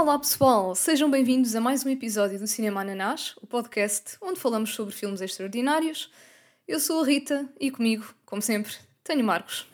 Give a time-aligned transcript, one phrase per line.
[0.00, 4.72] Olá pessoal, sejam bem-vindos a mais um episódio do Cinema Ananás, o podcast onde falamos
[4.72, 6.08] sobre filmes extraordinários.
[6.68, 8.72] Eu sou a Rita e comigo, como sempre,
[9.02, 9.66] tenho Marcos.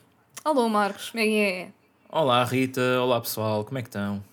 [0.43, 1.69] Alô Marcos, como é que é?
[2.09, 4.25] Olá Rita, olá pessoal, como é que estão?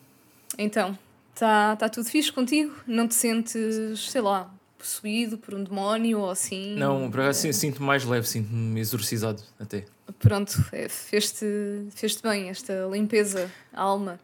[0.57, 0.97] Então,
[1.33, 2.73] está tá tudo fixe contigo?
[2.87, 6.73] Não te sentes, sei lá, possuído por um demónio ou assim?
[6.73, 7.51] Não, por acaso é...
[7.51, 9.83] sinto-me mais leve, sinto-me exorcizado até.
[10.19, 11.45] Pronto, é, fez-te
[11.89, 14.21] fez bem esta limpeza à alma.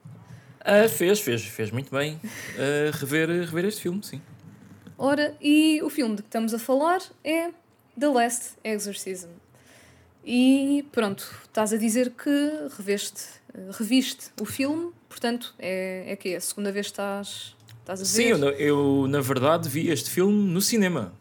[0.68, 4.22] Uh, fez, fez, fez muito bem uh, rever, rever este filme, sim.
[4.98, 7.52] Ora, e o filme de que estamos a falar é
[7.98, 9.30] The Last Exorcism.
[10.26, 12.30] E pronto, estás a dizer que
[12.78, 13.24] reveste,
[13.80, 18.04] reviste o filme, portanto, é, é que é a segunda vez que estás, estás a
[18.04, 18.10] ver?
[18.10, 21.14] Sim, eu, eu, na verdade vi este filme no cinema,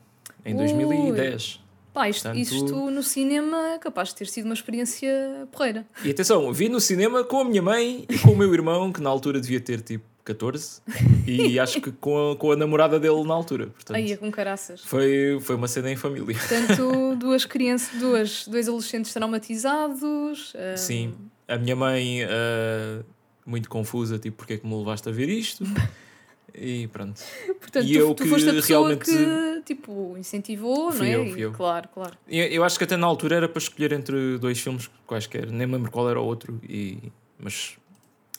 [0.45, 0.59] em Ui.
[0.59, 1.61] 2010.
[1.97, 2.43] Pá, isto, Portanto...
[2.43, 5.87] isto no cinema é capaz de ter sido uma experiência porreira.
[6.05, 9.01] E atenção, vi no cinema com a minha mãe e com o meu irmão, que
[9.01, 10.83] na altura devia ter tipo 14,
[11.27, 13.69] e acho que com a, com a namorada dele na altura.
[13.69, 14.83] Portanto, Aí, com caraças.
[14.85, 16.37] Foi, foi uma cena em família.
[16.37, 20.53] Portanto, duas crianças, duas, dois adolescentes traumatizados.
[20.55, 20.77] Um...
[20.77, 21.15] Sim,
[21.49, 23.03] a minha mãe uh,
[23.47, 25.65] muito confusa, tipo, porque é que me levaste a ver isto?
[26.55, 27.21] E pronto.
[27.61, 29.05] Portanto, e tu, eu tu que foste a pessoa realmente...
[29.05, 31.29] que tipo, incentivou, fui não é?
[31.29, 31.53] Eu, fui eu.
[31.53, 32.17] Claro, claro.
[32.29, 35.67] Eu, eu acho que até na altura era para escolher entre dois filmes quaisquer, nem
[35.67, 37.13] me lembro qual era o outro, e...
[37.39, 37.77] mas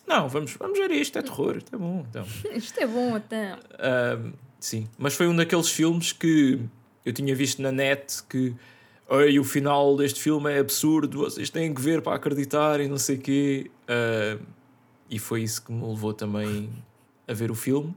[0.08, 2.06] não, vamos, vamos ver isto, é terror, isto é bom.
[2.10, 2.26] Então.
[2.56, 3.54] isto é bom até.
[3.54, 6.60] Uh, sim, mas foi um daqueles filmes que
[7.06, 8.56] eu tinha visto na net que
[9.10, 13.18] o final deste filme é absurdo, vocês têm que ver para acreditar e não sei
[13.18, 13.72] o quê.
[13.84, 14.44] Uh,
[15.10, 16.70] e foi isso que me levou também
[17.28, 17.96] a ver o filme.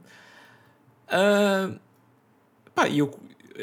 [1.07, 1.79] Uh,
[2.73, 3.17] pá, eu,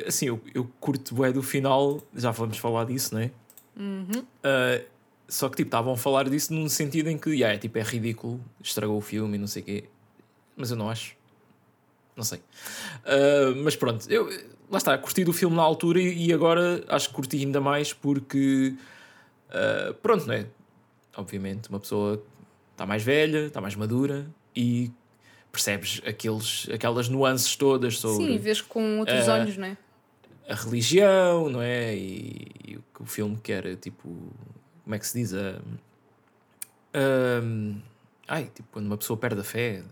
[0.06, 3.30] assim, eu, eu curto bué do final, já vamos falar disso, não é?
[3.76, 4.20] Uhum.
[4.20, 4.84] Uh,
[5.28, 7.82] só que tipo, estavam a falar disso num sentido em que yeah, é, tipo, é
[7.82, 9.84] ridículo, estragou o filme e não sei o quê.
[10.56, 11.16] Mas eu não acho.
[12.16, 12.38] Não sei.
[12.38, 14.28] Uh, mas pronto, eu,
[14.70, 17.92] lá está, curti do filme na altura e, e agora acho que curti ainda mais
[17.92, 18.74] porque.
[19.48, 20.46] Uh, pronto, não é?
[21.16, 22.22] Obviamente, uma pessoa
[22.72, 24.90] está mais velha, está mais madura e
[25.52, 28.26] percebes aqueles, aquelas nuances todas sobre.
[28.26, 29.76] Sim, vês com outros uh, olhos, não é?
[30.48, 31.94] A religião, não é?
[31.94, 34.08] E, e, o que o filme quer, tipo.
[34.84, 35.32] Como é que se diz?
[35.32, 35.60] Uh,
[36.94, 37.82] uh,
[38.26, 39.82] ai, tipo, quando uma pessoa perde a fé.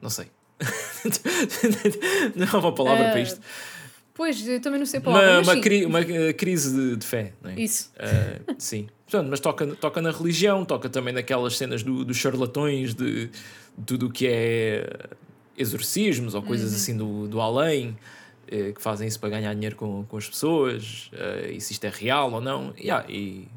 [0.00, 0.30] Não sei.
[2.36, 3.40] não há uma palavra para isto.
[4.12, 5.40] Pois, eu também não sei a palavra.
[5.40, 6.04] Uma, uma, cri, uma
[6.36, 7.54] crise de, de fé, não é?
[7.54, 7.90] Isso.
[8.58, 8.88] sim.
[9.10, 13.84] Portanto, mas toca, toca na religião, toca também naquelas cenas do, dos charlatões, de, de
[13.84, 15.08] tudo o que é
[15.58, 16.76] exorcismos ou coisas uhum.
[16.76, 17.98] assim do, do além,
[18.46, 21.84] eh, que fazem isso para ganhar dinheiro com, com as pessoas, eh, e se isto
[21.84, 22.72] é real ou não.
[22.78, 23.48] Yeah, e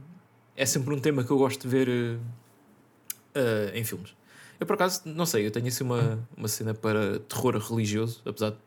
[0.58, 4.16] é sempre um tema que eu gosto de ver uh, em filmes.
[4.59, 8.52] Eu, por acaso, não sei, eu tenho assim uma, uma cena para terror religioso, apesar
[8.52, 8.58] de.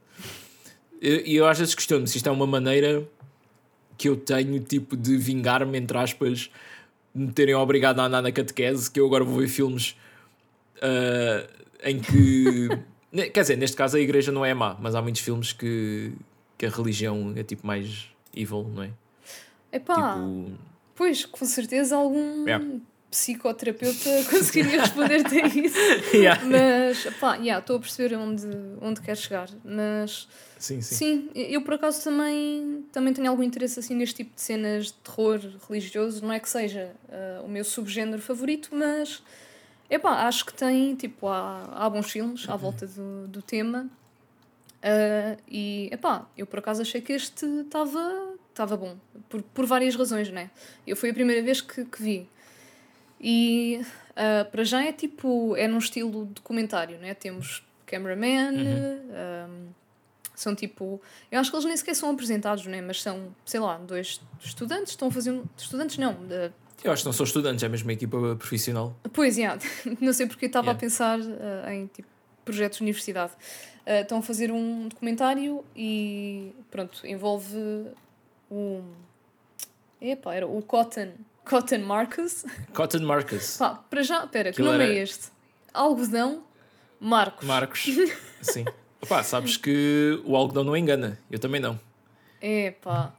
[1.02, 3.04] E eu, eu às vezes questiono se isto é uma maneira
[3.98, 6.50] que eu tenho, tipo, de vingar-me, entre aspas,
[7.16, 9.96] me terem obrigado a andar na catequese, que eu agora vou ver filmes
[10.76, 11.48] uh,
[11.82, 12.68] em que.
[13.32, 16.12] quer dizer, neste caso a igreja não é má, mas há muitos filmes que,
[16.58, 18.90] que a religião é tipo mais evil, não é?
[19.72, 20.52] Epá, tipo...
[20.94, 22.64] pois, com certeza algum yeah.
[23.16, 25.78] Psicoterapeuta conseguiria responder-te a isso.
[26.14, 26.44] yeah.
[26.44, 28.46] Mas, pá, yeah, estou a perceber onde,
[28.80, 29.48] onde quer chegar.
[29.64, 30.28] Mas
[30.58, 30.94] Sim, sim.
[30.94, 34.94] Sim, eu por acaso também, também tenho algum interesse assim neste tipo de cenas de
[34.94, 36.22] terror religioso.
[36.24, 39.22] Não é que seja uh, o meu subgénero favorito, mas
[39.88, 43.88] epá, acho que tem, tipo, há, há bons filmes à volta do, do tema.
[44.76, 48.96] Uh, e epá, eu por acaso achei que este estava estava bom,
[49.28, 50.50] por, por várias razões, né?
[50.86, 52.28] Eu foi a primeira vez que, que vi.
[53.20, 53.80] E
[54.12, 57.14] uh, para já é tipo, é num estilo documentário, né?
[57.14, 59.68] Temos cameraman, uhum.
[60.36, 61.00] São tipo.
[61.32, 62.82] Eu acho que eles nem sequer são apresentados, né?
[62.82, 65.30] Mas são, sei lá, dois estudantes estão a fazer.
[65.30, 66.12] Um, estudantes não.
[66.12, 66.52] De...
[66.84, 68.94] Eu acho que não são estudantes, é mesmo uma equipa profissional.
[69.14, 69.58] Pois, yeah.
[69.98, 70.76] não sei porque estava yeah.
[70.76, 72.06] a pensar uh, em tipo,
[72.44, 73.32] projetos de universidade.
[73.86, 77.86] Uh, estão a fazer um documentário e pronto, envolve
[78.50, 78.82] um.
[80.02, 81.12] Epa, era o Cotton.
[81.48, 82.44] Cotton Marcus.
[82.74, 83.56] Cotton Marcus.
[83.56, 84.92] Pá, para já, pera, que nome era...
[84.92, 85.28] é este?
[85.72, 86.42] Algodão
[87.00, 87.46] Marcos.
[87.46, 87.86] Marcos,
[88.42, 88.64] sim.
[89.08, 91.18] Pá, sabes que o algodão não engana.
[91.30, 91.78] Eu também não.
[92.40, 93.14] É, pá.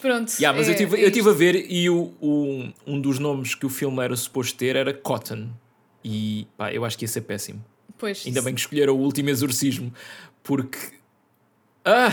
[0.00, 0.34] Pronto.
[0.38, 3.18] Yeah, mas é, eu estive é eu tive a ver e o, o, um dos
[3.18, 5.48] nomes que o filme era suposto ter era Cotton.
[6.04, 7.64] E pá, eu acho que ia ser péssimo.
[7.96, 8.24] Pois.
[8.26, 9.92] Ainda bem que escolheram o último exorcismo,
[10.42, 10.95] porque
[11.88, 12.10] Ah,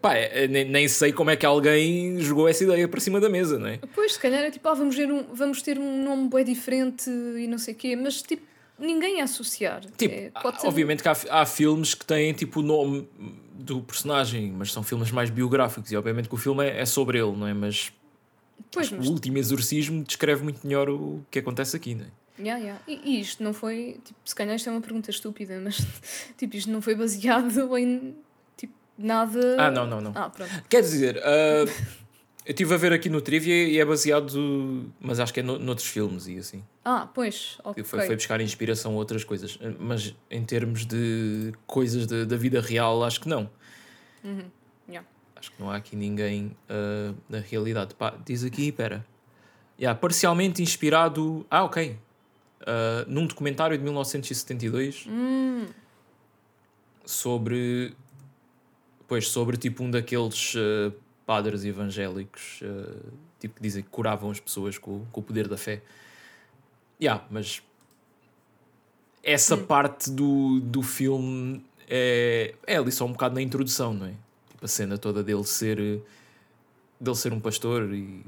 [0.00, 3.28] pá, é, nem, nem sei como é que alguém jogou essa ideia para cima da
[3.28, 3.78] mesa, não é?
[3.94, 7.10] Pois, se calhar é tipo, ah, vamos, ver um, vamos ter um nome bem diferente
[7.10, 8.42] e não sei o quê, mas tipo,
[8.78, 9.82] ninguém a associar.
[9.98, 13.06] Tipo, É, há- ser- obviamente que há, há filmes que têm tipo o nome
[13.54, 17.18] do personagem, mas são filmes mais biográficos e obviamente que o filme é, é sobre
[17.18, 17.52] ele, não é?
[17.52, 17.92] Mas,
[18.70, 22.08] Pois, mas o último exorcismo descreve muito melhor o que acontece aqui, não é?
[22.38, 22.82] Yeah, yeah.
[22.88, 23.98] E, e isto não foi.
[24.02, 25.76] Tipo, se calhar isto é uma pergunta estúpida, mas
[26.38, 28.14] tipo, isto não foi baseado em
[29.02, 29.56] nada.
[29.58, 30.12] Ah, não, não, não.
[30.14, 30.50] Ah, pronto.
[30.68, 31.64] Quer dizer, ah,
[32.44, 35.58] eu estive a ver aqui no Trivia e é baseado, mas acho que é no,
[35.58, 36.64] noutros filmes e assim.
[36.84, 37.82] Ah, pois, ok.
[37.84, 39.58] Foi, foi buscar inspiração a outras coisas.
[39.78, 43.48] Mas em termos de coisas da- da vida real, acho que não.
[44.24, 44.44] Uhum.
[44.88, 45.06] Yeah.
[45.36, 47.94] Acho que não há aqui ninguém ah, na realidade.
[47.94, 49.04] Pá, diz aqui, espera.
[49.78, 51.44] Yeah, parcialmente inspirado.
[51.50, 51.96] Ah, ok.
[52.66, 55.66] Ah, num documentário de 1972 Hum,
[57.04, 57.94] sobre.
[59.12, 60.90] Pois, sobre tipo um daqueles ah,
[61.26, 65.58] padres evangélicos ah, tipo, que dizem que curavam as pessoas com, com o poder da
[65.58, 65.82] fé.
[66.98, 67.62] Yeah, mas
[69.22, 74.14] essa parte do, do filme é, é ali só um bocado na introdução, não é?
[74.48, 76.00] Tipo, a cena toda dele ser
[76.98, 78.24] dele ser um pastor e,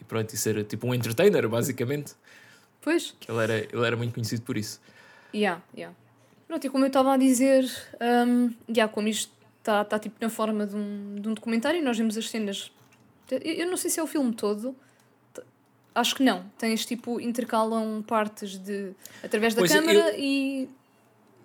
[0.00, 2.14] e pronto, e ser tipo um entertainer, basicamente.
[2.80, 4.80] pois, Que ele era, ele era muito conhecido por isso.
[5.32, 5.96] yeah, yeah.
[6.48, 7.64] Pronto, e como eu estava a dizer,
[8.26, 11.82] um, yeah, como isto está tá, tipo na forma de um, de um documentário e
[11.82, 12.70] nós vemos as cenas.
[13.30, 14.74] Eu, eu não sei se é o filme todo.
[15.94, 16.44] Acho que não.
[16.58, 18.92] Tens tipo, intercalam partes de
[19.22, 20.68] através da Pois, câmara e.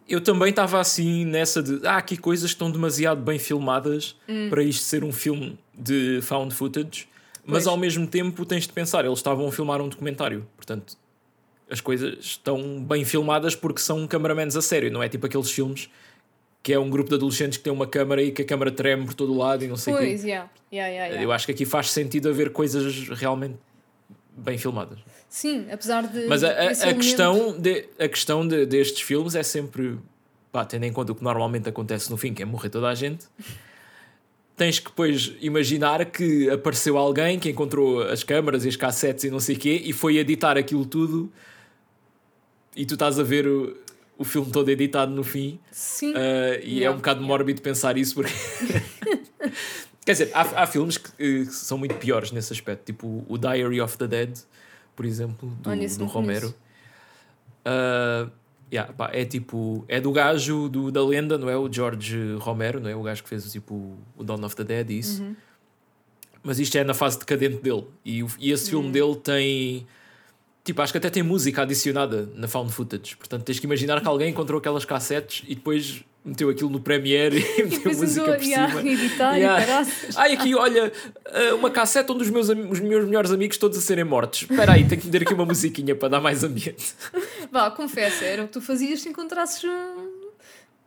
[0.09, 4.49] Eu também estava assim nessa de ah, aqui coisas que estão demasiado bem filmadas Hum.
[4.49, 7.09] para isto ser um filme de found footage,
[7.45, 7.67] mas Pois.
[7.67, 10.97] ao mesmo tempo tens de pensar, eles estavam a filmar um documentário, portanto
[11.69, 15.89] as coisas estão bem filmadas porque são cameramans a sério, não é tipo aqueles filmes
[16.67, 19.05] que é um grupo de adolescentes que tem uma câmara e que a câmara treme
[19.05, 20.03] por todo o lado e não sei o quê.
[20.05, 20.49] Pois, yeah.
[20.69, 21.23] Yeah, yeah, yeah.
[21.23, 23.55] Eu acho que aqui faz sentido haver coisas realmente
[24.35, 24.99] bem filmadas.
[25.29, 26.25] Sim, apesar de.
[26.27, 29.97] Mas a, a- a questão, de, a questão de- destes filmes é sempre,
[30.51, 32.93] pá, tendo em conta o que normalmente acontece no fim, que é morrer toda a
[32.95, 33.27] gente,
[34.57, 39.31] tens que depois imaginar que apareceu alguém que encontrou as câmaras e as cassetes e
[39.31, 41.31] não sei o quê e foi editar aquilo tudo
[42.75, 43.77] e tu estás a ver o,
[44.17, 46.11] o filme todo editado no fim Sim.
[46.11, 48.33] Uh, e é um bocado mórbido pensar isso porque
[50.05, 53.37] quer dizer, há, há filmes que, eh, que são muito piores nesse aspecto, tipo o
[53.37, 54.37] Diary of the Dead,
[54.95, 56.55] por exemplo, do, Olha, do Romero.
[57.65, 58.31] Uh,
[58.71, 61.57] yeah, pá, é tipo, é do gajo do, da lenda, não é?
[61.57, 62.95] O George Romero, não é?
[62.95, 65.21] O gajo que fez tipo o Dawn of the Dead e isso.
[65.21, 65.35] Uhum.
[66.41, 67.85] Mas isto é na fase decadente dele.
[68.05, 68.69] E, e esse Hum.
[68.69, 69.85] filme dele tem.
[70.67, 73.15] Tipo, acho que até tem música adicionada na found footage.
[73.15, 77.37] Portanto, tens que imaginar que alguém encontrou aquelas cassetes e depois meteu aquilo no Premiere
[77.39, 78.83] e E meteu música andou por yeah, cima.
[78.91, 79.87] editar Yeah.
[80.17, 80.91] Ai, aqui, olha,
[81.27, 84.41] eh, uma cassete onde os meus, os meus melhores amigos todos a serem mortos.
[84.41, 86.93] Espera aí, tenho que meter aqui uma musiquinha para dar mais ambiente.
[87.49, 90.17] Vá, confessa, era o que tu fazias se encontrasses um-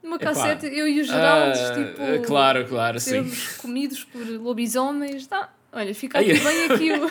[0.02, 0.26] uma Epá.
[0.26, 2.02] cassete, eu e o Geraldo, Ah, tipo.
[2.02, 3.32] eh, claro, claro, sim.
[3.56, 5.26] comidos por lobisomens.
[5.26, 7.10] Tá, olha, fica aqui bem aqui o.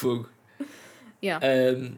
[0.00, 0.28] Fogo.
[1.22, 1.44] Yeah.
[1.46, 1.96] Ahm,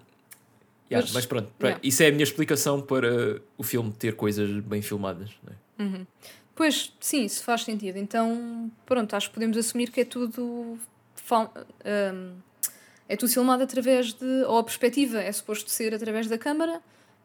[0.90, 1.78] yeah, Mas- mas, pronto, yeah.
[1.82, 5.31] isso é a minha explicação para o filme ter coisas bem filmadas.
[5.78, 6.04] é?
[6.54, 7.97] Pois, sim, isso faz sentido.
[7.97, 10.42] Então, pronto, acho que podemos assumir que é tudo.
[11.32, 12.32] hum,
[13.09, 14.44] é tudo filmado através de.
[14.47, 16.80] ou a perspectiva é suposto ser através da câmara,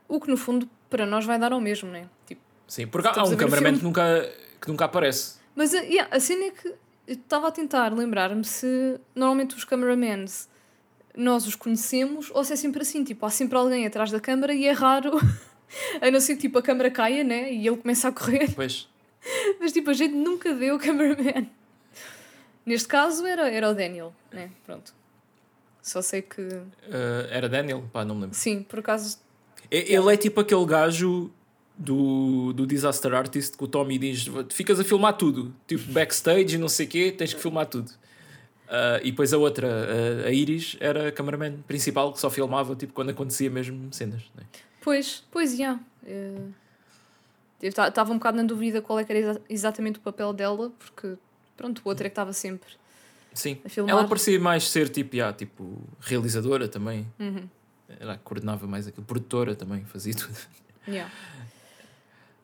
[0.07, 2.07] o que no fundo para nós vai dar ao mesmo, né?
[2.25, 4.29] Tipo, Sim, porque há um cameraman que nunca,
[4.62, 5.38] que nunca aparece.
[5.55, 6.77] Mas a, yeah, a cena é que eu
[7.15, 10.48] estava a tentar lembrar-me se normalmente os cameramans
[11.17, 14.53] nós os conhecemos ou se é sempre assim, tipo, há sempre alguém atrás da câmara
[14.53, 15.19] e é raro,
[16.00, 17.51] a não ser que tipo, a câmara caia, né?
[17.51, 18.88] E ele começa a correr, Pois.
[19.59, 21.47] mas tipo, a gente nunca vê o cameraman.
[22.65, 24.51] Neste caso era, era o Daniel, né?
[24.65, 24.93] Pronto.
[25.81, 26.41] Só sei que.
[26.91, 27.83] Ah, era Daniel?
[27.93, 28.36] Pá, não me lembro.
[28.38, 29.17] Sim, por acaso.
[29.71, 31.31] Ele é tipo aquele gajo
[31.77, 36.57] do, do Disaster Artist que o Tommy diz: ficas a filmar tudo, tipo backstage e
[36.57, 37.91] não sei o quê, tens que filmar tudo.
[38.69, 42.75] Ah, e depois a outra, a, a Iris, era a cameraman principal que só filmava
[42.75, 44.24] tipo, quando acontecia mesmo cenas.
[44.36, 44.43] né?
[44.81, 45.79] Pois, pois, já.
[46.05, 46.36] Eh,
[47.62, 50.71] eu estava um bocado na dúvida qual é que era exa- exatamente o papel dela,
[50.77, 51.15] porque,
[51.55, 52.69] pronto, o outro é que estava sempre.
[53.33, 53.59] Sim.
[53.65, 53.91] A filmar.
[53.95, 57.05] Ela parecia mais ser tipo, yeah, tipo realizadora também.
[57.19, 57.47] Uhum.
[58.00, 59.05] Ela coordenava mais aquilo.
[59.05, 60.38] Produtora também, fazia tudo.
[60.88, 61.12] Yeah.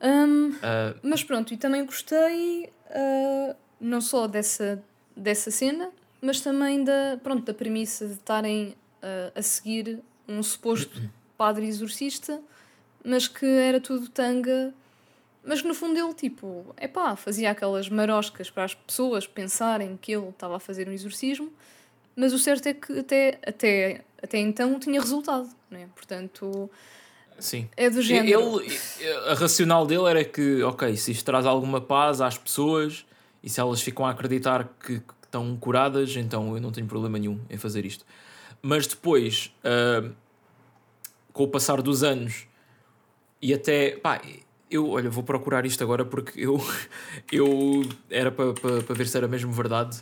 [0.06, 4.84] Hum, Ah, mas pronto, e também gostei ah, não só dessa,
[5.16, 5.92] dessa cena,
[6.24, 11.02] mas também da, pronto, da premissa de estarem ah, a seguir um suposto
[11.38, 12.42] padre exorcista,
[13.04, 14.74] mas que era tudo tanga
[15.46, 20.00] mas que no fundo ele, tipo, é pá, fazia aquelas maroscas para as pessoas pensarem
[20.02, 21.52] que ele estava a fazer um exorcismo,
[22.16, 25.88] mas o certo é que até, até, até então tinha resultado, não é?
[25.94, 26.70] Portanto,
[27.38, 27.68] Sim.
[27.76, 28.62] é do género.
[28.62, 28.80] Ele,
[29.28, 33.06] a racional dele era que, ok, se isto traz alguma paz às pessoas
[33.44, 35.02] e se elas ficam a acreditar que
[35.34, 38.06] estão curadas, então eu não tenho problema nenhum em fazer isto.
[38.62, 40.10] Mas depois, ah,
[41.34, 42.46] com o passar dos anos
[43.42, 44.22] e até, pá,
[44.70, 46.64] eu, olha, vou procurar isto agora porque eu,
[47.32, 49.98] eu era para pa, pa ver se era mesmo verdade.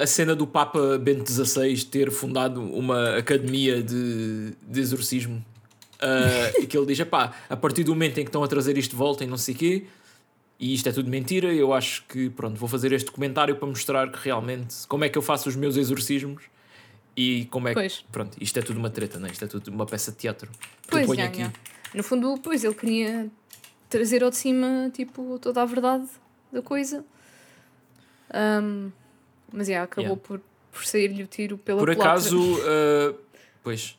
[0.00, 5.44] A cena do Papa Bento XVI ter fundado uma academia de, de exorcismo
[6.02, 8.76] Uh, e que ele diz: pá, a partir do momento em que estão a trazer
[8.76, 9.86] isto de volta e não sei o quê,
[10.62, 14.12] e isto é tudo mentira, eu acho que pronto, vou fazer este comentário para mostrar
[14.12, 16.44] que realmente como é que eu faço os meus exorcismos
[17.16, 17.80] e como é que.
[17.80, 18.04] Pois.
[18.12, 19.32] Pronto, isto é tudo uma treta, não é?
[19.32, 20.48] Isto é tudo uma peça de teatro.
[20.88, 21.40] Pois, já, aqui.
[21.40, 21.52] já.
[21.92, 23.28] No fundo, pois, ele queria
[23.90, 26.06] trazer ao de cima, tipo, toda a verdade
[26.52, 27.04] da coisa.
[28.32, 28.90] Ahm,
[29.52, 30.22] mas, já, acabou Yeah.
[30.28, 30.40] por,
[30.70, 33.18] por sair-lhe o tiro pela Por acaso, uh,
[33.64, 33.98] pois,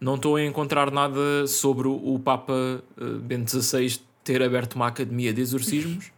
[0.00, 2.52] não estou a encontrar nada sobre o, Papa
[2.96, 6.10] uh, Bento XVI ter aberto uma academia de exorcismos,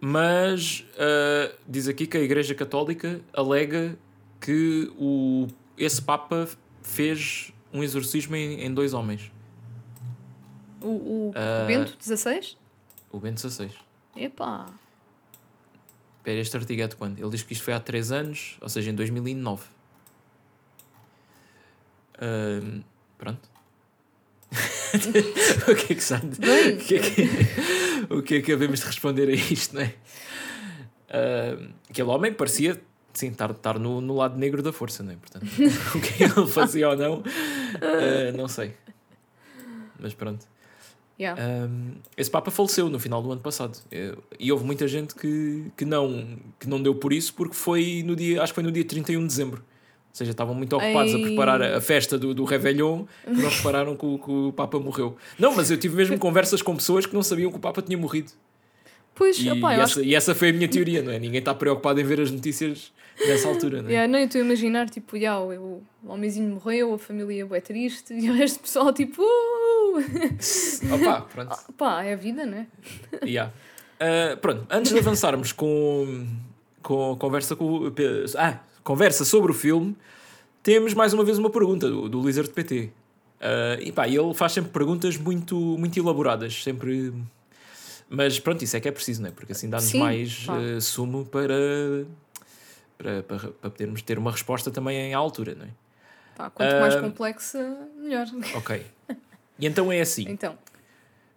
[0.00, 3.96] mas uh, diz aqui que a Igreja Católica alega
[4.40, 6.48] que o, esse Papa
[6.82, 9.30] fez um exorcismo em, em dois homens.
[10.80, 11.64] O, o Ah.
[11.66, 12.56] Bento, 16?
[13.10, 13.70] O Bento XVI.
[14.16, 14.66] Epá.
[16.18, 17.18] Espera, este artigo é de quando?
[17.18, 19.64] Ele diz que isto foi há 3 anos, ou seja, em 2009.
[22.20, 22.82] Ahm,
[23.16, 23.48] pronto.
[25.68, 26.74] o que é que Bem.
[26.74, 27.28] O que é que,
[28.14, 29.94] o que é que havemos de responder a isto, não é?
[31.10, 32.80] Ahm, aquele homem parecia,
[33.12, 35.16] sim, estar, estar no, no lado negro da força, não é?
[35.16, 35.44] Portanto,
[35.94, 37.22] o que ele fazia ou não,
[37.80, 38.74] ah, não sei.
[39.98, 40.46] Mas pronto.
[41.20, 41.42] Yeah.
[41.42, 45.64] Um, esse Papa faleceu no final do ano passado Eu- e houve muita gente que,
[45.76, 48.70] que, não, que não deu por isso porque foi no dia, acho que foi no
[48.70, 49.64] dia 31 de dezembro.
[50.18, 53.94] Ou seja, estavam muito ocupados a preparar a, festa do, do Réveillon que não repararam
[53.96, 55.16] que o, que o Papa morreu.
[55.38, 57.96] Não, mas eu tive mesmo conversas com pessoas que não sabiam que o Papa tinha
[57.96, 58.32] morrido.
[59.14, 61.20] Pois, E, eu acho essa, e essa foi a minha teoria, não é?
[61.20, 62.92] Ninguém está preocupado em ver as notícias
[63.28, 63.92] nessa altura, não é?
[63.92, 67.60] Yeah, não, eu estou a imaginar, tipo, yeah, o, o homenzinho morreu, a família é
[67.60, 69.98] triste, e o resto do pessoal, tipo, uh!
[70.94, 71.56] Opa, pronto.
[71.76, 72.66] pá, é a vida, né?
[73.24, 73.52] Yeah.
[74.00, 76.26] Uh, pronto, antes de avançarmos com,
[76.82, 78.58] com a conversa com o- pe- ah,
[78.88, 79.94] conversa sobre o filme,
[80.62, 82.84] temos mais uma vez uma pergunta do, do Lizard PT.
[83.38, 87.12] Uh, e pá, ele faz sempre perguntas muito, muito elaboradas, sempre.
[88.08, 89.30] Mas pronto, isso é que é preciso, não é?
[89.30, 91.54] Porque assim dá-nos mais uh, sumo para,
[92.96, 95.68] para, para, para podermos ter uma resposta também à altura, não é?
[96.34, 97.00] Pá, quanto mais Ah.
[97.02, 98.26] complexa, melhor.
[98.54, 98.86] Ok.
[99.58, 100.24] E então é assim.
[100.28, 100.56] Então,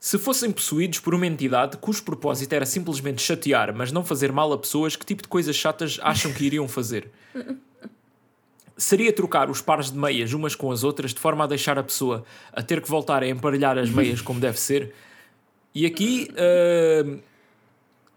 [0.04, 4.52] Se fossem possuídos por uma entidade cujo propósito era simplesmente chatear, mas não fazer mal
[4.52, 7.12] a pessoas, que tipo de coisas chatas acham que iriam fazer?
[8.76, 11.84] Seria trocar os pares de meias umas com as outras de forma a deixar a
[11.84, 14.92] pessoa a ter que voltar a emparelhar as meias como deve ser?
[15.74, 17.20] E aqui ah,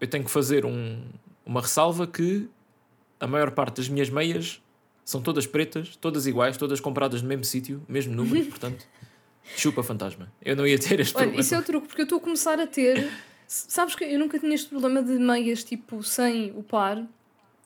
[0.01, 1.03] eu tenho que fazer um-
[1.45, 2.49] uma ressalva que
[3.19, 4.59] a maior parte das minhas meias
[5.05, 8.87] são todas pretas, todas iguais, todas compradas no mesmo sítio, mesmo número, portanto,
[9.55, 10.31] chupa fantasma.
[10.41, 11.41] Eu não ia ter este olha, problema.
[11.41, 13.09] isso é o truque, porque eu estou a começar a ter.
[13.47, 17.03] Sabes que eu nunca tinha este problema de meias, tipo, sem o par.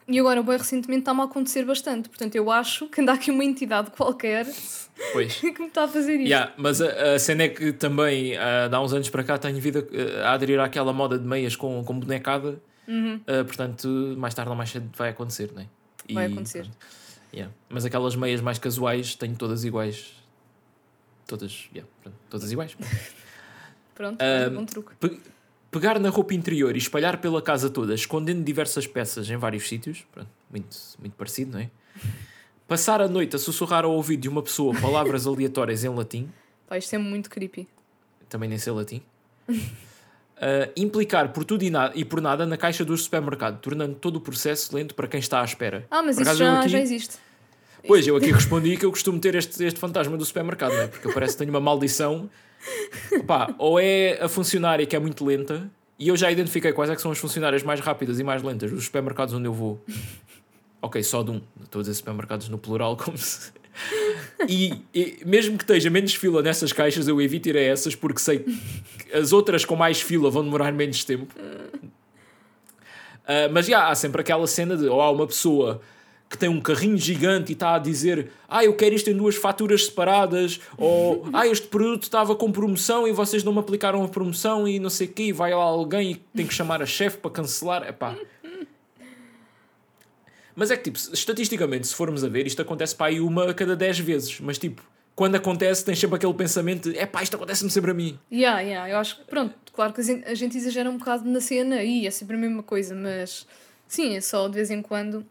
[0.08, 2.10] E agora, bem recentemente, está-me a acontecer bastante.
[2.10, 4.48] Portanto, eu acho que anda aqui uma entidade qualquer
[5.14, 5.36] Pois.
[5.40, 6.26] que me está a fazer isto.
[6.28, 9.60] Yeah, mas a, a cena é que também, de há uns anos para cá, tenho
[9.60, 9.88] vindo
[10.24, 12.62] a, a aderir àquela moda de meias com, com bonecada.
[12.88, 13.22] Uhum.
[13.28, 15.68] Ah, portanto, mais tarde ou mais cedo vai acontecer, não é?
[16.08, 16.68] E, Vai acontecer.
[17.32, 17.54] Yeah.
[17.70, 20.19] Mas aquelas meias mais casuais, tenho todas iguais.
[21.30, 21.88] Todas, yeah,
[22.28, 22.76] todas iguais.
[23.94, 24.96] Pronto, um bom truque.
[25.00, 25.20] Pe-
[25.70, 30.04] pegar na roupa interior e espalhar pela casa toda, escondendo diversas peças em vários sítios,
[30.12, 31.70] pronto, muito, muito parecido, não é?
[32.68, 36.32] Passar a noite a sussurrar ao ouvido de uma pessoa palavras aleatórias em latim,
[36.68, 37.68] Pá, isto é muito creepy.
[38.28, 39.02] também nem sei latim.
[39.50, 39.54] Uh,
[40.78, 44.76] implicar por tudo e, e por nada na caixa do supermercado, tornando todo o processo
[44.76, 45.86] lento para quem está à espera.
[45.92, 47.18] Ah, mas Por isso já, aqui- já existe.
[47.88, 50.88] Pois, eu aqui respondi que eu costumo ter este, este fantasma do supermercado, não é?
[50.88, 52.30] Porque parece que tenho uma maldição.
[53.20, 56.96] Opa, ou é a funcionária que é muito lenta, e eu já identifiquei quais é
[56.96, 59.84] que são as funcionárias mais rápidas e mais lentas dos supermercados onde eu vou.
[60.82, 61.42] Ok, só de um.
[61.64, 63.52] Estou a dizer supermercados no plural, como se.
[64.48, 68.20] E, e mesmo que esteja menos fila nessas caixas, eu evito ir a essas porque
[68.20, 71.34] sei que as outras com mais fila vão demorar menos tempo.
[73.30, 75.80] Ah, mas já há sempre aquela cena de ou há uma pessoa
[76.30, 79.36] que tem um carrinho gigante e está a dizer ah, eu quero isto em duas
[79.36, 84.08] faturas separadas, ou ah, este produto estava com promoção e vocês não me aplicaram a
[84.08, 86.86] promoção e não sei o quê, e vai lá alguém e tem que chamar a
[86.86, 87.88] chefe para cancelar.
[87.88, 88.16] Epá.
[90.56, 93.54] Mas é que, tipo, estatisticamente, se formos a ver, isto acontece para aí uma a
[93.54, 94.84] cada 10 vezes, mas tipo,
[95.16, 98.20] quando acontece, tens sempre aquele pensamento é pá, isto acontece-me sempre a mim.
[98.32, 101.84] Yeah, yeah, eu acho que, pronto, claro que a gente exagera um bocado na cena
[101.84, 103.48] e é sempre a mesma coisa, mas
[103.88, 105.26] sim, é só de vez em quando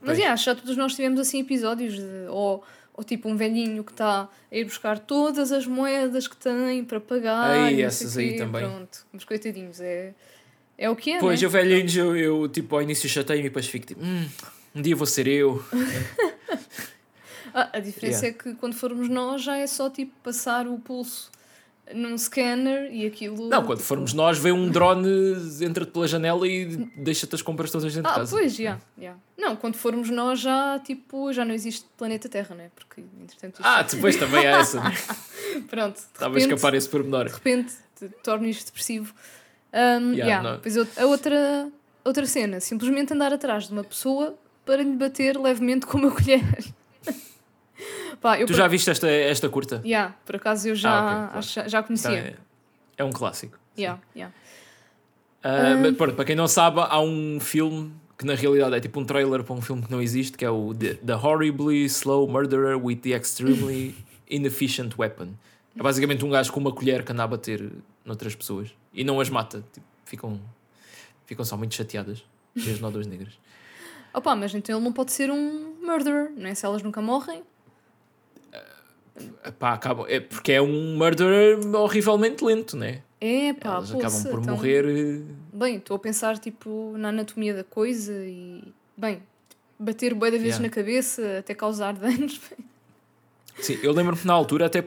[0.00, 2.62] mas já todos nós tivemos assim episódios de, ou,
[2.94, 7.00] ou tipo um velhinho que está a ir buscar todas as moedas que tem para
[7.00, 7.50] pagar.
[7.50, 8.62] Aí, essas aí também.
[8.62, 10.14] Pronto, mas coitadinhos, é,
[10.76, 11.18] é o que é.
[11.18, 11.46] Pois, né?
[11.46, 14.28] eu velhinho, eu, eu tipo ao início chatei-me e depois fico tipo, hum,
[14.74, 15.64] um dia vou ser eu.
[17.54, 18.28] ah, a diferença yeah.
[18.28, 21.30] é que quando formos nós já é só tipo passar o pulso
[21.94, 23.48] num scanner e aquilo.
[23.48, 23.88] Não, quando tipo...
[23.88, 25.08] formos nós, vê um drone,
[25.60, 28.36] entra-te pela janela e deixa-te as compras todas dentro ah, de casa.
[28.36, 28.62] Pois, já.
[28.62, 29.20] Yeah, yeah.
[29.38, 32.70] Não, quando formos nós já, tipo, já não existe planeta Terra, né?
[32.74, 33.60] Porque, entretanto.
[33.62, 34.80] Ah, depois também há essa.
[34.80, 34.94] Né?
[35.68, 35.96] Pronto.
[35.96, 37.26] Estava a escapar esse pormenor.
[37.26, 37.74] De repente,
[38.22, 39.14] torno isto depressivo.
[39.72, 40.60] Um, yeah, yeah.
[40.62, 41.70] Pois a outra,
[42.04, 46.42] outra cena, simplesmente andar atrás de uma pessoa para lhe bater levemente com uma colher.
[48.20, 49.80] Pá, tu já viste esta, esta curta?
[49.84, 51.68] Yeah, por acaso eu já, ah, okay, claro.
[51.68, 52.18] já conhecia.
[52.18, 52.34] Então é,
[52.98, 53.58] é, um clássico.
[53.78, 54.34] Yeah, yeah.
[55.44, 59.04] Uh, uh, para quem não sabe, há um filme que na realidade é tipo um
[59.04, 62.82] trailer para um filme que não existe, que é o The, the Horribly Slow Murderer
[62.82, 63.94] with the Extremely
[64.28, 65.34] Inefficient Weapon.
[65.78, 67.70] É basicamente um gajo com uma colher que anda a bater
[68.04, 69.62] noutras pessoas e não as mata.
[69.72, 70.40] Tipo, ficam,
[71.26, 72.24] ficam só muito chateadas.
[72.54, 73.34] E as nódoas negras.
[74.14, 76.54] Opa, mas então ele não pode ser um murderer, não é?
[76.54, 77.42] Se elas nunca morrem.
[79.58, 83.02] Pá, acabam, é porque é um murderer horrivelmente lento, né?
[83.20, 84.56] É, pá, Elas poxa, acabam por então...
[84.56, 84.84] morrer.
[84.84, 88.62] Eh, bem, estou a pensar tipo na anatomia da coisa e.
[88.96, 89.22] Bem,
[89.78, 90.68] bater boa da vezes yeah.
[90.68, 92.40] na cabeça até causar danos.
[93.58, 94.82] Sim, eu lembro-me na altura, até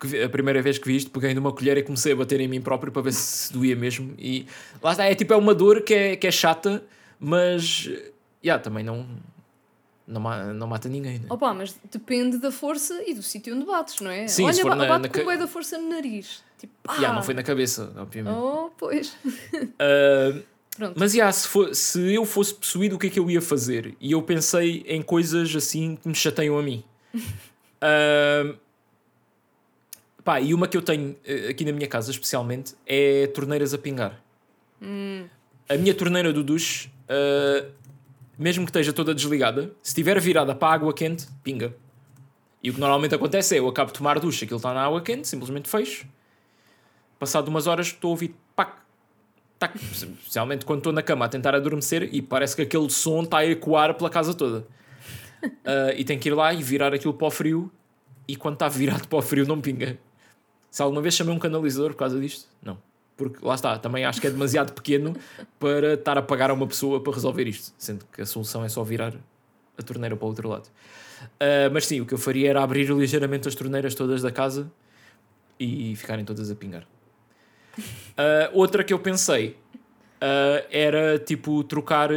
[0.00, 2.48] que a primeira vez que vi isto, peguei numa colher e comecei a bater em
[2.48, 4.14] mim próprio para ver se doía mesmo.
[4.18, 4.46] E
[4.82, 6.82] lá está, é tipo, é uma dor que é, que é chata,
[7.18, 7.90] mas.
[8.42, 9.06] Yeah, também não
[10.06, 11.18] não, não mata ninguém.
[11.18, 11.26] Né?
[11.28, 14.28] Opa, mas depende da força e do sítio onde bates, não é?
[14.28, 15.36] Sim, Olha, se for na, bate na com ca...
[15.36, 16.44] da força no nariz.
[16.58, 16.94] Tipo, pá.
[16.94, 18.36] Yeah, não foi na cabeça, obviamente.
[18.36, 19.16] Oh, pois.
[19.76, 20.42] Uh,
[20.94, 23.96] mas yeah, se, for, se eu fosse possuído, o que é que eu ia fazer?
[23.98, 26.84] E eu pensei em coisas assim que me chateiam a mim.
[27.14, 28.56] uh,
[30.22, 33.78] pá, e uma que eu tenho eh, aqui na minha casa, especialmente, é torneiras a
[33.78, 34.20] pingar.
[34.82, 35.24] Hum.
[35.68, 37.72] A minha torneira do duche uh,
[38.38, 41.74] mesmo que esteja toda desligada, se estiver virada para a água quente, pinga.
[42.62, 45.00] E o que normalmente acontece é eu acabo de tomar ducha, aquilo está na água
[45.00, 46.06] quente, simplesmente fecho.
[47.18, 48.78] Passado umas horas estou a ouvir pac,
[49.58, 53.38] tac, especialmente quando estou na cama a tentar adormecer e parece que aquele som está
[53.38, 54.66] a ecoar pela casa toda.
[55.42, 57.70] Uh, e tenho que ir lá e virar aquilo para o frio
[58.28, 59.98] e quando está virado para o frio não pinga.
[60.70, 62.76] Se alguma vez chamei um canalizador por causa disto, não
[63.16, 65.16] porque lá está, também acho que é demasiado pequeno
[65.58, 68.68] para estar a pagar a uma pessoa para resolver isto, sendo que a solução é
[68.68, 69.14] só virar
[69.78, 70.68] a torneira para o outro lado.
[71.34, 74.70] Uh, mas sim, o que eu faria era abrir ligeiramente as torneiras todas da casa
[75.58, 76.86] e ficarem todas a pingar.
[77.78, 79.56] Uh, outra que eu pensei
[80.16, 82.10] uh, era tipo trocar,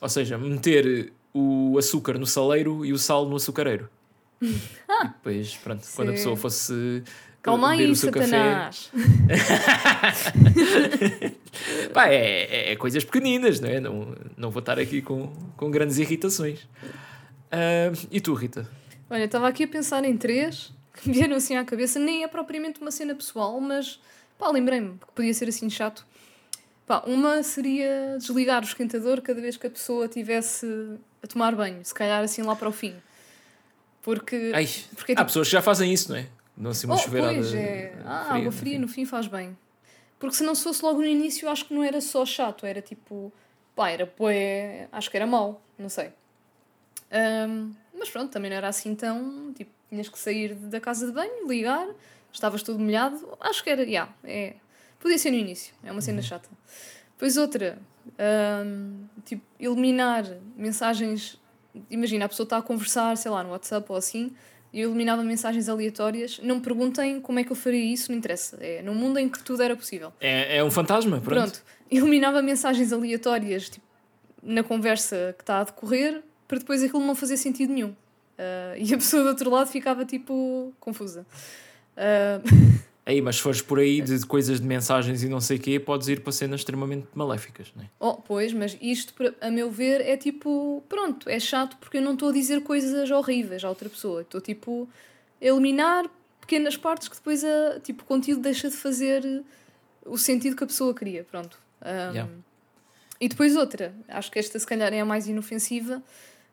[0.00, 3.88] ou seja, meter o açúcar no saleiro e o sal no açucareiro.
[4.40, 5.96] e depois, pronto, sim.
[5.96, 7.02] quando a pessoa fosse
[7.44, 8.90] Calma aí, Satanás.
[11.92, 13.78] Pá, é, é, é, coisas pequeninas, não é?
[13.78, 16.62] Não, não vou estar aqui com, com grandes irritações.
[16.62, 18.66] Uh, e tu, Rita?
[19.10, 21.98] Olha, estava aqui a pensar em três que me vieram assim à cabeça.
[21.98, 24.00] Nem é propriamente uma cena pessoal, mas
[24.38, 26.06] pá, lembrei-me que podia ser assim chato.
[26.86, 30.66] Pá, uma seria desligar o esquentador cada vez que a pessoa estivesse
[31.22, 32.94] a tomar banho, se calhar assim lá para o fim.
[34.00, 35.20] Porque, Ai, porque é, tipo...
[35.20, 36.26] há pessoas que já fazem isso, não é?
[36.56, 37.34] Não assim uma oh, chuveirada.
[37.34, 37.94] Pois é.
[38.04, 39.56] Ah, fria, água fria no fim faz bem.
[40.18, 43.32] Porque se não fosse logo no início, acho que não era só chato, era tipo.
[43.74, 44.88] Pá, era poé.
[44.92, 46.12] Acho que era mau, não sei.
[47.48, 49.52] Um, mas pronto, também não era assim tão.
[49.52, 51.86] Tipo, tinhas que sair da casa de banho, ligar,
[52.32, 53.36] estavas todo molhado.
[53.40, 53.82] Acho que era.
[53.82, 54.54] Yeah, é,
[55.00, 56.22] podia ser no início, é uma cena uhum.
[56.22, 56.48] chata.
[57.12, 57.78] Depois outra,
[58.66, 60.24] um, tipo, eliminar
[60.56, 61.40] mensagens.
[61.90, 64.34] Imagina, a pessoa está a conversar, sei lá, no WhatsApp ou assim,
[64.74, 66.40] e eu eliminava mensagens aleatórias.
[66.42, 68.58] Não me perguntem como é que eu faria isso, não interessa.
[68.60, 70.12] É no mundo em que tudo era possível.
[70.20, 71.52] É, é um fantasma, pronto.
[71.52, 71.62] Pronto.
[71.88, 73.86] Eliminava mensagens aleatórias tipo,
[74.42, 77.90] na conversa que está a decorrer para depois aquilo não fazer sentido nenhum.
[77.90, 81.24] Uh, e a pessoa do outro lado ficava tipo confusa.
[81.96, 85.60] Uh, Aí, mas se fores por aí de coisas de mensagens e não sei o
[85.60, 87.88] quê, podes ir para cenas extremamente maléficas, não é?
[88.00, 92.14] Oh, pois, mas isto, a meu ver, é tipo, pronto, é chato porque eu não
[92.14, 94.22] estou a dizer coisas horríveis à outra pessoa.
[94.22, 94.88] Estou tipo
[95.40, 96.06] a eliminar
[96.40, 99.44] pequenas partes que depois a, tipo, o conteúdo deixa de fazer
[100.06, 101.24] o sentido que a pessoa queria.
[101.24, 101.58] Pronto.
[101.82, 102.30] Um, Yeah.
[103.20, 106.02] E depois outra, acho que esta se calhar é a mais inofensiva,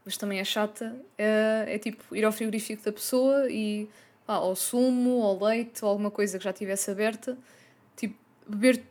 [0.06, 0.96] mas também é chata.
[1.18, 3.90] É, é tipo ir ao frigorífico da pessoa e
[4.28, 7.38] ao sumo, ao leite, ou alguma coisa que já tivesse aberta,
[7.96, 8.16] tipo,
[8.48, 8.82] beber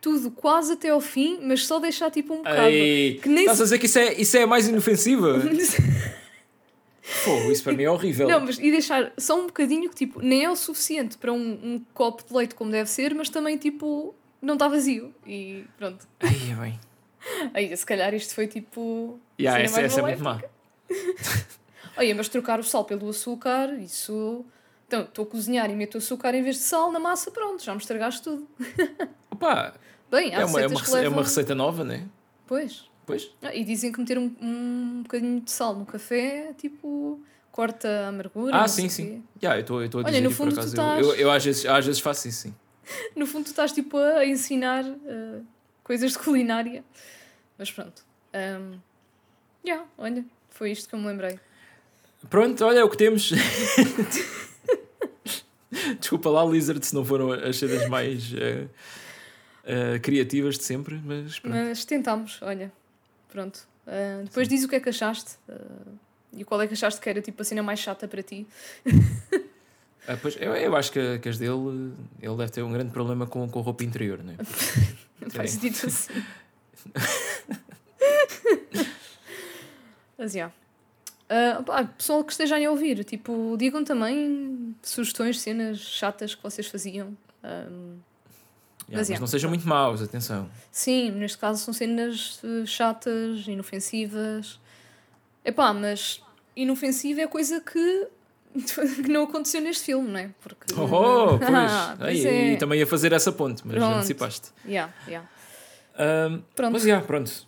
[0.00, 2.68] tudo quase até ao fim, mas só deixar tipo um bocado.
[2.68, 5.38] Ei, que nem estás se- a dizer que isso é, isso é mais inofensiva?
[7.24, 8.28] Pô, isso para mim é horrível.
[8.28, 11.38] Não, mas e deixar só um bocadinho que tipo, nem é o suficiente para um,
[11.52, 15.12] um copo de leite como deve ser, mas também tipo, não está vazio.
[15.26, 16.06] E pronto.
[16.20, 16.80] Ai, é bem.
[17.52, 19.18] Aí, se calhar isto foi tipo.
[19.38, 20.40] Yeah, essa, essa é muito má.
[21.96, 24.44] Olha, mas trocar o sal pelo açúcar, isso.
[24.90, 27.72] Então, estou a cozinhar e meto açúcar em vez de sal na massa, pronto, já
[27.72, 28.48] me estragaste tudo.
[29.30, 29.72] Opa,
[30.10, 31.12] Bem, é uma, é, receitas uma, rece- é levam...
[31.18, 32.08] uma receita nova, né?
[32.44, 32.90] Pois.
[33.06, 33.30] Pois.
[33.40, 37.20] Ah, e dizem que meter um, um bocadinho de sal no café, tipo,
[37.52, 38.52] corta a amargura.
[38.56, 39.22] Ah, não sim, sim.
[39.38, 39.44] quê.
[39.46, 41.14] Yeah, eu estou a Olha, dizer no e por fundo tu acaso estás- eu, eu,
[41.20, 42.54] eu às, vezes, às vezes faço isso, sim.
[43.14, 45.46] No fundo, tu estás tipo a ensinar uh,
[45.84, 46.82] coisas de culinária.
[47.56, 48.04] Mas pronto.
[48.34, 48.76] Um,
[49.64, 51.38] yeah, olha, foi isto que eu me lembrei.
[52.28, 53.30] Pronto, olha, é o que temos.
[55.98, 58.66] Desculpa lá, Lizard, se não foram as cenas mais eh,
[59.64, 61.54] eh, criativas de sempre, mas pronto.
[61.54, 62.72] Mas tentámos, olha.
[63.28, 63.68] Pronto.
[63.86, 65.36] Uh, depois diz o que é que achaste.
[65.48, 65.98] uh,
[66.32, 68.46] e qual é que achaste que era tipo a cena mais chata para ti.
[70.08, 73.26] Ah, pois, eu, eu acho que, que as dele, ele deve ter um grande problema
[73.26, 74.36] com, com roupa interior, não é?
[75.30, 76.24] Faz dito assim.
[80.18, 80.52] Mas, yeah.
[81.64, 86.66] Pá, pessoal que esteja aí a ouvir, tipo, digam também sugestões, cenas chatas que vocês
[86.66, 87.16] faziam.
[87.44, 87.98] Um,
[88.90, 90.50] Yeah, Mas, yeah, não sejam muito maus, atenção.
[90.72, 94.58] sim, neste caso são cenas eh, chatas, inofensivas.
[95.44, 96.20] Epá, mas
[96.56, 98.08] inofensiva é coisa que,
[99.04, 100.30] que não aconteceu neste filme, não é?
[100.40, 100.74] Porque...
[100.74, 100.82] Oh,
[101.34, 101.50] oh, pois.
[101.54, 102.54] Ah, pois é.
[102.54, 103.94] E também ia fazer essa ponte, mas Pronto.
[103.98, 104.48] antecipaste.
[104.66, 105.28] Yeah, yeah.
[105.96, 106.72] Ahm, Pronto.
[106.72, 107.46] mas, yeah, pronto.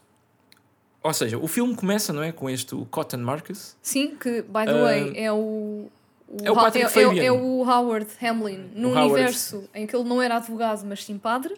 [1.03, 2.31] Ou seja, o filme começa, não é?
[2.31, 3.77] Com este o Cotton Marcus.
[3.83, 5.89] Sim, que, by the Ah, way, é o.
[6.43, 7.23] é o Patrick é, Fabian.
[7.23, 9.13] é o Howard Hamlin, no O Howard.
[9.13, 11.55] universo em que ele não era advogado, mas sim padre.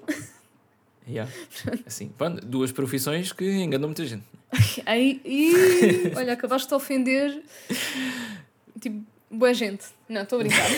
[1.07, 1.31] Yeah.
[1.87, 2.11] Assim,
[2.45, 4.25] duas profissões que enganam muita gente.
[4.87, 7.43] Aí, e, olha, acabaste de ofender.
[8.81, 9.85] Tipo, boa gente.
[10.09, 10.71] Não, estou a brincar.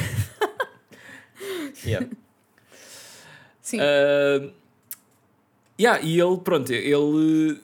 [1.85, 2.09] Yeah.
[3.62, 3.79] Sim.
[3.81, 4.50] Ah,
[5.79, 7.61] yeah, e ele, pronto, ele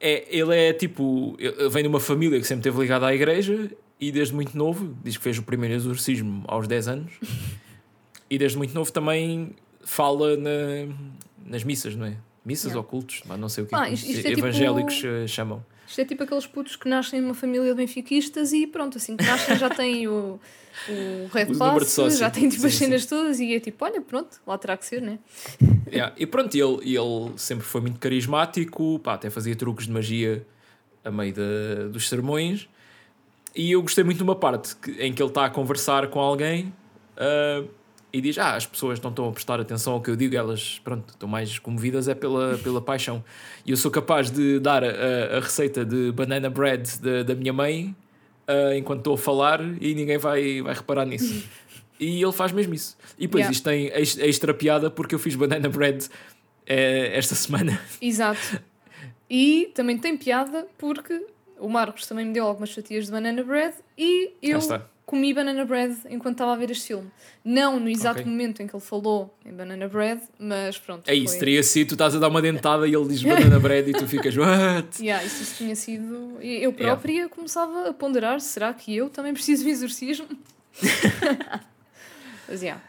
[0.00, 3.70] é, ele é tipo, ele vem de uma família que sempre esteve ligada à igreja
[4.00, 7.12] e desde muito novo, diz que fez o primeiro exorcismo aos 10 anos
[8.28, 9.50] e desde muito novo também
[9.84, 10.50] fala na,
[11.46, 12.16] nas missas, não é?
[12.44, 12.78] Missas Yeah.
[12.78, 15.64] ou cultos, mas não sei o que Ah, isto- isto é evangélicos tipo- chamam.
[15.94, 19.24] Isto é tipo aqueles putos que nascem numa família de benfiquistas e pronto, assim que
[19.24, 20.40] nascem já têm o,
[20.90, 22.84] o Red O de Pass, já têm tipo Sim, as sim.
[22.86, 25.20] cenas todas e é tipo, olha, pronto, lá terá que ser, né?
[25.86, 30.44] Yeah, E pronto, ele, ele sempre foi muito carismático, pá, até fazia truques de magia
[31.04, 32.68] a meio da- dos sermões.
[33.54, 36.18] E eu gostei muito de uma parte que- em que ele está a conversar com
[36.18, 36.74] alguém
[37.16, 37.62] ah,
[38.16, 40.80] e diz: Ah, as pessoas não estão a prestar atenção ao que eu digo, elas,
[40.84, 43.24] pronto, estão mais comovidas é pela, pela paixão.
[43.66, 47.52] E eu sou capaz de dar a, a receita de banana bread da, da minha
[47.52, 47.94] mãe
[48.46, 51.44] ah, enquanto estou a falar e ninguém vai, vai reparar nisso.
[51.98, 52.96] E ele faz mesmo isso.
[53.18, 53.52] E depois Yeah.
[53.52, 56.08] isto tem ex- extra piada porque eu fiz banana bread
[56.66, 57.80] eh, esta semana.
[58.00, 58.60] Exato.
[59.30, 61.24] E também tem piada porque
[61.58, 64.86] o Marcos também me deu algumas fatias de banana bread e eu está.
[65.06, 67.10] Comi banana bread enquanto estava a ver este filme.
[67.44, 68.30] Não no exato Ok.
[68.30, 71.08] momento em que ele falou em banana bread, mas pronto.
[71.08, 73.58] É isso, foi- teria sido, tu estás a dar uma dentada e ele diz banana
[73.60, 74.88] bread e tu ficas, what?
[75.02, 76.38] Yeah, isso, isso tinha sido.
[76.40, 80.26] Eu própria começava a ponderar: será que eu também preciso de exorcismo?
[82.48, 82.80] mas yeah.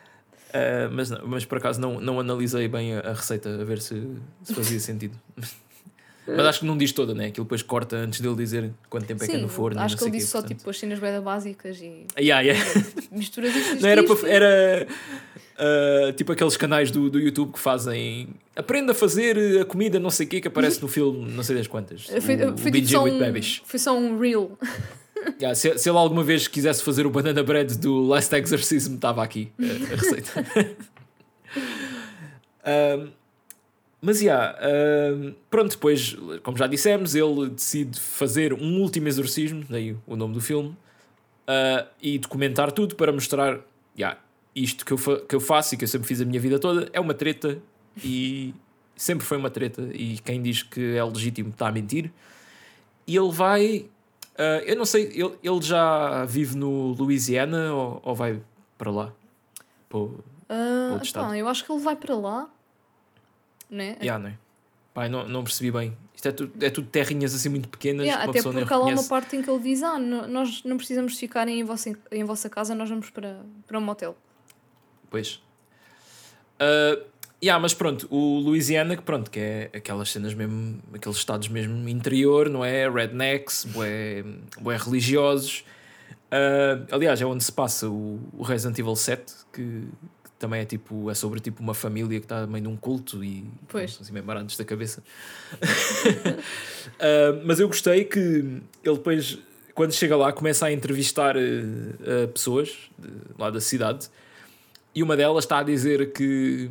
[0.54, 3.82] Ah, mas, não- mas por acaso não, não analisei bem a, a receita a ver
[3.82, 4.02] se,
[4.44, 5.20] se fazia sentido.
[6.28, 7.28] Mas acho que não diz toda, né?
[7.28, 9.80] Aquilo depois corta antes dele dizer quanto tempo é que é Sim, no forno.
[9.80, 10.58] acho que ele quê, disse só portanto.
[10.58, 12.64] tipo as cenas bem básicas e Yeah, yeah.
[13.12, 14.88] misturas isto, Não era, isto, para- era
[15.58, 20.10] ah, tipo aqueles canais do, do YouTube que fazem aprenda a fazer a comida não
[20.10, 22.06] sei o quê que aparece no filme não sei das quantas.
[22.06, 23.62] Foi, o, foi, o tipo with um, Babish.
[23.64, 24.58] foi só um reel.
[25.40, 29.24] Yeah, se, se ele alguma vez quisesse fazer o banana bread do Last Exorcism, estava
[29.24, 30.76] aqui a, a receita.
[32.68, 33.10] Um,
[34.06, 34.56] mas, yeah,
[35.16, 40.36] um, pronto, depois, como já dissemos, ele decide fazer um último exorcismo, daí o nome
[40.36, 43.60] do filme, uh, e documentar tudo para mostrar,
[43.98, 44.20] yeah,
[44.56, 46.88] isto que eu, que eu faço e que eu sempre fiz a minha vida toda
[46.94, 47.58] é uma treta
[48.04, 48.54] e
[48.96, 49.90] sempre foi uma treta.
[49.92, 52.12] E quem diz que é legítimo está a mentir.
[53.08, 53.90] E ele vai.
[54.36, 58.40] Uh, eu não sei, ele, ele já vive no Louisiana ou, ou vai
[58.78, 59.14] para lá?
[59.90, 61.36] Para, uh, para outro estado?
[61.36, 62.50] eu acho que ele vai para lá.
[63.70, 63.98] Né?
[64.02, 64.38] Yeah, não é?
[64.94, 65.98] Pai, não, não percebi bem.
[66.16, 68.06] Isto é tudo, é tudo terrinhas assim muito pequenas.
[68.06, 71.20] Yeah, até porque há lá uma parte em que ele diz: Ah, nós não precisamos
[71.20, 74.16] ficar em vossa, em vossa casa, nós vamos para, para um motel.
[75.10, 75.42] Pois.
[76.56, 77.04] Uh,
[77.44, 81.90] yeah, mas pronto, o Louisiana, que pronto, que é aquelas cenas mesmo, aqueles estados mesmo
[81.90, 82.90] interior, não é?
[82.90, 84.24] Rednecks, bué,
[84.62, 85.66] bué religiosos.
[86.28, 89.84] Uh, aliás, é onde se passa o, o Resident Evil 7, que,
[90.46, 93.98] também é tipo, é sobre tipo uma família que está meio num culto e pois.
[94.00, 95.02] assim meio baratos da cabeça.
[96.94, 99.40] uh, mas eu gostei que ele depois,
[99.74, 104.08] quando chega lá, começa a entrevistar uh, pessoas de, lá da cidade
[104.94, 106.70] e uma delas está a dizer que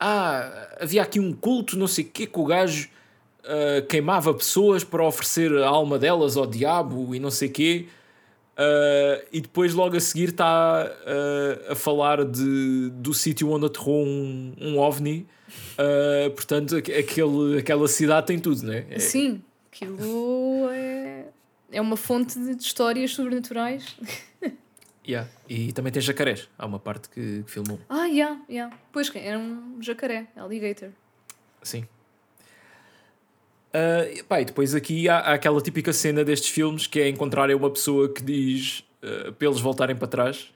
[0.00, 2.88] ah, havia aqui um culto, não sei o quê, que o gajo
[3.44, 7.86] uh, queimava pessoas para oferecer a alma delas ao diabo e não sei o quê.
[8.58, 14.04] Uh, e depois logo a seguir está uh, a falar de, do sítio onde aterrou
[14.04, 15.28] um, um ovni.
[15.78, 18.84] Uh, portanto, aquele, aquela cidade tem tudo, não é?
[18.90, 18.98] é...
[18.98, 19.40] Sim,
[19.70, 21.26] aquilo é,
[21.70, 23.96] é uma fonte de histórias sobrenaturais.
[25.06, 25.30] yeah.
[25.48, 26.48] E também tem jacarés.
[26.58, 27.78] Há uma parte que, que filmou.
[27.88, 28.76] Ah, yeah, yeah.
[28.90, 30.88] Pois era um jacaré, alligator.
[31.62, 31.86] Sim.
[33.68, 37.54] Uh, pá, e depois aqui há, há, aquela típica cena destes filmes que é encontrarem
[37.54, 40.48] uma pessoa que diz uh, para eles voltarem para trás.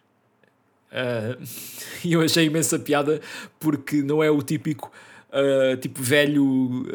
[0.91, 1.43] Uh,
[2.05, 3.21] e eu achei imensa piada
[3.61, 4.91] porque não é o típico
[5.29, 6.87] uh, tipo velho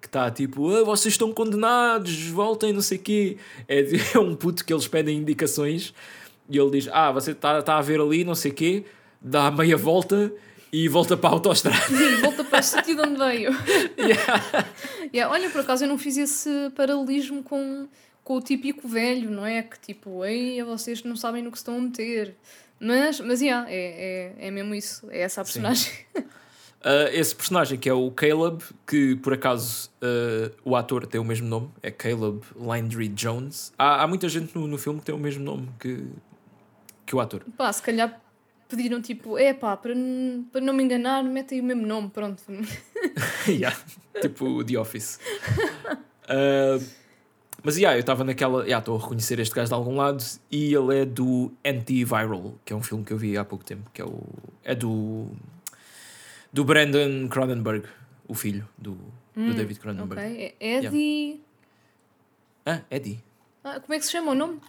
[0.00, 3.36] que está tipo ah, vocês estão condenados, voltem, não sei o quê.
[3.66, 5.94] É, é um puto que eles pedem indicações
[6.48, 8.84] e ele diz: Ah, você está tá a ver ali, não sei o quê,
[9.20, 10.30] dá meia volta
[10.74, 11.78] e volta para a autostrada.
[12.20, 13.52] Volta para o sítio de onde veio.
[13.96, 14.66] Yeah.
[15.14, 15.32] yeah.
[15.32, 17.86] Olha, por acaso eu não fiz esse paralelismo com,
[18.24, 19.62] com o típico velho, não é?
[19.62, 22.34] Que tipo, ei, vocês não sabem no que estão a meter.
[22.80, 25.92] Mas, mas yeah, é, é, é mesmo isso, é essa a personagem.
[26.16, 31.24] Uh, esse personagem que é o Caleb, que por acaso uh, o ator tem o
[31.24, 33.72] mesmo nome, é Caleb Landry Jones.
[33.78, 36.04] Há, há muita gente no, no filme que tem o mesmo nome que,
[37.06, 37.44] que o ator.
[37.56, 38.23] Pá, se calhar
[38.68, 39.94] pediram tipo, é pá, para,
[40.52, 42.42] para não me enganar, mete aí o mesmo nome, pronto.
[43.48, 43.76] yeah,
[44.20, 45.18] tipo The Office.
[46.24, 46.84] Uh,
[47.62, 48.62] mas yeah, eu estava naquela.
[48.62, 52.72] Yeah, estou a reconhecer este gajo de algum lado e ele é do Antiviral, que
[52.72, 54.22] é um filme que eu vi há pouco tempo, que é o.
[54.62, 55.28] É do.
[56.52, 57.84] Do Brandon Cronenberg,
[58.28, 58.92] o filho do,
[59.36, 60.22] hum, do David Cronenberg.
[60.22, 61.40] Ok, é Eddie.
[62.66, 62.80] Yeah.
[62.80, 63.24] Ah, Eddie.
[63.64, 64.60] Ah, como é que se chama o nome?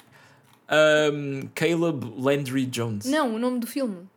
[0.69, 3.05] Um, Caleb Landry Jones.
[3.05, 4.07] Não, o nome do filme.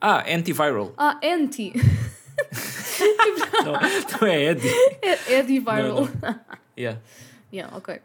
[0.00, 0.92] Ah, Antiviral.
[0.96, 1.72] Ah, Anti.
[3.64, 3.72] não,
[4.20, 4.68] não é Eddie.
[5.02, 6.04] É Eddie Viral.
[6.04, 6.40] Não, não.
[6.76, 7.00] Yeah.
[7.52, 8.00] Yeah, ok.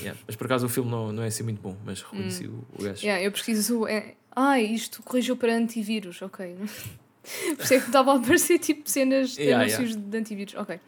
[0.00, 0.18] Yeah.
[0.26, 2.62] Mas por acaso o filme não, não é assim muito bom, mas reconheci hum.
[2.76, 3.04] o, o gajo.
[3.04, 3.86] Yeah, eu pesquiso.
[3.86, 4.14] É...
[4.34, 6.56] Ah, isto corrigiu para antivírus, ok.
[7.56, 10.10] Por isso é que estava a aparecer tipo cenas de yeah, anúncios yeah.
[10.10, 10.80] de antivírus, ok.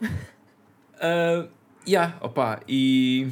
[0.00, 1.48] Uh,
[1.86, 3.28] yeah, opa, e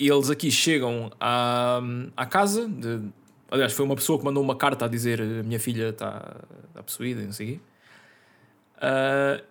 [0.00, 1.78] e eles aqui chegam à,
[2.16, 2.66] à casa.
[2.66, 3.02] De,
[3.50, 6.36] aliás, foi uma pessoa que mandou uma carta a dizer a minha filha está
[6.72, 7.60] tá possuída, não sei o quê.
[8.78, 9.44] Uh,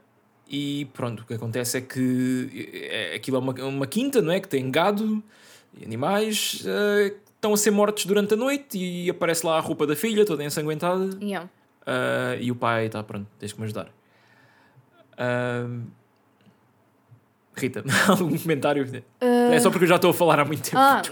[0.49, 4.39] e pronto, o que acontece é que é, aquilo é uma, uma quinta, não é?
[4.39, 5.23] Que tem gado
[5.77, 9.85] e animais uh, estão a ser mortos durante a noite e aparece lá a roupa
[9.85, 11.11] da filha toda ensanguentada.
[11.21, 11.47] Yeah.
[11.81, 13.89] Uh, e o pai está pronto, tens que me ajudar.
[15.13, 15.85] Uh,
[17.59, 18.85] Rita, algum comentário?
[18.85, 19.53] Uh...
[19.53, 20.77] É só porque eu já estou a falar há muito tempo.
[20.77, 21.01] Ah.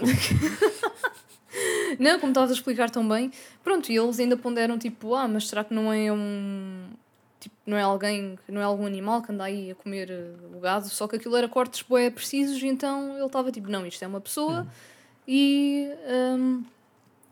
[1.98, 3.30] não, como estavas a explicar tão bem.
[3.62, 6.86] Pronto, e eles ainda ponderam tipo, ah, mas será que não é um.
[7.40, 10.60] Tipo, não é alguém, não é algum animal que anda aí a comer uh, o
[10.60, 14.02] gado, só que aquilo era cortes bué precisos, e então ele estava tipo, não, isto
[14.02, 14.66] é uma pessoa hum.
[15.26, 15.88] e.
[16.08, 16.64] Um,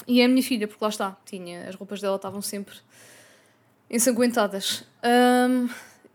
[0.07, 2.77] e é a minha filha, porque lá está, tinha, as roupas dela estavam sempre
[3.91, 4.85] ensanguentadas.
[5.05, 5.69] Um,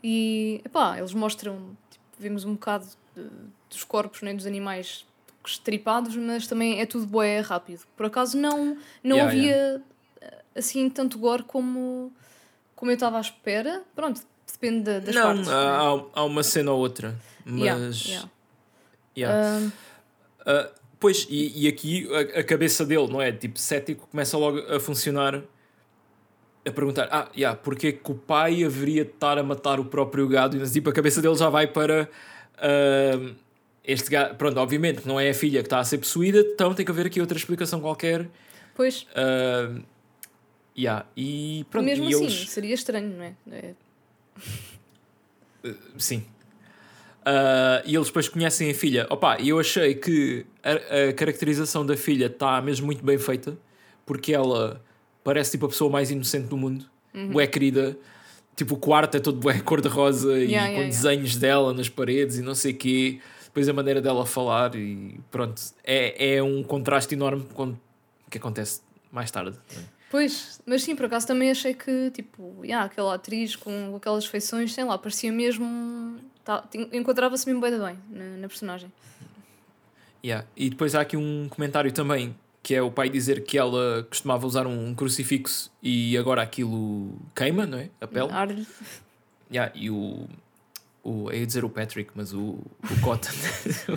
[0.04, 1.78] e, epá, eles mostram
[2.22, 3.24] vemos um bocado de,
[3.70, 5.06] dos corpos né, dos animais
[5.46, 7.82] estripados, mas também é tudo boé rápido.
[7.98, 9.84] Por acaso não, não yeah, havia yeah.
[10.56, 12.12] assim tanto gore como,
[12.76, 13.84] como eu estava à espera.
[13.96, 15.48] Pronto, depende da, das não, partes.
[15.48, 16.04] Não, há, né?
[16.14, 18.06] há uma cena ou outra, mas.
[18.06, 18.30] Yeah,
[19.18, 19.60] yeah.
[19.66, 19.92] Uh...
[20.42, 23.32] Uh, pois, e, e aqui a, a, cabeça dele, não é?
[23.32, 25.42] Tipo, cético, começa logo a funcionar
[26.66, 29.86] a perguntar, ah, yeah, porque é que o pai haveria de estar a matar o
[29.86, 30.58] próprio gado?
[30.58, 32.10] E tipo, a cabeça dele já vai para
[32.58, 33.36] uh,
[33.84, 34.36] este gado.
[34.36, 37.08] Pronto, obviamente não é a filha que está a ser possuída, então tem que haver
[37.08, 38.28] aqui outra explicação qualquer.
[38.76, 39.06] Pois.
[39.12, 39.82] Uh,
[40.74, 41.06] Yeah.
[41.18, 42.50] E pronto, Mesmo e assim, eles.
[42.50, 43.34] seria estranho, não é?
[43.52, 43.74] É-
[45.64, 46.26] Uh, sim.
[47.22, 49.06] Uh, e eles depois conhecem a filha.
[49.12, 53.56] Opa, eu achei que a, a caracterização da filha está mesmo muito bem feita,
[54.06, 54.82] porque ela
[55.24, 57.30] parece tipo a pessoa mais inocente do mundo, Uhum.
[57.30, 57.98] bué querida.
[58.56, 60.88] Tipo, o quarto é todo bué cor-de-rosa e Yeah, com yeah, yeah.
[60.88, 63.20] desenhos dela nas paredes e não sei o quê.
[63.46, 65.62] Depois a maneira dela falar e pronto.
[65.84, 67.78] É, é um contraste enorme com o
[68.30, 68.82] que acontece
[69.12, 69.58] mais tarde.
[69.76, 69.80] é?
[70.10, 74.74] Pois, mas sim, por acaso também achei que, tipo, yeah, aquela atriz com aquelas feições,
[74.74, 76.18] sei lá, parecia mesmo.
[76.44, 78.92] Tá, Encontrava-se mesmo bem, bem na, na personagem.
[80.24, 80.46] Yeah.
[80.56, 84.46] E depois há aqui um comentário também que é o pai dizer que ela costumava
[84.46, 87.90] usar um crucifixo e agora aquilo queima, não é?
[88.00, 88.32] A pele.
[88.32, 88.68] Arde.
[89.52, 90.28] Yeah, e o,
[91.04, 91.30] o.
[91.32, 93.32] Eu ia dizer o Patrick, mas o, o Cotton.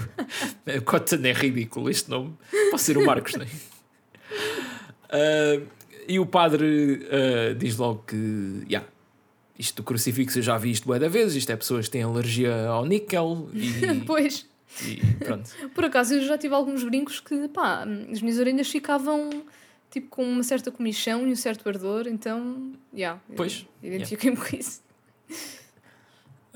[0.78, 2.34] o Cotton é ridículo este nome.
[2.70, 3.48] Pode ser o Marcos, não é?
[5.10, 5.60] Ah,
[6.08, 8.64] e o padre ah, diz logo que.
[8.68, 8.86] Yeah,
[9.58, 11.34] isto do crucifixo eu já vi isto bué da vez.
[11.36, 14.46] Isto é pessoas que têm alergia ao níquel e, pois,
[14.82, 15.50] e pronto.
[15.74, 19.30] por acaso eu já tive alguns brincos que, pá, as minhas orelhas ficavam,
[19.90, 24.56] tipo, com uma certa comichão e um certo ardor, então, yeah, eu Pois, Identifiquei-me com
[24.56, 24.82] isso.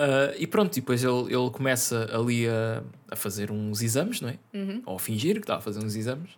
[0.00, 4.28] Ah, e pronto, e depois ele, ele começa ali a, a fazer uns exames, não
[4.28, 4.38] é?
[4.54, 4.80] Uhum.
[4.86, 6.30] Ou a fingir que está a fazer uns exames.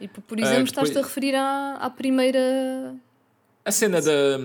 [0.00, 2.94] E por, por exemplo, Ah, estás-te depois- a referir à, à primeira
[3.64, 4.38] A cena da,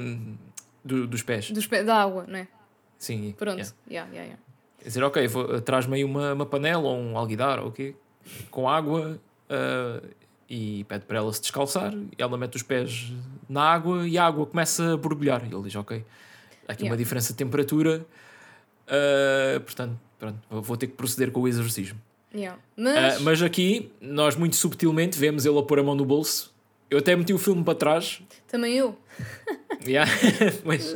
[0.83, 1.51] do- dos pés.
[1.51, 2.47] dos pés, da água, não é?
[2.97, 3.35] Sim.
[3.37, 3.59] Pronto.
[3.59, 3.75] yeah.
[3.87, 4.41] Yeah, yeah, yeah.
[4.83, 7.95] Quer dizer, ok, vou- traz-me aí uma, uma panela ou um alguidar ou o quê?
[8.51, 9.17] Com água
[9.49, 10.01] ah,
[10.49, 11.93] e pede para ela se descalçar.
[11.93, 13.11] E ela mete os pés
[13.49, 15.41] na água e a água começa a borbulhar.
[15.49, 16.03] E ele diz, ok,
[16.67, 16.97] há aqui uma Yeah.
[16.97, 18.05] diferença de temperatura.
[18.87, 21.97] ah, portanto, pronto, vou- ter que proceder com o exorcismo.
[22.35, 22.57] Yeah.
[22.57, 26.51] Ah, Mas, mas aqui, nós muito subtilmente vemos ele a pôr a mão no bolso.
[26.89, 28.97] Eu até meti o filme para trás, também eu.
[29.85, 30.09] yeah,
[30.63, 30.95] mas,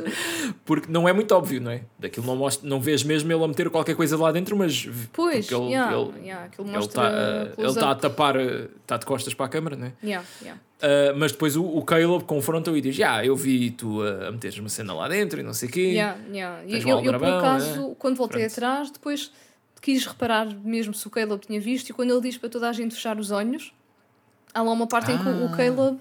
[0.64, 1.82] porque não é muito óbvio, não é?
[1.98, 5.50] Daquilo não, mostra, não vês mesmo ele a meter qualquer coisa lá dentro, mas Pois,
[5.50, 7.10] ele, yeah, ele, yeah, ele está
[7.46, 7.80] ele close-up.
[7.80, 9.92] tá a tapar, eh, está de costas para a câmara, não é?
[10.02, 10.60] Yeah, yeah.
[10.80, 14.32] Ah, mas depois o, o Caleb confronta-o e diz: Já, eu vi tu a, a
[14.32, 15.80] meteres uma cena lá dentro e não sei o quê.
[15.80, 16.62] Yeah, yeah.
[16.68, 18.52] Eu, um eu, por acaso, quando voltei Pronto.
[18.52, 19.32] atrás, depois
[19.82, 22.72] quis reparar mesmo se o Caleb tinha visto, e quando ele diz para toda a
[22.72, 23.72] gente fechar os olhos,
[24.54, 25.56] há lá uma parte em que o- o Ah.
[25.56, 25.98] Caleb,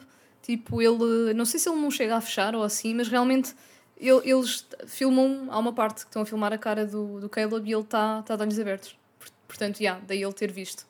[0.48, 3.54] tipo, ele, não sei se ele não chega a fechar ou assim, mas realmente
[3.98, 7.70] ele- eles filmam, há uma parte que estão a filmar a cara do, do Caleb
[7.70, 8.96] e ele está tá de olhos abertos.
[9.20, 10.86] Por- Portanto, yeah, daí ele ter visto.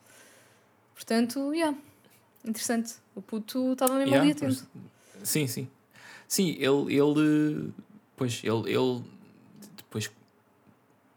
[0.94, 1.76] Portanto, yeah,
[2.46, 2.94] interessante.
[3.16, 4.68] O puto estava mesmo Yeah, ali atento.
[5.14, 5.68] pois- sim, sim.
[6.28, 7.72] Sim, ele, ele.
[8.16, 8.72] Pois, ele.
[8.72, 9.04] ele
[9.76, 10.12] depois.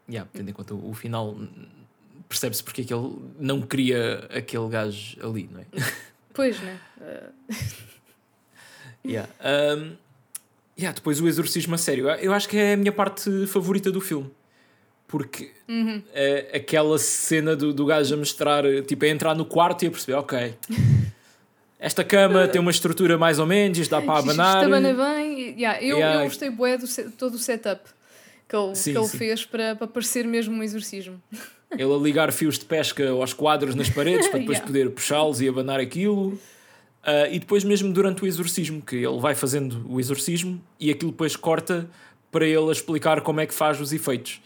[0.09, 1.35] Yeah, tendo em conta o, o final,
[2.27, 5.65] percebe-se porque é que ele não queria aquele gajo ali, não é?
[6.33, 6.79] Pois, né?
[6.97, 7.33] Uh,
[9.05, 9.29] Yeah.
[9.43, 9.93] Um,
[10.79, 12.09] yeah, depois o exorcismo a sério.
[12.09, 14.29] Eu acho que é a minha parte favorita do filme.
[15.07, 16.01] Porque uhum.
[16.13, 19.91] é aquela cena do, do gajo a mostrar, tipo, a entrar no quarto e a
[19.91, 20.53] perceber, ok,
[21.79, 24.63] esta cama tem uma estrutura mais ou menos, isto dá para Isto abanar.
[24.65, 25.39] abana bem.
[25.39, 26.21] e- yeah, eu, Yeah.
[26.21, 26.85] eu gostei bué do
[27.17, 27.81] todo o setup
[28.47, 29.17] que ele, Sim, que ele sim.
[29.17, 31.21] fez para, para parecer mesmo um exorcismo.
[31.71, 34.67] Ele a ligar fios de pesca aos quadros nas paredes para depois Yeah.
[34.67, 36.39] poder puxá-los e abanar aquilo.
[37.03, 41.11] Ah, e depois mesmo durante o exorcismo, que ele vai fazendo o exorcismo e aquilo
[41.11, 41.89] depois corta
[42.31, 44.41] para ele a explicar como é que faz os efeitos.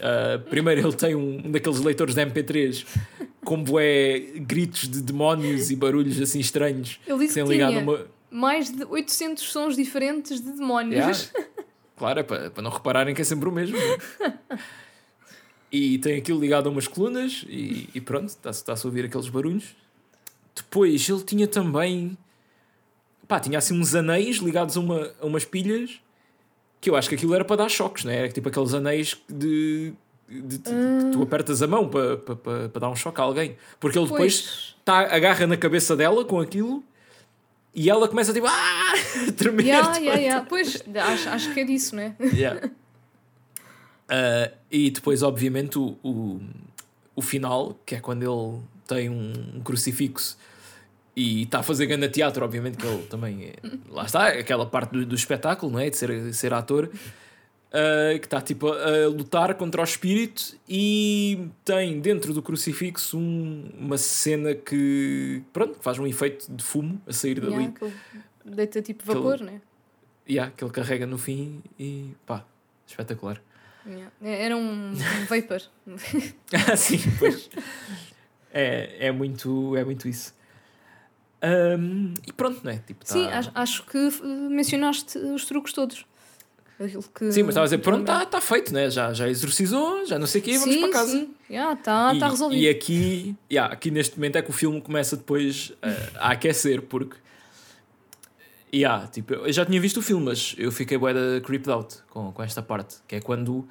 [0.00, 2.84] Ah, primeiro ele tem um, um daqueles leitores de MP3
[3.44, 6.98] com bué gritos de demónios e barulhos assim estranhos.
[7.06, 8.06] Ele disse Sem que ligado tinha uma...
[8.30, 11.30] mais de 800 sons diferentes de demónios.
[11.32, 11.52] Yeah.
[11.96, 13.76] Claro, é para, para não repararem que é sempre o mesmo.
[15.70, 19.28] e tem aquilo ligado a umas colunas e, e pronto, está-se está a ouvir aqueles
[19.28, 19.76] barulhos.
[20.54, 22.16] Depois ele tinha também.
[23.28, 26.00] Pá, tinha assim uns anéis ligados a, uma, a umas pilhas
[26.80, 28.16] que eu acho que aquilo era para dar choques, não é?
[28.18, 29.92] Era tipo aqueles anéis de.
[30.28, 32.36] de- de- que tu apertas a mão para, para,
[32.68, 33.56] para, dar um choque a alguém.
[33.78, 34.76] Porque ele depois Pois.
[34.84, 36.82] tá, agarra na cabeça dela com aquilo
[37.74, 38.46] e ela começa tipo.
[38.46, 38.92] Ah!
[39.28, 39.66] a tremer.
[39.66, 40.00] Yeah, toda.
[40.00, 40.46] yeah, yeah.
[40.46, 42.14] Pois, acho, acho que é disso, né?
[42.20, 42.68] Yeah.
[44.08, 46.40] Ah, e depois, obviamente, o, o,
[47.16, 48.62] o final, que é quando ele
[48.94, 50.36] tem um, um crucifixo
[51.14, 53.54] e está a fazer grande teatro, obviamente, que ele também é,
[53.88, 55.90] lá está, aquela parte do, do espetáculo, não é?
[55.90, 56.90] De ser, ser ator,
[57.72, 63.18] ah, que está tipo a, a lutar contra o espírito e tem dentro do crucifixo
[63.18, 67.54] um- uma cena que pronto, faz um efeito de fumo a sair dali.
[67.54, 67.74] Yeah,
[68.44, 69.60] deita tipo vapor, né?
[70.28, 72.44] Yeah, que ele carrega no fim e pá,
[72.86, 73.40] espetacular.
[73.84, 74.12] Yeah.
[74.22, 75.60] Era um, um vapor.
[76.70, 77.50] Ah, sim, pois.
[78.52, 80.34] É, é, muito, é muito isso.
[81.42, 82.78] Um, e pronto, não é?
[82.78, 83.12] Tipo, tá...
[83.12, 86.06] Sim, acho, que uh, mencionaste os truques todos.
[87.14, 88.90] Que, Sim, mas estava a dizer, pronto, está tá feito, né?
[88.90, 91.12] já, já exorcizou, já não sei o quê, vamos sim, para casa.
[91.12, 92.60] Sim, está yeah, tá resolvido.
[92.60, 96.82] E aqui, yeah, aqui neste momento é que o filme começa depois uh, a aquecer,
[96.82, 97.16] porque
[98.74, 101.98] yeah, tipo, eu já tinha visto o filme, mas eu fiquei bué da creeped out
[102.08, 103.68] com, com esta parte, que é quando uh,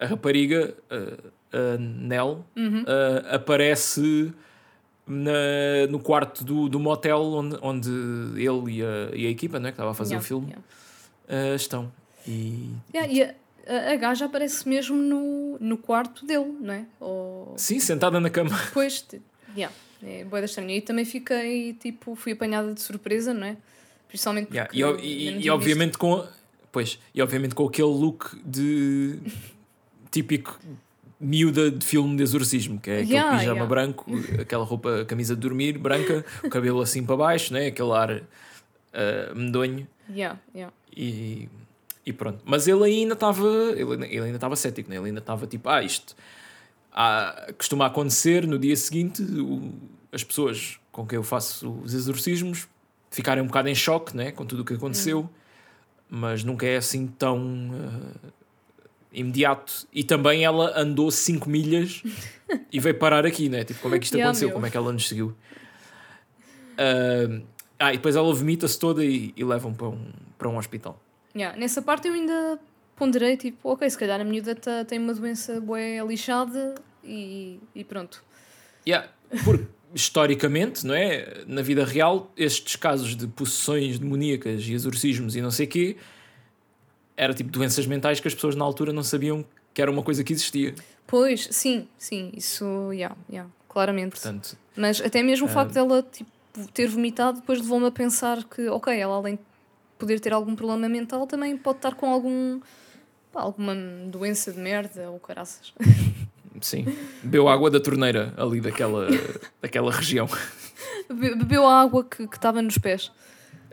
[0.00, 2.84] a rapariga, uh, a Nell, uhum.
[3.30, 4.32] aparece
[5.06, 7.90] na, no quarto do, do motel onde, onde
[8.36, 10.54] ele e a, e a equipa né, que estava a fazer Yeah, o filme
[11.28, 11.52] yeah.
[11.52, 11.92] uh, estão.
[12.26, 16.84] E, Yeah, e a, a, gaja aparece mesmo no, no quarto dele, não é?
[17.00, 17.54] Ou...
[17.56, 18.50] sim, sentada na cama.
[18.66, 19.20] Depois, te-
[19.56, 20.76] yeah, é boa da estranha.
[20.76, 23.56] E também fiquei, tipo, fui apanhada de surpresa, não é?
[24.08, 24.58] Principalmente porque...
[24.58, 26.26] Yeah, e, não e, e obviamente com
[26.70, 29.18] pois, e obviamente com aquele look de
[30.10, 30.58] típico
[31.22, 33.68] miúda de filme de exorcismo, que é aquele Yeah, pijama yeah.
[33.68, 34.06] branco,
[34.40, 37.66] aquela roupa, camisa de dormir branca, o cabelo assim para baixo, né?
[37.68, 39.86] aquele ar uh, medonho.
[40.10, 40.72] Yeah, yeah.
[40.94, 41.48] E,
[42.04, 42.40] e pronto.
[42.44, 43.46] Mas ele ainda estava.
[43.76, 44.96] Ele, ele ainda estava cético, né?
[44.96, 46.14] ele ainda estava tipo, ah, isto
[46.92, 49.72] ah, costuma acontecer no dia seguinte o-
[50.12, 52.68] as pessoas com quem eu faço os exorcismos
[53.10, 54.30] ficarem um bocado em choque né?
[54.32, 55.28] com tudo o que aconteceu,
[56.10, 58.28] mas nunca é assim tão ah,
[59.12, 59.86] imediato.
[59.92, 62.02] E também ela andou 5 milhas
[62.72, 63.64] e veio parar aqui, né?
[63.64, 64.48] Tipo, como é que isto Yeah, aconteceu?
[64.48, 64.54] meu.
[64.54, 65.34] Como é que ela nos seguiu?
[66.78, 67.42] Ah,
[67.78, 70.06] ah, e depois ela vomita-se toda e, e levam para um,
[70.38, 71.00] para um hospital.
[71.34, 72.58] Yeah, Nessa parte eu ainda
[72.96, 77.82] ponderei, tipo, ok, se calhar a miúda tá- tem uma doença bué lixada e, e
[77.84, 78.22] pronto.
[78.86, 79.08] Yeah,
[79.44, 81.42] porque historicamente, não é?
[81.46, 85.96] Na vida real, estes casos de possessões demoníacas e exorcismos e não sei quê,
[87.16, 89.44] era tipo doenças mentais que as pessoas na altura não sabiam
[89.74, 90.74] que era uma coisa que existia.
[91.06, 94.12] Pois, sim, sim, isso, yeah, yeah, claramente.
[94.12, 95.52] Portanto, Mas até mesmo o Ah.
[95.52, 96.30] facto dela tipo,
[96.72, 99.42] ter vomitado depois levou-me a pensar que, ok, ela além de
[99.98, 102.60] poder ter algum problema mental, também pode estar com algum
[103.32, 103.74] pá, alguma
[104.08, 105.72] doença de merda ou caraças.
[106.60, 106.84] sim,
[107.22, 109.06] bebeu água da torneira ali daquela,
[109.60, 110.28] daquela região.
[111.08, 113.10] Be- Bebeu a água que estava nos pés.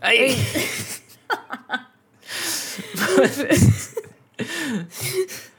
[0.01, 0.35] Ei!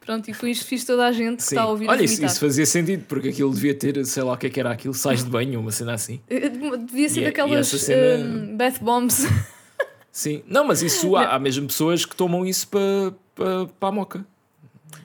[0.00, 1.54] Pronto, e com isto fiz toda a gente que Sim.
[1.54, 4.36] está a ouvir Olha, isso, isso fazia sentido, porque aquilo devia ter, sei lá o
[4.36, 6.20] que é que era aquilo, sais de banho, uma cena assim.
[6.28, 9.24] Eh, Devia ser E- e daquelas essa cena- hum, bath bombs.
[10.10, 13.92] Sim, não, mas isso há, há mesmo pessoas que tomam isso para pa, pa a
[13.92, 14.26] moca.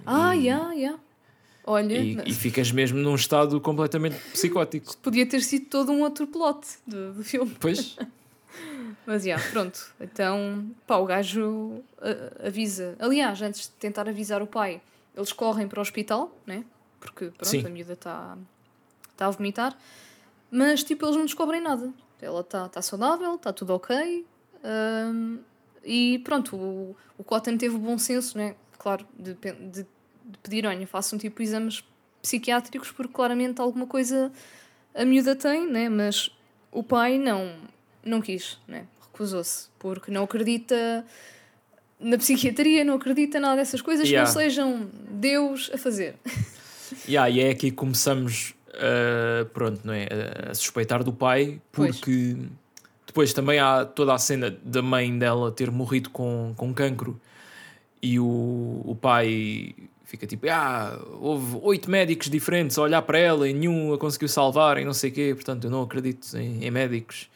[0.06, 1.00] ah, yeah, yeah.
[1.64, 4.98] Olha, E, mas e ficas mesmo num estado completamente psicótico.
[4.98, 7.56] podia ter sido todo um outro plot do, do filme.
[7.60, 7.96] Pois,
[9.08, 9.96] Mas já, pronto.
[10.02, 12.94] Então, pá, o gajo ah, avisa.
[13.00, 14.82] Aliás, antes de tentar avisar o pai,
[15.16, 16.66] eles correm para o hospital, né?
[17.00, 17.66] Porque, pronto, Sim.
[17.66, 18.38] a miúda está
[19.16, 19.78] tá a vomitar.
[20.52, 21.94] Mas, tipo, eles não descobrem nada.
[22.22, 24.26] Ela está tá saudável, está tudo ok.
[24.62, 25.38] Ahm,
[25.86, 28.56] e pronto, o, o Cotton teve o bom senso, né?
[28.78, 29.88] Claro, de, de, de
[30.44, 31.82] pedir, olha, façam tipo exames
[32.22, 34.34] psiquiátricos porque claramente alguma coisa
[34.94, 35.88] a miúda tem, né?
[35.88, 36.30] Mas
[36.72, 37.56] o pai não,
[38.04, 38.86] não quis, né?
[39.22, 41.04] Recusou-se, porque não acredita
[42.00, 44.30] na psiquiatria, não acredita nada dessas coisas Yeah.
[44.30, 46.16] que não sejam Deus a fazer.
[47.10, 50.08] yeah, e é aqui que começamos uh, pronto, não é?
[50.52, 51.96] a- suspeitar do pai, Pois.
[52.00, 52.38] porque
[53.08, 57.20] depois também há toda a cena da mãe dela ter morrido com, com cancro
[58.00, 59.74] e o, o pai
[60.06, 64.30] fica tipo, ah, houve oito médicos diferentes a olhar para ela e nenhum a conseguiu
[64.30, 67.28] salvar e não sei o quê, portanto eu não acredito em, em médicos.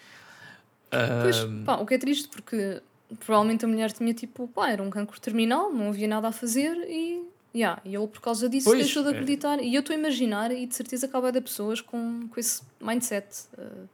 [1.21, 2.81] Pois, pá, o que é triste, porque
[3.19, 6.75] provavelmente a mulher tinha tipo, pá, era um cancro terminal, não havia nada a fazer
[6.89, 7.23] e,
[7.55, 9.11] yeah, e ele por causa disso Pois, deixou de é.
[9.11, 9.61] acreditar.
[9.61, 12.61] E eu estou a imaginar, e de certeza que há de pessoas com, com esse
[12.79, 13.25] mindset,
[13.57, 13.87] uh,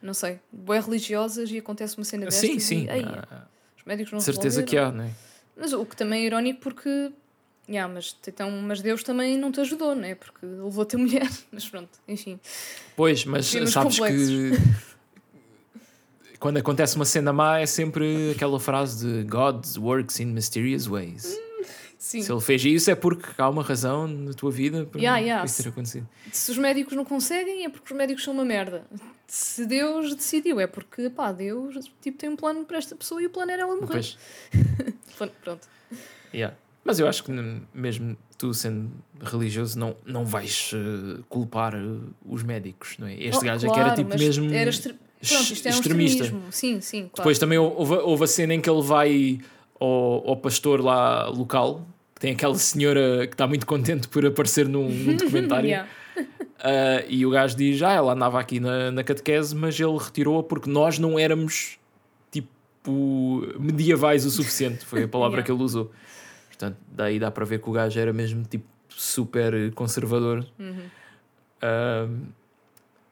[0.00, 2.86] não sei, bué religiosas e acontece uma cena destas sim, sim.
[2.86, 5.10] e, ei, ah, os médicos não certeza que há, não é?
[5.56, 7.10] Mas o que também é irónico porque,
[7.68, 10.14] yeah, mas, então, mas Deus também não te ajudou, né?
[10.14, 11.28] Porque levou-te a mulher.
[11.50, 12.38] Mas pronto, enfim.
[12.94, 14.28] Pois, mas sabes complexos.
[14.28, 14.87] que
[16.38, 21.38] quando acontece uma cena má é sempre aquela frase de God works in mysterious ways.
[21.98, 22.22] Sim.
[22.22, 25.44] Se ele fez isso é porque há uma razão na tua vida para Yeah, yeah.
[25.44, 26.08] isso ter acontecido.
[26.30, 28.84] Se os médicos não conseguem, é porque os médicos são uma merda.
[29.26, 33.26] Se Deus decidiu, é porque, pá, Deus tipo, tem um plano para esta pessoa e
[33.26, 34.06] o plano era ela morrer.
[35.42, 35.68] Pronto,
[36.32, 36.56] yeah.
[36.84, 37.32] Mas eu acho que
[37.74, 41.80] mesmo tu sendo religioso não, não vais eh, culpar eh,
[42.24, 43.14] os médicos, não é?
[43.14, 44.70] Este Oh, gajo é que era claro, tipo mesmo Era.
[45.26, 46.22] Pronto, isto é um extremista.
[46.24, 46.52] extremismo.
[46.52, 47.14] Sim, sim, claro.
[47.16, 49.38] Depois também houve, houve a cena em que ele vai
[49.80, 54.68] ao, ao pastor lá local, que tem aquela senhora que está muito contente por aparecer
[54.68, 55.68] num, num documentário.
[55.68, 55.88] Yeah.
[56.18, 60.42] Uh, e o gajo diz: Ah, ela andava aqui na, na catequese, mas ele retirou-a
[60.42, 61.78] porque nós não éramos
[62.30, 64.84] tipo medievais o suficiente.
[64.84, 65.46] Foi a palavra Yeah.
[65.46, 65.90] que ele usou.
[66.48, 70.44] Portanto, daí dá para ver que o gajo era mesmo tipo super conservador.
[70.58, 70.82] Uhum.
[71.62, 72.20] Um,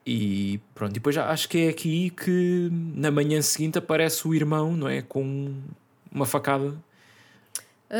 [0.09, 4.33] e pronto, e depois já acho que é aqui que na manhã seguinte aparece o
[4.33, 5.01] irmão, não é?
[5.01, 5.53] Com
[6.09, 6.73] uma facada
[7.89, 7.95] Ah,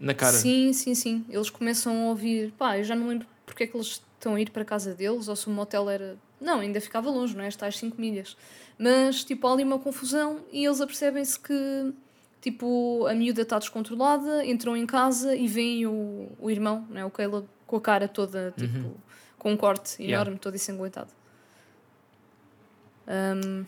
[0.00, 0.32] na, na cara.
[0.32, 1.24] Sim, sim, sim.
[1.28, 2.52] Eles começam a ouvir.
[2.58, 4.94] Pá, eu já não lembro porque é que eles estão a ir para a casa
[4.94, 6.16] deles ou se o motel era.
[6.40, 7.48] Não, ainda ficava longe, não é?
[7.48, 8.34] Estas 5 milhas.
[8.78, 11.92] Mas, tipo, há ali uma confusão e eles apercebem-se que,
[12.40, 17.04] tipo, a miúda está descontrolada, entram em casa e veem o, o irmão, não é?
[17.04, 18.94] O Caleb com a cara toda, tipo,
[19.44, 20.06] com um corte Uhum.
[20.06, 20.22] Yeah.
[20.24, 21.10] enorme, todo ensanguentado.
[23.06, 23.66] Um,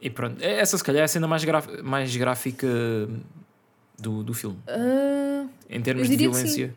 [0.00, 2.66] E pronto, é- essa se calhar é a cena mais, graf- mais gráfica
[3.98, 6.30] do, do filme, ah, em termos de que sim.
[6.30, 6.74] violência.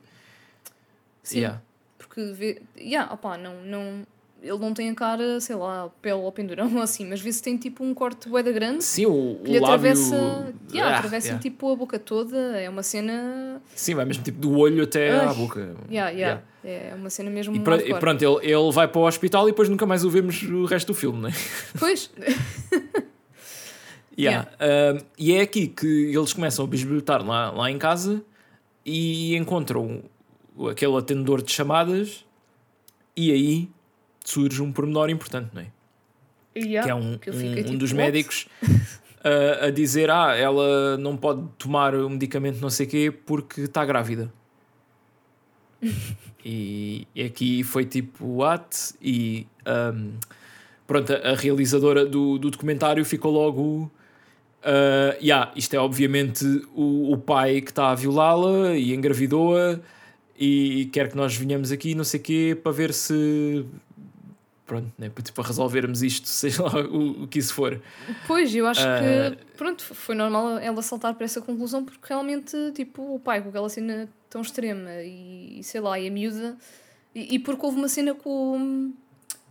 [1.23, 1.39] sim.
[1.39, 1.61] Yeah.
[1.97, 2.61] Porque.
[2.77, 4.05] Yeah, opá, não, não,
[4.41, 7.57] ele não tem a cara, sei lá, pele ao pendurão ou assim, mas vê-se tem
[7.57, 9.65] tipo um corte bué da grande Sim, o, que lhe o lábio.
[9.75, 11.41] atravessa, yeah, Ah, atravessa yeah.
[11.41, 12.37] tipo a boca toda.
[12.59, 13.61] É uma cena.
[13.75, 15.25] Sim, vai mesmo tipo do olho até Ai.
[15.27, 15.75] à boca.
[15.91, 17.55] Yeah, yeah, É uma cena mesmo.
[17.55, 20.09] E, pro- e pronto, ele, ele vai para o hospital e depois nunca mais o
[20.09, 21.33] vemos o resto do filme, não é?
[21.79, 22.09] Pois,
[24.17, 24.49] Yeah.
[24.59, 28.21] Um, e é aqui que eles começam a bisbilhotar lá, lá em casa
[28.85, 30.03] e encontram
[30.69, 32.25] aquele atendedor de chamadas
[33.15, 33.69] e aí
[34.29, 35.67] surge um pormenor importante, não é?
[36.55, 40.35] yeah, que é um, que um, fiquei um tipo, dos médicos uh, a dizer ah,
[40.35, 44.31] ela não pode tomar o medicamento não sei quê porque está grávida.
[46.43, 48.93] e, e aqui foi tipo what?
[49.01, 49.47] E
[49.95, 50.13] um,
[50.85, 53.91] pronto, a, a realizadora do, do documentário ficou logo
[54.59, 56.43] Uh, yeah, isto é obviamente
[56.75, 59.79] o, o pai que está a violá-la e engravidou-a
[60.37, 63.65] e quer que nós venhamos aqui, não sei o quê, para ver se.
[64.69, 67.81] Pronto, né, para, para resolvermos isto, seja lá o, o que isso for.
[68.27, 68.99] Pois, eu acho Ah.
[69.35, 73.49] que pronto, foi normal ela saltar para essa conclusão porque realmente, tipo, o pai com
[73.49, 76.55] aquela cena tão extrema e, sei lá, e a miúda,
[77.15, 78.93] e, e porque houve uma cena com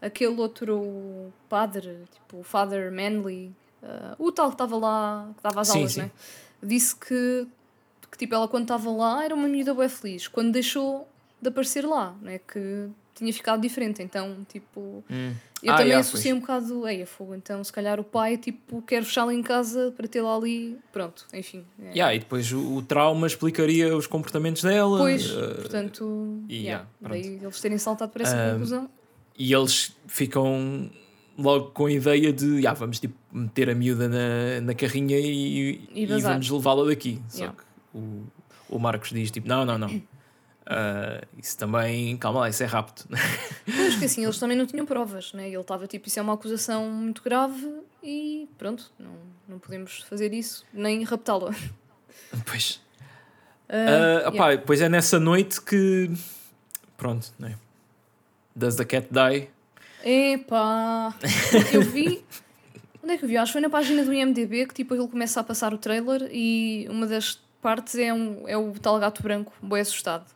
[0.00, 3.50] aquele outro padre, tipo, o Father Manley,
[3.82, 6.00] ah, o tal que estava lá, que dava às Sim, aulas, sim.
[6.02, 6.10] né?
[6.62, 7.46] Disse que,
[8.10, 11.08] que tipo, ela quando estava lá era uma miúda bem feliz, quando deixou
[11.42, 12.38] de aparecer lá, né?
[12.38, 12.88] Que
[13.18, 15.04] tinha ficado diferente, então, tipo.
[15.62, 18.80] Eu Ah, também yeah, associei um bocado a fogo, então se calhar o pai tipo
[18.82, 21.64] quer fechá-la em casa para tê-la ali, pronto, enfim.
[21.82, 21.90] é.
[21.90, 24.98] Yeah, e depois o, o trauma explicaria os comportamentos dela.
[24.98, 28.88] Pois, uh, portanto, e, yeah, yeah, daí eles terem saltado para essa conclusão.
[29.36, 30.90] e eles ficam
[31.36, 35.88] logo com a ideia de ah, vamos tipo, meter a miúda na, na carrinha e,
[35.92, 37.20] E e vamos levá-la daqui.
[37.28, 37.62] Só que
[37.94, 38.24] o,
[38.68, 40.02] o Marcos diz tipo: não, não, não.
[40.70, 43.08] Ah, isso também, calma lá, isso é rapto.
[43.64, 45.48] Pois que assim, eles também não tinham provas, né?
[45.48, 47.66] Ele estava tipo, isso é uma acusação muito grave
[48.02, 49.14] e pronto, não,
[49.48, 51.54] não podemos fazer isso, nem raptá-la.
[52.44, 52.82] pois.
[53.66, 56.10] Ah, Ah, opá, Pois é nessa noite que.
[56.98, 57.56] Pronto, né?
[58.54, 59.48] Does the cat die?
[60.04, 61.14] Epá,
[61.72, 62.22] eu vi.
[63.02, 63.36] Onde é que eu vi?
[63.38, 66.28] Acho que foi na página do IMDB que tipo ele começa a passar o trailer
[66.30, 70.26] e uma das partes é, um, é o tal gato branco, bem assustado.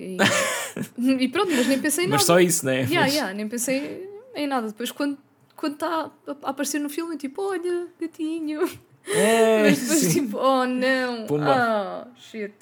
[0.00, 0.16] E,
[1.24, 2.26] e pronto, mas nem pensei em Mas nada.
[2.26, 2.80] só isso, né?
[2.82, 4.68] Yeah, Mas- yeah, nem pensei em nada.
[4.68, 5.18] Depois quando
[5.62, 8.62] está a aparecer no filme, tipo, olha, gatinho.
[9.06, 10.22] É, Mas depois sim.
[10.22, 11.26] tipo, oh não.
[11.26, 11.46] Pumba.
[11.54, 12.54] Ah, shit.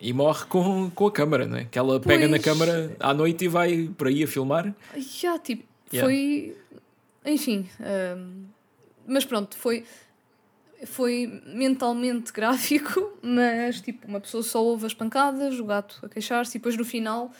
[0.00, 1.66] E morre com, com a câmara, né?
[1.70, 2.44] Que ela pega na Pois.
[2.44, 4.74] câmara à noite e vai por aí a filmar.
[4.96, 5.62] Já, tipo,
[5.92, 6.08] Yeah.
[6.10, 6.56] foi.
[7.24, 7.68] Enfim.
[8.18, 8.44] hum,
[9.06, 9.84] mas pronto, foi.
[10.86, 16.56] Foi mentalmente gráfico, mas tipo, uma pessoa só ouve as pancadas, o gato a queixar-se
[16.56, 17.30] e depois no final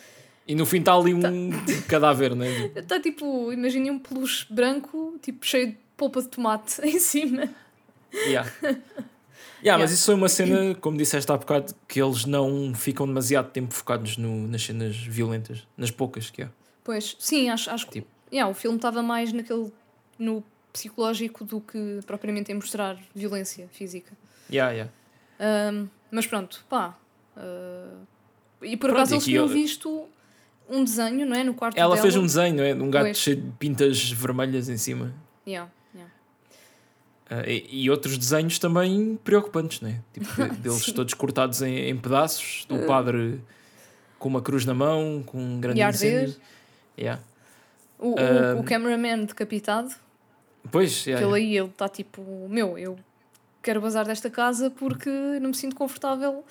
[0.47, 1.21] E no fim está ali um
[1.87, 2.71] cadáver, né?
[2.75, 7.49] está tipo, imaginem um peluche branco, tipo, cheio de polpa de tomate em cima.
[8.13, 8.49] Yeah.
[8.61, 9.93] Yeah, mas Yeah.
[9.93, 14.15] isso foi uma cena, como disseste há bocado, que eles não ficam demasiado tempo focados
[14.17, 16.49] no, nas cenas violentas, nas poucas que há.
[16.83, 18.07] Pois, sim, acho, acho que Tipo.
[18.31, 19.71] yeah, o filme estava mais naquele.
[20.19, 20.43] no
[20.75, 24.11] psicológico do que propriamente em mostrar violência física.
[24.51, 24.91] Yeah, yeah.
[25.73, 26.97] Um, mas pronto, pá.
[27.37, 28.05] uh,
[28.61, 30.05] e por Pronto, acaso eles tinham eu- visto
[30.69, 31.43] um desenho, não é?
[31.43, 32.01] No quarto Ela dela.
[32.01, 32.73] fez um desenho, não é?
[32.73, 35.13] De um gato cheio de pintas vermelhas em cima.
[35.47, 36.13] Yeah, yeah.
[37.29, 40.01] Ah, e, e outros desenhos também preocupantes, né?
[40.13, 43.41] Tipo, de- deles todos cortados em, em pedaços, do padre
[44.19, 46.35] com uma cruz na mão, com um grande E incêndio.
[46.97, 47.21] Yeah.
[47.99, 49.93] O, o, Um, o cameraman decapitado,
[50.71, 51.33] Pois, yeah.
[51.33, 52.97] aí, ele está tipo, meu, eu
[53.61, 55.09] quero bazar desta casa porque
[55.39, 56.43] não me sinto confortável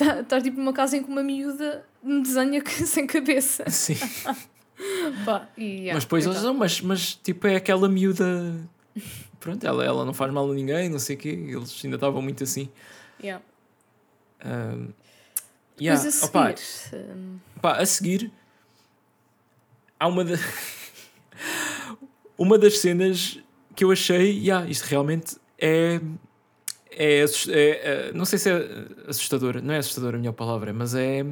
[0.00, 3.68] Estar tá, tipo numa casa em que uma miúda me desenha sem cabeça.
[3.68, 3.96] Sim.
[5.26, 8.54] Pá, yeah, mas depois eles não, mas, mas tipo é aquela miúda.
[9.40, 11.30] Pronto, ela, ela não faz mal a ninguém, não sei o quê.
[11.30, 12.68] Eles ainda estavam muito assim.
[13.20, 13.42] Yeah.
[14.44, 14.92] Um,
[15.76, 16.20] Depois yeah.
[16.22, 17.04] a Opa, seguir.
[17.12, 18.32] hum, Pá, a seguir
[19.98, 20.34] há uma, da-
[22.38, 23.38] uma das cenas
[23.74, 26.00] que eu achei, yeah, isto realmente é,
[26.90, 30.94] é, é- é- não sei se é assustadora, não é assustadora a melhor palavra, mas
[30.94, 31.24] é,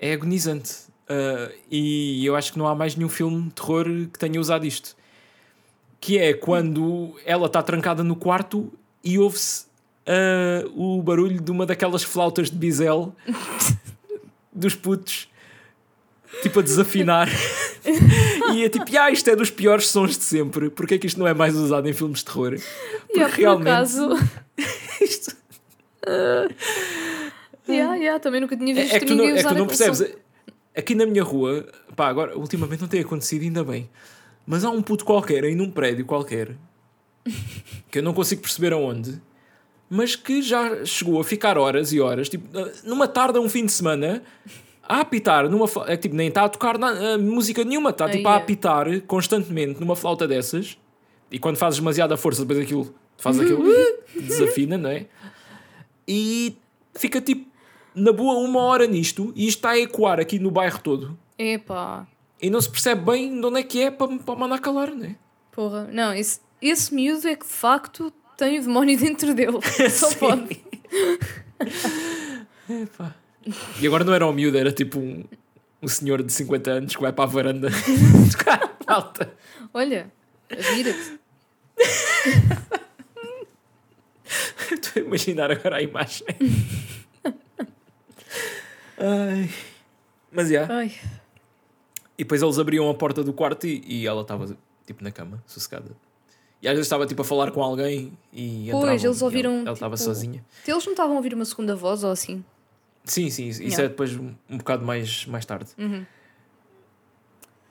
[0.00, 0.86] é agonizante.
[1.08, 4.66] Ah, e eu acho que não há mais nenhum filme de terror que tenha usado
[4.66, 4.96] isto.
[6.00, 9.66] Que é quando ela está trancada no quarto e ouve-se
[10.06, 13.14] ah, o barulho de uma daquelas flautas de bisel
[14.52, 15.28] dos putos,
[16.42, 17.28] tipo a desafinar.
[18.52, 20.70] e é tipo, ah, isto é dos piores sons de sempre.
[20.70, 22.56] Porque é que isto não é mais usado em filmes de terror?
[23.12, 24.08] Porque yeah, por acaso.
[25.00, 25.36] isto
[27.68, 29.66] yeah, yeah, também nunca tinha visto é, é que tu não, é que tu não
[29.66, 30.04] percebes.
[30.76, 31.66] Aqui na minha rua,
[31.96, 33.88] pá, agora ultimamente não tem acontecido, ainda bem.
[34.46, 36.56] Mas há um puto qualquer aí num prédio qualquer
[37.90, 39.20] que eu não consigo perceber aonde,
[39.88, 42.46] mas que já chegou a ficar horas e horas, tipo,
[42.84, 44.22] numa tarde a um fim de semana,
[44.88, 48.08] a apitar numa é que, tipo, nem está a tocar na, a música nenhuma, está
[48.08, 50.78] tipo, a apitar constantemente numa flauta dessas,
[51.30, 53.64] e quando fazes demasiada força, depois aquilo faz aquilo
[54.14, 55.06] desafina, não é?
[56.06, 56.56] E
[56.94, 57.46] fica tipo
[57.94, 62.06] na boa uma hora nisto, e isto está a ecoar aqui no bairro todo, Epá,
[62.40, 65.06] e não se percebe bem de onde é que é para, para mandar calar, não
[65.06, 65.16] é?
[65.56, 65.88] porra.
[65.90, 69.58] Não, esse, esse miúdo é que de facto tem o demónio dentro dele.
[69.90, 70.60] Só pode.
[72.68, 73.14] Epá.
[73.80, 75.24] E agora não era um miúdo, era tipo um,
[75.82, 77.68] um senhor de 50 anos que vai para a varanda
[78.32, 79.32] tocar alta.
[79.72, 80.10] Olha,
[80.50, 81.18] vira-te.
[84.72, 86.26] Estou a imaginar agora a imagem.
[88.98, 89.50] Ai.
[90.32, 90.66] Mas já.
[92.18, 95.42] E depois eles abriam a porta do quarto e, e ela estava tipo na cama,
[95.46, 95.90] sossegada.
[96.62, 99.52] E às vezes estava tipo a falar com alguém e Pois, entravam, eles e ouviram,
[99.52, 100.44] Ela ela estava tipo, sozinha.
[100.66, 102.42] eles não estavam a ouvir uma segunda voz ou assim?
[103.06, 103.84] Sim, sim, isso Yeah.
[103.84, 105.70] é depois um, um bocado mais, mais tarde.
[105.78, 106.04] Uhum.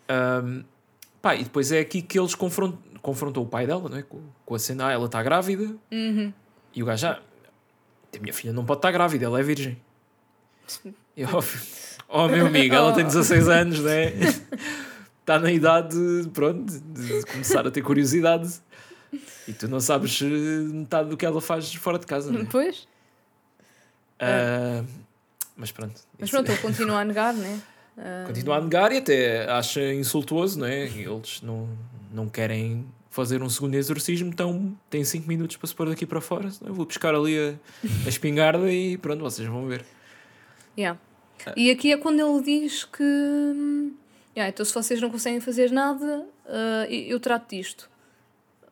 [0.07, 0.63] Ahm,
[1.21, 4.01] pá, e depois é aqui que eles confrontam, confrontam o pai dela, não é?
[4.01, 6.31] Com, com a cena, ah, ela está grávida Uhum.
[6.73, 7.19] e o gajo, ah,
[8.15, 9.77] a minha filha não pode estar grávida, ela é virgem.
[11.17, 11.29] Eu,
[12.09, 14.11] oh meu amigo, ela tem 16 anos, né?
[15.21, 15.95] Está na idade,
[16.33, 18.53] pronto, de começar a ter curiosidade.
[19.47, 22.45] E tu não sabes eh, metade do que ela faz fora de casa, né?
[22.51, 22.85] Pois.
[24.19, 24.83] Ah,
[25.55, 26.01] mas pronto.
[26.19, 27.61] Mas pronto, ele continua a negar, né?
[27.97, 30.85] Ah, Continua a negar e até acha insultuoso, não é?
[30.85, 31.69] Eles não,
[32.11, 36.19] não querem fazer um segundo exorcismo, então têm 5 minutos para se pôr daqui para
[36.19, 36.49] fora.
[36.65, 37.53] Eu vou buscar ali a,
[38.05, 39.85] a espingarda e pronto, vocês vão ver.
[40.77, 40.99] yeah.
[41.55, 43.03] E aqui é quando ele diz que.
[43.03, 43.93] hum,
[44.35, 47.89] yeah, então, se vocês não conseguem fazer nada, ah, eu trato disto.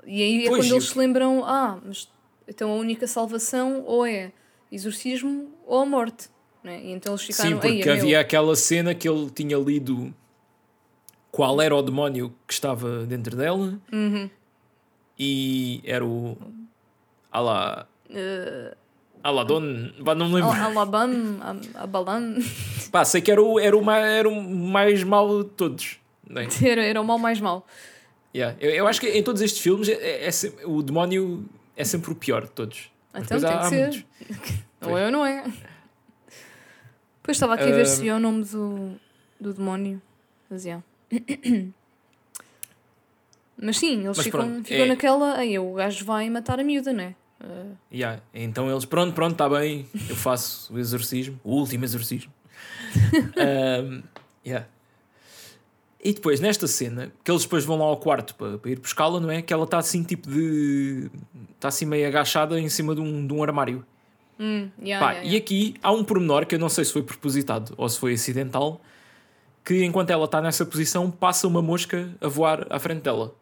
[0.05, 2.09] E aí é Pois, quando eles se lembram: ah, mas
[2.47, 4.31] então a única salvação ou é
[4.71, 6.29] exorcismo ou a morte.
[6.63, 6.81] Né?
[6.83, 7.49] E então eles ficaram.
[7.49, 10.13] Sim, porque "Ei, é meu." havia aquela cena que ele tinha lido
[11.31, 14.29] qual era o demónio que estava dentro dela Uhum.
[15.17, 16.37] e era o.
[17.31, 17.87] Alá.
[18.09, 18.75] Uh,
[19.23, 19.59] Aladon.
[19.61, 20.51] Não me lembro.
[20.51, 21.39] Alabam,
[21.75, 22.35] Abalam.
[22.91, 25.97] Pá, sei que era o, era o, mais, era o mais mau de todos.
[26.29, 26.47] não é?
[26.61, 27.65] Era, era o mal mais mau.
[28.35, 28.55] Yeah.
[28.59, 31.45] Eu, eu acho que em todos estes filmes é, é sempre- o demónio
[31.75, 32.89] é sempre o pior de todos.
[33.15, 33.81] Então depois tem há- que há ser.
[33.89, 34.05] muitos.
[34.85, 35.43] Ou é ou não é.
[37.23, 38.91] Depois estava aqui a ver Ah, se via o nome do,
[39.39, 40.01] do demónio.
[40.49, 40.83] Mas, yeah.
[43.61, 45.37] Mas sim, eles Mas ficam, pronto, ficam é- naquela.
[45.37, 47.15] Aí o gajo vai matar a miúda, não é?
[47.39, 48.21] Ah, Yeah.
[48.33, 52.31] Então eles, pronto, pronto, está bem, eu faço o exorcismo, o último exorcismo.
[53.37, 54.03] Um,
[54.45, 54.67] yeah.
[56.03, 59.19] E depois, nesta cena, que eles depois vão lá ao quarto para, para ir buscá-la,
[59.21, 59.41] não é?
[59.41, 61.09] Que ela está assim, tipo de.
[61.55, 63.85] Está assim meio agachada em cima de um, de um armário.
[64.43, 65.37] Hum, yeah, Pá, yeah, E yeah.
[65.37, 68.81] aqui há um pormenor que eu não sei se foi propositado ou se foi acidental,
[69.63, 73.33] que enquanto ela está nessa posição, passa uma mosca a voar à frente dela.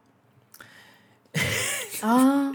[2.04, 2.52] Ah,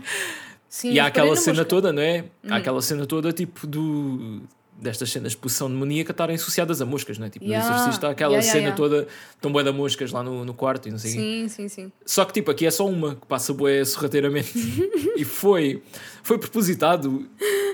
[0.68, 0.90] sim.
[0.90, 1.68] e há aquela na cena mosca.
[1.68, 2.24] toda, não é?
[2.42, 2.48] Hum.
[2.50, 4.42] Há aquela cena toda tipo do
[4.78, 7.30] destas cenas de possessão demoníaca estarem associadas a moscas, não é?
[7.30, 7.68] Tipo, Yeah.
[7.68, 8.76] no exorcista aquela Yeah, cena yeah.
[8.76, 9.08] toda,
[9.40, 11.20] tão bué de moscas lá no, no quarto e não sei o quê.
[11.20, 11.92] Sim, sim, sim.
[12.04, 14.52] Só que tipo, aqui é só uma que passa bué sorrateiramente.
[15.16, 15.82] e foi,
[16.22, 17.26] foi propositado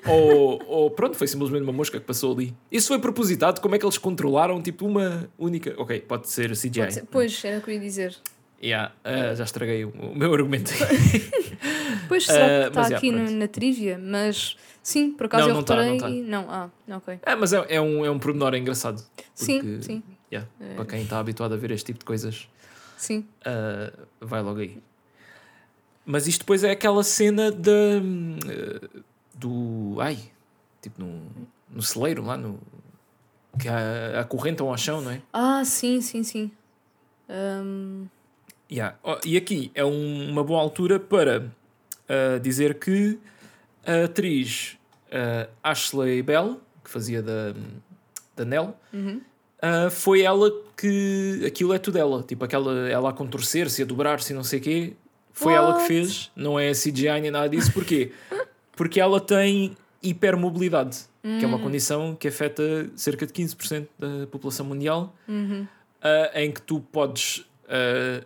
[0.06, 2.54] ou, ou pronto, foi simplesmente uma mosca que passou ali.
[2.70, 5.74] Isso foi propositado, como é que eles controlaram tipo uma única...
[5.78, 6.70] Ok, pode ser CGI.
[6.80, 8.16] Pode ser- Pois, era o que eu ia dizer.
[8.62, 10.70] Yeah, uh, já estraguei o, o meu argumento.
[12.08, 13.32] Pois será que Uh, está yeah, aqui no- pronto.
[13.38, 15.90] na trivia, mas sim, por acaso Não, eu não tá, reparei.
[15.92, 16.10] não tá.
[16.10, 17.20] e- não, ah, ok.
[17.22, 19.02] É, mas é, é, um, é um pormenor engraçado.
[19.34, 20.74] Sim, porque, sim, yeah, É.
[20.74, 22.48] Para quem está habituado a ver este tipo de coisas,
[22.96, 23.24] sim.
[23.46, 24.82] uh, vai logo aí.
[26.04, 27.70] Mas isto depois é aquela cena da,
[28.02, 29.02] hum, uh,
[29.34, 30.00] do.
[30.00, 30.18] Ai,
[30.82, 31.22] tipo no,
[31.70, 32.58] no celeiro lá no.
[33.58, 35.22] Que a, acorrentam ao chão, não é?
[35.32, 36.50] Ah, sim, sim, sim.
[37.28, 38.06] Ahm,
[38.72, 38.96] Yeah.
[39.02, 41.40] Oh, e aqui é um- uma boa altura para
[42.08, 43.18] uh, dizer que
[43.86, 47.54] a atriz uh, Ashley Bell, que fazia da,
[48.34, 49.20] da Nell, uhum.
[49.62, 51.42] uh, foi ela que.
[51.46, 52.22] Aquilo é tudo ela.
[52.22, 54.92] Tipo, aquela, ela a contorcer-se, a dobrar-se e não sei o quê.
[55.34, 55.88] Foi ela que What?
[55.88, 57.72] fez, não é CGI nem nada disso.
[57.72, 58.12] Porquê?
[58.76, 62.62] Porque ela tem hipermobilidade, que é uma condição que afeta
[62.96, 65.62] cerca de 15% da população mundial Uhum.
[66.02, 68.24] uh, em que tu podes uh,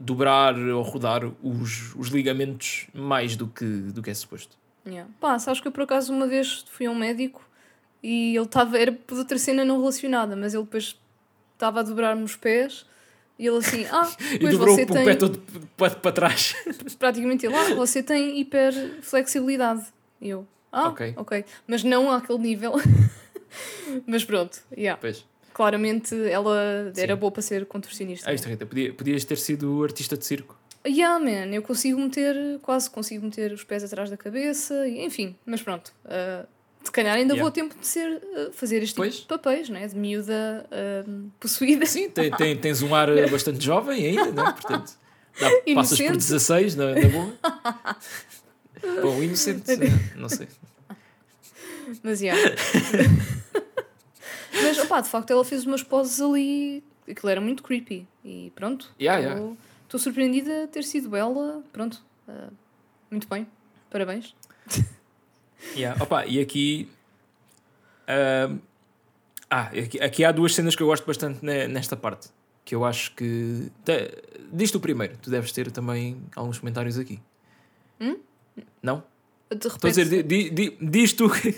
[0.00, 4.56] dobrar ou rodar os, os ligamentos mais do que, do que é suposto.
[4.86, 5.08] Yeah.
[5.20, 7.46] Pá, sabes que eu por acaso uma vez fui a um médico
[8.02, 10.98] e ele estava, era por outra cena não relacionada, mas ele depois
[11.52, 12.86] estava a dobrar-me os pés
[13.38, 15.38] e ele assim, ah, pois dobrou você o tem, pé todo
[15.76, 16.54] para, trás.
[16.98, 19.84] praticamente ele, ah, você tem hiperflexibilidade.
[20.18, 21.12] E eu, ah, Ok.
[21.16, 22.72] ok, mas não àquele nível.
[24.06, 24.98] mas pronto, yeah.
[24.98, 25.26] Pois.
[25.60, 27.20] Claramente ela era Sim.
[27.20, 28.30] boa para ser contorcionista.
[28.30, 30.58] Ah, isto, Rita, podia, podias ter sido artista de circo.
[30.88, 35.36] Yeah, man, eu consigo meter, quase consigo meter os pés atrás da cabeça, e, enfim,
[35.44, 35.92] mas pronto.
[36.06, 36.46] ah,
[36.82, 37.42] se calhar ainda Yeah.
[37.42, 39.16] vou a tempo de ser, ah, fazer este tipo Pois.
[39.16, 39.86] de papéis, né?
[39.86, 41.04] De miúda ah,
[41.38, 41.84] possuída.
[41.84, 44.52] Sim, tem, tem- tens um ar bastante jovem ainda, não é?
[44.52, 44.92] Portanto,
[45.38, 46.16] dá- passas por Inocente.
[46.16, 47.36] 16 na, na boa.
[49.02, 49.70] Bom, inocente,
[50.16, 50.48] não sei.
[52.02, 52.40] Mas, yeah.
[54.52, 58.06] mas, opá, de facto, ela fez umas poses ali, aquilo era muito creepy.
[58.24, 59.56] E pronto, Yeah, estou yeah.
[59.84, 61.62] estou surpreendida de ter sido ela.
[61.72, 62.48] Pronto, ah,
[63.10, 63.46] muito bem,
[63.90, 64.34] parabéns.
[65.76, 66.02] Yeah.
[66.02, 66.88] Opa, e aqui.
[68.08, 68.58] ahm,
[69.50, 72.28] ah, aqui, aqui há duas cenas que eu gosto bastante ne- nesta parte.
[72.64, 73.70] Que eu acho que.
[73.84, 74.10] Te,
[74.52, 77.20] diz tu primeiro, tu deves ter também alguns comentários aqui.
[78.00, 78.16] Hum?
[78.82, 79.02] Não?
[79.50, 80.28] De Estou a dizer, repente.
[80.28, 81.54] di, di, diz tu que,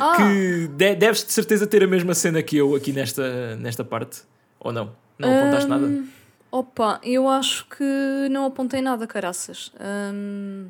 [0.00, 3.84] Ah, que de- deves de certeza ter a mesma cena que eu aqui nesta, nesta
[3.84, 4.22] parte.
[4.60, 4.94] Ou não?
[5.18, 5.84] Não apontaste nada?
[5.86, 6.08] Hum,
[6.50, 9.72] Opa, eu acho que não apontei nada, caraças.
[9.80, 10.68] Hum,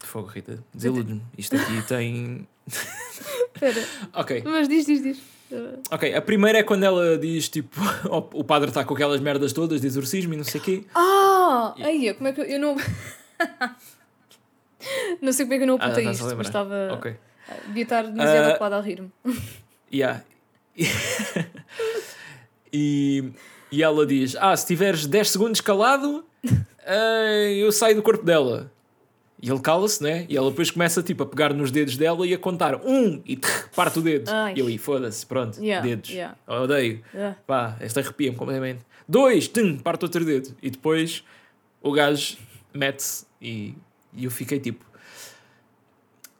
[0.00, 1.22] Fogo, Rita, desilude-me.
[1.38, 2.46] Isto aqui tem.
[3.54, 3.82] Espera,
[4.12, 5.18] Ok, mas diz, diz, diz.
[5.90, 6.14] Ok.
[6.14, 7.80] A primeira é quando ela diz tipo:
[8.34, 10.84] o padre está com aquelas merdas todas de exorcismo e não sei o quê.
[10.94, 11.74] Ah!
[11.78, 12.76] Aí, como é que eu, eu não.
[15.20, 16.92] não sei como é que eu não Ah, apontei estás a isto, mas estava.
[16.94, 17.16] Ok.
[17.66, 19.10] Devia estar demasiado Ah, ocupada a rir-me.
[19.92, 20.22] Yeah.
[22.72, 23.32] e,
[23.70, 26.24] e ela diz: Ah, se tiveres 10 segundos calado,
[26.86, 28.70] eh, eu saio do corpo dela.
[29.40, 30.24] E ele cala-se, né?
[30.28, 33.36] E ela depois começa tipo, a pegar nos dedos dela e a contar um e
[33.36, 34.30] trrr, parte o dedo.
[34.30, 34.54] Ai.
[34.56, 36.10] E eu aí, foda-se, pronto, Yeah, dedos.
[36.10, 36.36] yeah.
[36.46, 37.02] Odeio.
[37.12, 38.80] Ah, Pá, esta arrepia-me completamente.
[39.08, 40.56] Dois, tum, parte outro dedo.
[40.62, 41.24] E depois
[41.82, 42.36] o gajo
[42.72, 43.74] mete-se e,
[44.14, 44.84] e eu fiquei tipo.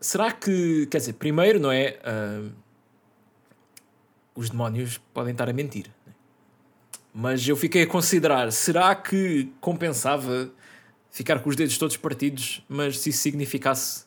[0.01, 0.87] Será que.
[0.87, 1.99] Quer dizer, primeiro, não é?
[2.05, 2.51] ah,
[4.35, 5.87] os demónios podem estar a mentir.
[6.07, 6.13] né?
[7.15, 10.51] Mas eu fiquei a considerar: será que compensava
[11.11, 14.07] ficar com os dedos todos partidos, mas se isso significasse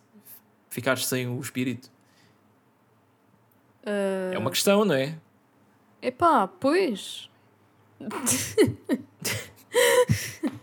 [0.69, 1.89] ficar sem o espírito?
[3.85, 5.17] ah, É uma questão, não é?
[6.01, 7.29] Epá, pois.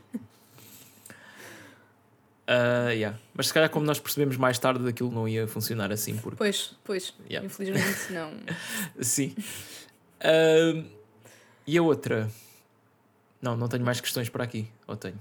[2.46, 3.18] Ah, yeah.
[3.34, 6.74] Mas se calhar, como nós percebemos mais tarde, aquilo não ia funcionar assim, porque Pois,
[6.84, 7.14] pois.
[7.28, 7.46] Yeah.
[7.46, 8.30] Infelizmente não.
[9.00, 9.34] sim.
[10.20, 10.82] Ah,
[11.66, 12.30] e a outra?
[13.40, 14.68] Não, não tenho mais questões para aqui.
[14.86, 15.18] Ou tenho?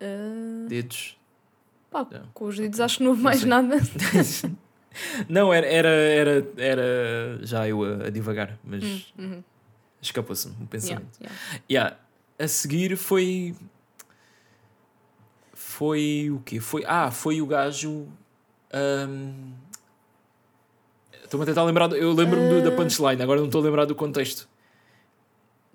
[0.00, 1.16] Ah, Dedos?
[1.90, 2.26] pá, Não.
[2.32, 3.48] com os dedos acho que não houve mais sei.
[3.48, 3.76] nada.
[5.28, 9.44] Não, era, era, era, era já eu a, a divagar, mas Hum, uhum.
[10.02, 11.18] escapou-se-me o Yeah, pensamento.
[11.20, 11.38] yeah.
[11.70, 11.96] Yeah.
[12.40, 13.54] A seguir foi.
[15.84, 16.60] Foi o quê?
[16.60, 18.06] Foi, ah, foi o gajo.
[18.70, 19.52] ahm,
[21.24, 21.90] Estou-me a tentar lembrar.
[21.92, 22.76] Eu lembro-me do- da Ah.
[22.76, 24.46] punchline, agora não estou a lembrar do contexto.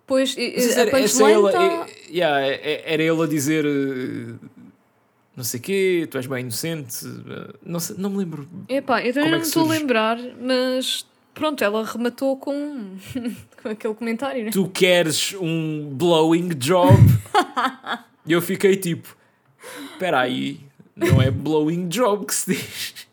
[0.05, 0.41] Pois, a
[0.81, 1.63] era, punchline ele, tá...
[1.63, 4.35] é- yeah, é- é- era ele a dizer eh,
[5.35, 7.03] não sei quê, tu és bem inocente.
[7.07, 8.47] eh, Não, sei, não me lembro.
[8.69, 11.03] Epá, eu também é não que estou a lembrar, mas
[11.33, 12.95] pronto, ela rematou com,
[13.63, 14.51] com aquele comentário, né?
[14.51, 16.93] Tu queres um blowing job?
[18.27, 19.17] e eu fiquei tipo:
[19.91, 20.59] espera aí,
[20.95, 23.07] não é blowing job que se diz.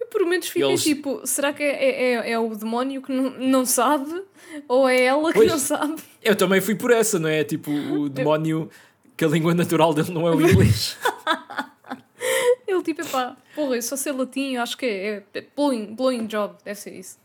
[0.00, 3.12] Eu por momentos fiquei Eles- tipo, será que é, é, é, é o demónio que
[3.12, 4.22] não, não sabe?
[4.68, 5.50] Ou é ela que Pois.
[5.50, 5.96] não sabe?
[6.22, 7.42] Eu também fui por essa, não é?
[7.42, 8.70] Tipo, o demónio
[9.16, 10.96] que a língua natural dele não é o inglês.
[12.66, 16.26] Ele tipo, epá, porra, eu só sei latim, acho que é, é, é blowing, blowing
[16.26, 17.18] job, deve ser isso.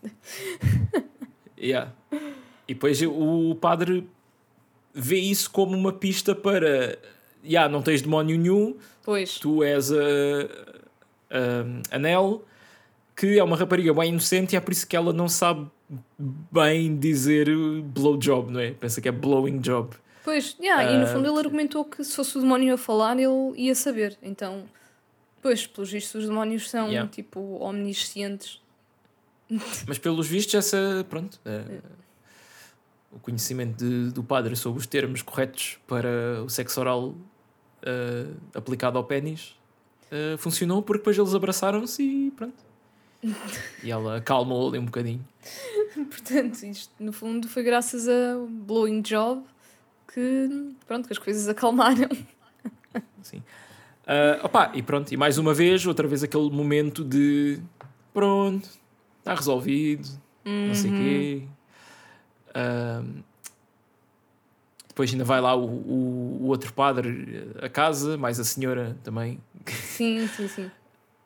[1.57, 1.91] Yeah.
[2.67, 4.07] E depois o padre
[4.93, 6.97] vê isso como uma pista para.
[7.49, 9.95] Yeah, não tens demónio nenhum, Pois, tu és a,
[11.31, 12.45] a, a Nell,
[13.15, 15.67] que é uma rapariga bem inocente e é por isso que ela não sabe
[16.51, 17.47] bem dizer
[17.83, 18.71] blowjob, não é?
[18.71, 19.95] Pensa que é blowing job.
[20.23, 23.17] pois, yeah, e no Ah, fundo ele argumentou que se fosse o demónio a falar,
[23.17, 24.15] ele ia saber.
[24.21, 24.65] Então,
[25.41, 27.09] pois, pelos vistos, os demónios são Yeah.
[27.09, 28.61] tipo omniscientes.
[29.87, 31.03] Mas pelos vistos, essa.
[31.09, 31.39] Pronto.
[31.45, 31.63] é,
[33.11, 37.15] o conhecimento de- do padre sobre os termos corretos para o sexo oral
[37.83, 39.55] eh, aplicado ao pênis
[40.11, 42.69] eh, funcionou porque depois eles abraçaram-se e pronto.
[43.83, 45.25] e ela acalmou ali um bocadinho.
[45.93, 49.43] Portanto, isto no fundo foi graças a blowing job
[50.13, 52.09] que, pronto, que as coisas acalmaram.
[53.21, 53.43] Assim.
[54.07, 57.59] Ah, opá, e pronto, e mais uma vez, outra vez aquele momento de
[58.11, 58.67] pronto,
[59.19, 60.09] está resolvido,
[60.43, 61.43] não sei o quê.
[62.55, 63.03] Ah,
[64.99, 69.39] depois ainda vai lá o, o, o outro padre a casa, mais a senhora também,
[69.65, 70.71] Sim, sim, sim.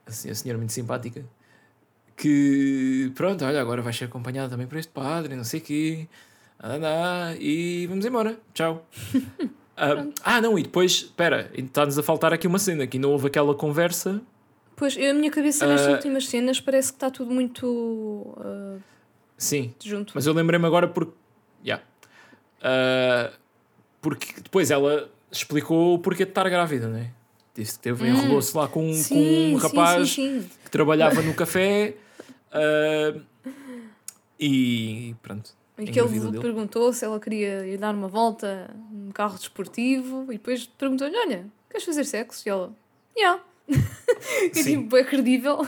[0.05, 1.25] assim, a senhora muito simpática,
[2.15, 6.07] que pronto, olha, agora vais ser acompanhada também por este padre, não sei o quê,
[7.39, 8.85] e vamos embora, tchau.
[9.75, 13.25] Ah, ah, não, e depois, espera, está-nos a faltar aqui uma cena, que não houve
[13.25, 14.21] aquela conversa.
[14.75, 15.95] Pois, a minha cabeça nestas Ah.
[15.95, 18.77] últimas cenas parece que está tudo muito ah,
[19.35, 20.11] Sim, junto.
[20.13, 21.13] mas eu lembrei-me agora porque.
[21.65, 21.83] Yeah.
[22.61, 23.31] Ah,
[24.03, 27.09] porque depois ela explicou o porquê de estar grávida, não é?
[27.55, 30.49] Disse que teve, enrolou-se lá com, com um sim, rapaz sim, sim.
[30.65, 31.95] que trabalhava no café
[32.51, 33.19] ah,
[34.39, 35.51] e pronto.
[35.77, 36.39] E que ele dele.
[36.39, 41.45] perguntou se ela queria ir dar uma volta num carro desportivo e depois perguntou-lhe: Olha,
[41.69, 42.47] queres fazer sexo?
[42.47, 42.73] E ela:
[43.17, 43.41] Yeah.
[44.53, 44.83] e Sim.
[44.83, 45.65] tipo, é credível.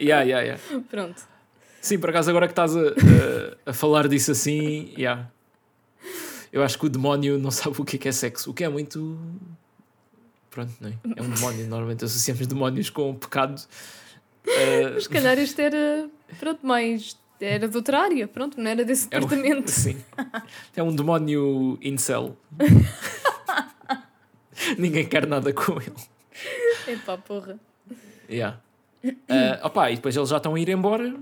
[0.00, 0.84] Yeah, yeah, yeah.
[0.90, 1.22] Pronto.
[1.80, 5.30] Sim, por acaso agora que estás a, a, a falar disso assim, yeah.
[6.52, 8.62] Eu acho que o demónio não sabe o que é, que é sexo, o que
[8.62, 9.18] é muito.
[10.50, 10.92] Pronto, não é?
[11.16, 13.60] É um demónio, normalmente associamos demónios com um pecado.
[14.46, 17.16] Ah, Se calhar este era, pronto, mais.
[17.40, 19.70] Era de outra área, pronto, não era desse é um, departamento.
[19.72, 19.96] sim.
[20.76, 22.36] É um demónio incel.
[24.78, 25.92] Ninguém quer nada com ele.
[26.86, 27.58] Epá, porra.
[28.30, 28.60] Yeah.
[29.28, 31.16] Ah, opa, e depois eles já estão a ir embora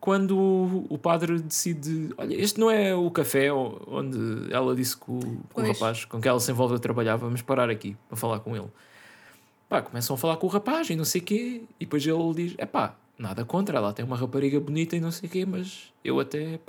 [0.00, 5.18] quando o, padre decide: Olha, este não é o café onde ela disse que o,
[5.20, 8.56] que o rapaz com que ela se envolveu trabalhava, vamos parar aqui para falar com
[8.56, 8.68] ele.
[9.68, 12.34] Pá, começam a falar com o rapaz e não sei o quê, e depois ele
[12.34, 15.44] diz: É pá, nada contra, ela tem uma rapariga bonita e não sei o quê,
[15.46, 16.60] mas eu até.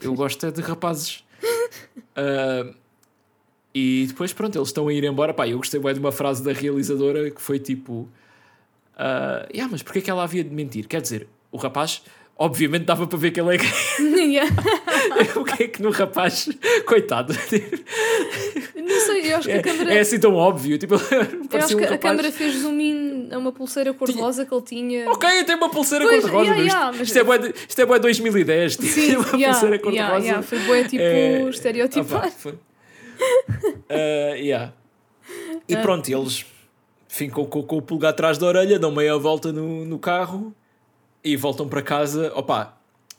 [0.00, 1.24] Eu gosto é de rapazes.
[2.14, 2.70] Ah,
[3.74, 5.32] e depois, pronto, eles estão a ir embora.
[5.32, 8.08] Pá, eu gostei bem de uma frase da realizadora que foi tipo:
[8.96, 10.86] ah, yeah, Mas porquê que ela havia de mentir?
[10.86, 12.02] Quer dizer, o rapaz,
[12.36, 14.40] obviamente, dava para ver que ele é gay.
[15.36, 16.48] O que é que no rapaz,
[16.86, 17.32] coitado,
[18.74, 19.94] Não sei, eu acho que é, a câmara.
[19.94, 20.78] é assim tão óbvio.
[20.78, 24.44] Tipo, eu acho parecia um que a câmara fez zoom in a uma pulseira cor-de-rosa
[24.46, 25.10] que ele tinha.
[25.10, 26.54] Ok, tem uma pulseira cor-de-rosa.
[26.54, 28.76] yeah, isto, yeah, mas- isto é de- isto é bué 2010.
[28.76, 30.24] Tipo, Sim, uma yeah, pulseira cor-de-rosa.
[30.24, 32.16] yeah, foi bué, tipo, É, estereotipado.
[32.16, 32.54] ah, pá, foi.
[33.88, 34.72] Ah, yeah.
[35.68, 35.80] E Ah.
[35.82, 36.44] pronto, eles
[37.08, 40.54] ficam com, com o pulgar atrás da orelha, dão meia volta no, no carro
[41.24, 42.32] e voltam para casa.
[42.34, 42.76] Opa,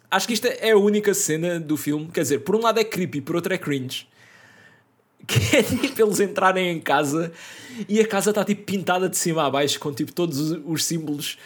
[0.10, 2.10] acho que isto é a única cena do filme.
[2.14, 4.08] Quer dizer, por um lado é creepy, por outro é cringe.
[5.26, 7.32] Que é tipo eles entrarem em casa
[7.88, 10.84] e a casa está tipo pintada de cima a baixo com tipo todos os, os
[10.84, 11.38] símbolos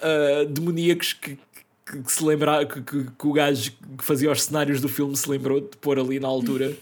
[0.00, 1.36] ah, demoníacos que,
[1.84, 5.16] que, que se lembrar que, que, que o gajo que fazia os cenários do filme
[5.16, 6.76] se lembrou de pôr ali na altura.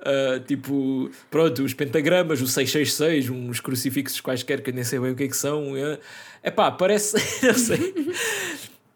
[0.00, 5.12] Ah, tipo, pronto, os pentagramas, o 666, uns crucifixos quaisquer que eu nem sei bem
[5.12, 5.74] o que é que são.
[6.42, 7.16] É pá, parece.
[7.44, 7.94] não sei.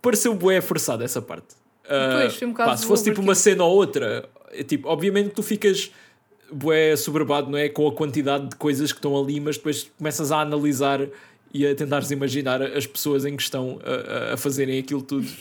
[0.05, 1.55] Pareceu bué forçado essa parte.
[1.89, 5.43] Ah, Pois, um pá, se fosse tipo uma cena ou outra, é tipo, obviamente tu
[5.43, 5.91] ficas
[6.53, 7.69] bué soberbado, não é?
[7.69, 11.01] Com a quantidade de coisas que estão ali, mas depois começas a analisar
[11.53, 15.27] e a tentares imaginar as pessoas em questão a, a- fazerem aquilo tudo.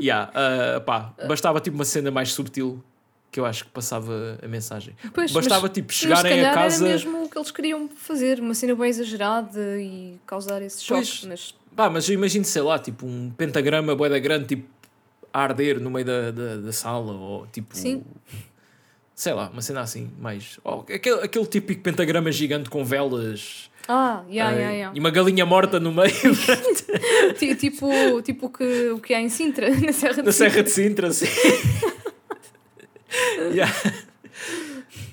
[0.00, 2.82] Yeah, ah, pá, bastava tipo uma cena mais subtil
[3.32, 4.94] que eu acho que passava a mensagem.
[5.14, 6.84] Pois, Bastava mas- tipo chegarem a casa.
[6.84, 11.00] Era mesmo o que eles queriam fazer, uma cena bem exagerada e causar esse choque.
[11.00, 11.24] Pois.
[11.24, 14.68] Mas Pá, mas eu imagino, sei lá, tipo um pentagrama bué da grande, tipo
[15.32, 17.74] a arder no meio da, da, da sala, ou tipo.
[17.74, 18.02] Sim.
[19.14, 20.58] Sei lá, uma cena assim, mais.
[20.62, 24.92] ou aquele, aquele típico pentagrama gigante com velas Ah, yeah, ah, yeah, yeah.
[24.96, 26.12] e uma galinha morta no meio
[27.38, 27.88] Ti- tipo
[28.22, 30.50] tipo o que, o que há em Sintra, na Serra de na Sintra.
[30.50, 31.26] Serra de Sintra, assim.
[33.52, 33.72] Yeah.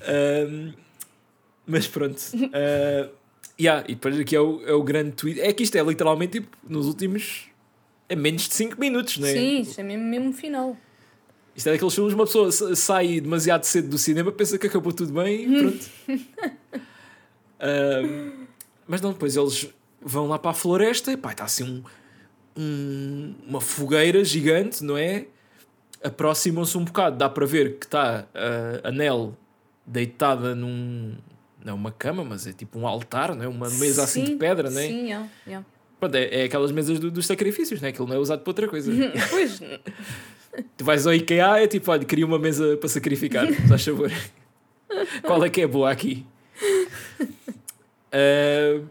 [0.08, 0.72] Um,
[1.66, 2.18] Mas pronto.
[2.34, 3.10] Uh,
[3.58, 5.40] yeah, e depois aqui é o, é o grande tweet.
[5.40, 7.48] É que isto é literalmente tipo, nos últimos.
[8.08, 9.32] É menos de 5 minutos, não é?
[9.32, 10.76] Sim, isto é mesmo, mesmo final.
[11.54, 15.12] Isto é daqueles filmes, uma pessoa sai demasiado cedo do cinema, pensa que acabou tudo
[15.12, 15.90] bem e pronto.
[17.60, 18.46] uh,
[18.86, 19.68] mas não, depois eles
[20.00, 21.82] vão lá para a floresta e pá, está assim um,
[22.56, 25.26] um, uma fogueira gigante, não é?
[26.02, 29.36] Aproximam-se um bocado, dá para ver que está uh, a Nell
[29.86, 31.14] deitada num.
[31.62, 33.48] Não é uma cama, mas é tipo um altar, não é?
[33.48, 34.86] Uma mesa sim, assim de pedra, não é?
[34.86, 35.66] Sim, yeah, yeah.
[35.98, 37.90] Pronto, é, é aquelas mesas do, dos sacrifícios, não é?
[37.90, 38.90] Aquilo não é usado para outra coisa.
[39.28, 39.60] pois.
[40.76, 44.10] Tu vais ao IKEA é tipo, olha, queria uma mesa para sacrificar, faz favor.
[45.22, 46.26] Qual é que é boa aqui?
[48.12, 48.86] Uh,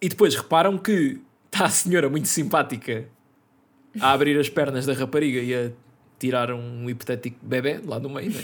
[0.00, 3.06] e depois reparam que está a senhora muito simpática
[4.00, 5.70] a abrir as pernas da rapariga e a
[6.24, 8.42] tirar um hipotético bebê lá no meio, né?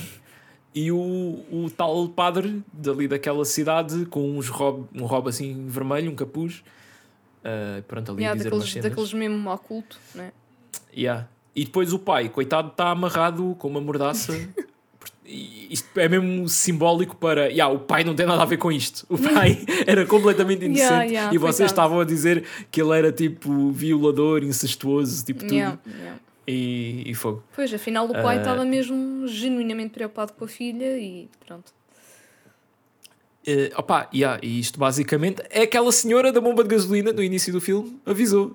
[0.75, 0.99] E o,
[1.51, 6.63] o tal padre dali daquela cidade com uns rob, um robe assim vermelho, um capuz.
[7.41, 10.31] Uh, pronto, ali yeah, a dizer daqueles, daqueles mesmo oculto, né?
[10.95, 11.27] Yeah.
[11.57, 14.33] E depois o pai, coitado, está amarrado com uma mordaça.
[15.25, 17.49] isto é mesmo simbólico para.
[17.49, 19.07] Yeah, o pai não tem nada a ver com isto.
[19.09, 21.73] O pai era completamente inocente yeah, yeah, e vocês coitado.
[21.73, 25.79] estavam a dizer que ele era tipo violador, incestuoso, tipo tudo.
[26.51, 27.43] E, e fogo.
[27.55, 28.41] Pois, afinal o pai uh...
[28.41, 31.73] estava mesmo genuinamente preocupado com a filha e pronto.
[33.47, 37.53] Uh, opa, yeah, e isto basicamente é aquela senhora da bomba de gasolina no início
[37.53, 38.55] do filme avisou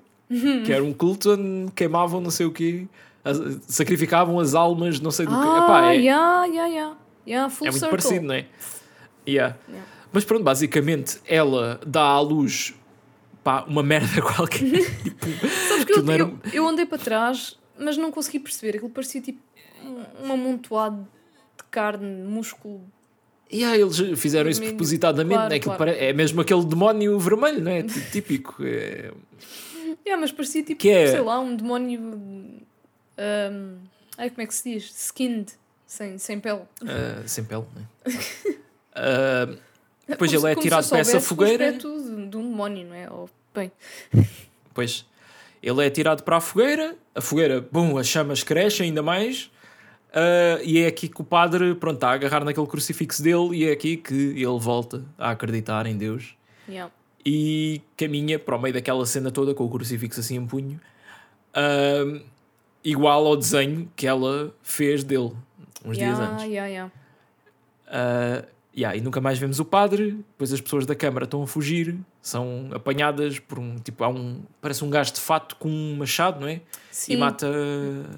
[0.64, 2.86] que era um culto onde queimavam não sei o quê,
[3.66, 5.64] sacrificavam as almas, não sei do ah, que.
[5.64, 6.96] Epá, é, yeah, yeah, yeah.
[7.26, 8.46] Yeah, é muito parecido, não é?
[9.26, 9.56] Yeah.
[9.68, 9.88] yeah.
[10.12, 12.72] Mas pronto, basicamente ela dá à luz
[13.42, 14.60] pá, uma merda qualquer.
[15.02, 15.26] tipo,
[15.68, 18.76] Sabes que eu, eu, eu, andei para trás, mas não consegui perceber.
[18.76, 19.40] Aquilo parecia tipo
[20.22, 21.06] um amontoado
[21.56, 22.82] de carne, músculo.
[23.50, 25.60] E yeah, eles fizeram isso propositadamente, claro, né?
[25.60, 25.78] claro.
[25.78, 25.90] Pare...
[25.92, 27.82] é mesmo aquele demónio vermelho, não é?
[27.82, 28.56] Típico.
[28.60, 29.12] É...
[30.04, 31.08] Yeah, mas parecia tipo, que é...
[31.08, 32.00] sei lá, um demónio.
[32.00, 33.78] Um,
[34.16, 34.84] ai, como é que se diz?
[34.84, 35.52] Skinned,
[35.84, 36.60] sem, sem pele.
[36.82, 37.86] Uh, sem pele, né?
[38.96, 39.58] uh,
[40.06, 41.72] depois ele é tirado para essa fogueira.
[41.72, 43.10] de, de um demónio, não é?
[43.10, 43.72] Ou, bem.
[44.72, 45.04] Pois.
[45.66, 49.50] Ele é tirado para a fogueira, a fogueira, bom, as chamas crescem ainda mais.
[50.10, 53.68] Uh, e é aqui que o padre pronto, está a agarrar naquele crucifixo dele e
[53.68, 56.34] é aqui que ele volta a acreditar em Deus.
[56.68, 56.90] Yeah
[57.26, 60.80] e caminha para o meio daquela cena toda com o crucifixo assim em punho,
[61.56, 62.24] uh,
[62.84, 65.32] igual ao desenho que ela fez dele
[65.84, 66.46] uns yeah, dias antes.
[66.46, 66.92] Yeah.
[67.88, 68.46] Uh,
[68.76, 70.12] yeah, e nunca mais vemos o padre.
[70.12, 74.42] Depois as pessoas da câmara estão a fugir, são apanhadas por um tipo, há um
[74.60, 76.60] parece um gajo de fato com um machado, não é?
[76.90, 77.14] Sim.
[77.14, 77.50] E mata,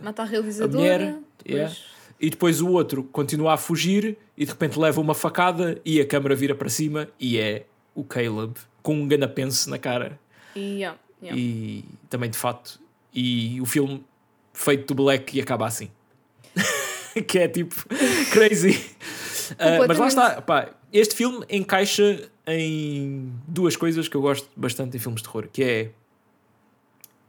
[0.03, 0.75] mata a realizadora.
[0.75, 1.75] A mulher, yeah.
[2.21, 6.07] E depois o outro continua a fugir e de repente leva uma facada e a
[6.07, 10.19] câmara vira para cima e é o Caleb com um ganapense na cara.
[10.57, 11.41] Yeah, yeah.
[11.41, 12.81] E também de fato.
[13.15, 14.05] E o filme
[14.53, 15.91] feito do Black e acaba assim.
[17.29, 17.75] que é tipo
[18.33, 18.85] crazy.
[19.53, 24.97] Uh, mas lá está, pá, este filme encaixa em duas coisas que eu gosto bastante
[24.97, 25.91] em filmes de terror, que é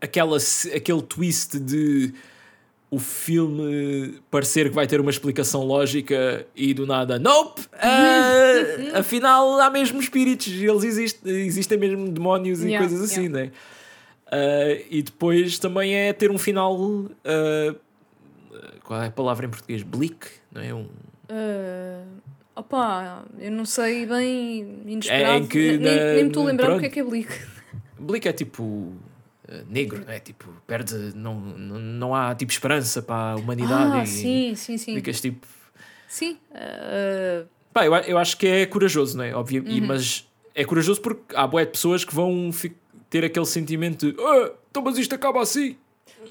[0.01, 0.37] aquela,
[0.73, 2.13] aquele twist de
[2.91, 7.61] o filme parecer que vai ter uma explicação lógica e do nada, nope!
[7.61, 13.45] Uh, afinal há mesmo espíritos, eles existem, existem mesmo demónios e yeah, coisas assim, yeah.
[13.45, 13.51] né?
[14.31, 16.75] Uh, e depois também é ter um final.
[16.79, 17.75] Uh,
[18.83, 19.83] qual é a palavra em português?
[19.83, 20.73] Bleak, não é?
[20.73, 20.87] Um...
[21.29, 22.05] Uh,
[22.55, 25.33] opa, eu não sei bem inesperado.
[25.33, 27.03] É em que, nem, na, nem me estou a lembrar o que é que é
[27.03, 27.31] Bleak.
[27.99, 28.93] Bleak é tipo
[29.47, 30.19] eh, negro, não é?
[30.19, 33.91] Tipo, perde, não, não, não há tipo esperança para a humanidade.
[33.99, 34.95] Ah, e, sim, sim, sim.
[34.95, 35.47] Ficas tipo.
[36.07, 36.37] Sim.
[36.51, 37.47] Uh...
[37.73, 39.33] Pá, eu, eu acho que é corajoso, não é?
[39.33, 39.69] Óbvio, uhum.
[39.69, 42.51] e, mas é corajoso porque há boé de pessoas que vão
[43.09, 45.75] ter aquele sentimento de ah, então, mas isto acaba assim.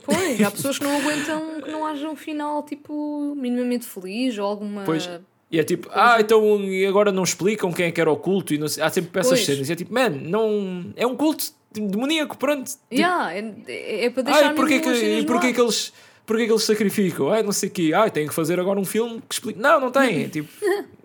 [0.05, 4.47] Pois, há pessoas que não aguentam que não haja um final tipo minimamente feliz ou
[4.47, 4.85] alguma.
[4.85, 5.09] Pois.
[5.51, 8.53] E é tipo, ah, então e agora não explicam quem é que era o culto
[8.53, 9.47] e não sei, há sempre essas pois.
[9.47, 9.69] cenas.
[9.69, 12.71] E é tipo, man, não, é um culto demoníaco, pronto.
[12.71, 15.93] Tipo, yeah, é, é para deixar ai, porque que, e porquê que eles
[16.29, 17.31] Porquê que eles sacrificam?
[17.31, 17.91] Ai, não sei o quê.
[17.95, 19.59] Ai, tem que fazer agora um filme que explique.
[19.59, 20.25] Não, não tem.
[20.25, 20.47] É tipo...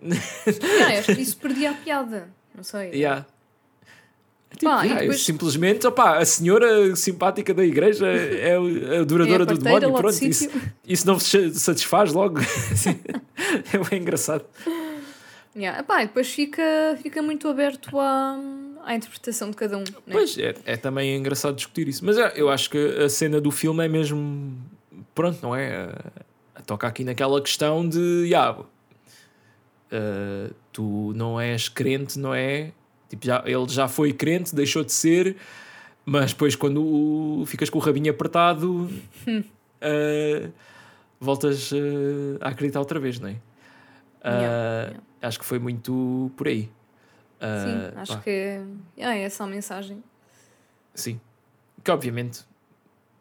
[0.06, 2.28] yeah, acho que isso perdia a piada.
[2.54, 2.90] Não sei.
[2.90, 3.24] Yeah.
[4.54, 5.24] É tipo, yeah, depois...
[5.24, 9.92] Simplesmente, opa, a senhora simpática da igreja é a adoradora é do demónio.
[9.92, 10.48] Pronto, isso,
[10.86, 12.40] isso não se satisfaz logo.
[13.72, 14.44] é bem engraçado.
[15.56, 15.80] Yeah.
[15.80, 16.62] Epá, e depois fica,
[17.02, 18.38] fica muito aberto à,
[18.84, 19.84] à interpretação de cada um.
[19.84, 19.92] Né?
[20.10, 22.04] Pois, é, é também engraçado discutir isso.
[22.04, 24.56] Mas é, eu acho que a cena do filme é mesmo.
[25.14, 25.90] Pronto, não é?
[26.66, 28.24] Toca aqui naquela questão de.
[28.24, 28.64] Yeah,
[29.94, 32.72] Uh, tu não és crente, não é?
[33.08, 35.36] Tipo, já, ele já foi crente, deixou de ser,
[36.04, 38.90] mas depois quando o, ficas com o rabinho apertado,
[39.26, 40.52] uh,
[41.20, 43.36] voltas uh, a acreditar outra vez, não é?
[44.24, 45.00] Yeah, yeah.
[45.20, 46.70] Acho que foi muito por aí.
[47.40, 48.20] Sim, acho pá.
[48.22, 48.62] que é,
[48.96, 50.02] é essa a mensagem.
[50.94, 51.20] Sim.
[51.82, 52.44] Que obviamente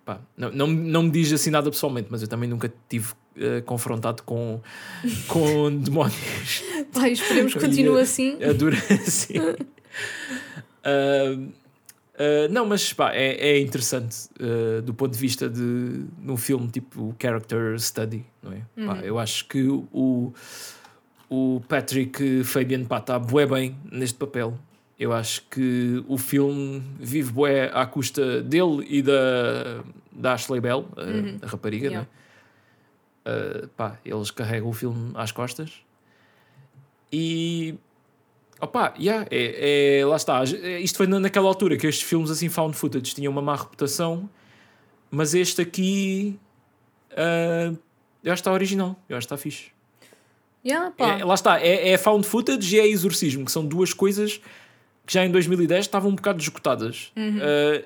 [0.05, 3.61] pá, não, não, não me diz assim nada pessoalmente, mas eu também nunca tive uh,
[3.65, 4.61] confrontado com,
[5.27, 6.63] com demónios.
[6.93, 8.37] Pai, esperemos que continue assim.
[8.43, 9.39] Adora assim.
[9.39, 9.53] uh,
[10.85, 16.67] uh, não, mas pá, é, é interessante uh, do ponto de vista de num filme
[16.69, 18.61] tipo character study, não é?
[18.75, 18.87] Uhum.
[18.87, 20.33] Pá, eu acho que o,
[21.29, 24.57] o Patrick Fabian pá, está bué bem neste papel.
[24.99, 30.87] Eu acho que o filme vive bué à custa dele e da, da Ashley Bell,
[30.95, 31.39] a, uhum.
[31.41, 32.01] a rapariga, yeah.
[32.01, 32.07] né?
[33.25, 35.71] uh, pá, eles carregam o filme às costas.
[37.11, 37.75] E
[38.59, 40.43] opá, yeah, é, é, lá está.
[40.43, 44.29] Isto foi naquela altura que estes filmes assim found footage tinham uma má reputação,
[45.11, 46.39] mas este aqui
[47.11, 47.77] uh,
[48.23, 49.71] eu acho que está original, eu acho que está fixe.
[50.65, 54.39] Yeah, é, lá está, é, é found footage e é exorcismo, que são duas coisas
[55.05, 57.11] que já em 2010 estavam um bocado esgotadas.
[57.15, 57.37] Uhum.
[57.37, 57.85] Uh,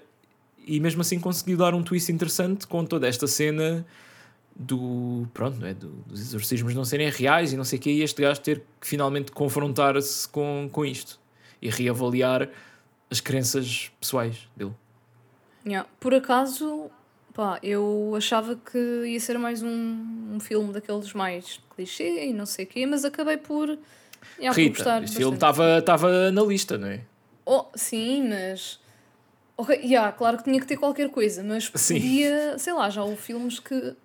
[0.66, 3.86] e mesmo assim conseguiu dar um twist interessante com toda esta cena
[4.54, 5.74] do pronto, não é?
[5.74, 8.64] Do, dos exorcismos não serem reais e não sei o que, e este gajo ter
[8.82, 11.20] que finalmente confrontar-se com, com isto
[11.62, 12.50] e reavaliar
[13.10, 14.74] as crenças pessoais dele.
[15.66, 15.88] Yeah.
[16.00, 16.90] Por acaso,
[17.34, 22.46] pá, eu achava que ia ser mais um, um filme daqueles mais clichê e não
[22.46, 23.78] sei o quê, mas acabei por
[24.40, 27.02] Yeah, Rita, este filme estava na lista, não é?
[27.46, 28.80] Oh, sim, mas.
[29.56, 33.18] Ok, yeah, claro que tinha que ter qualquer coisa, mas podia, sei lá, já houve
[33.18, 33.96] filmes que,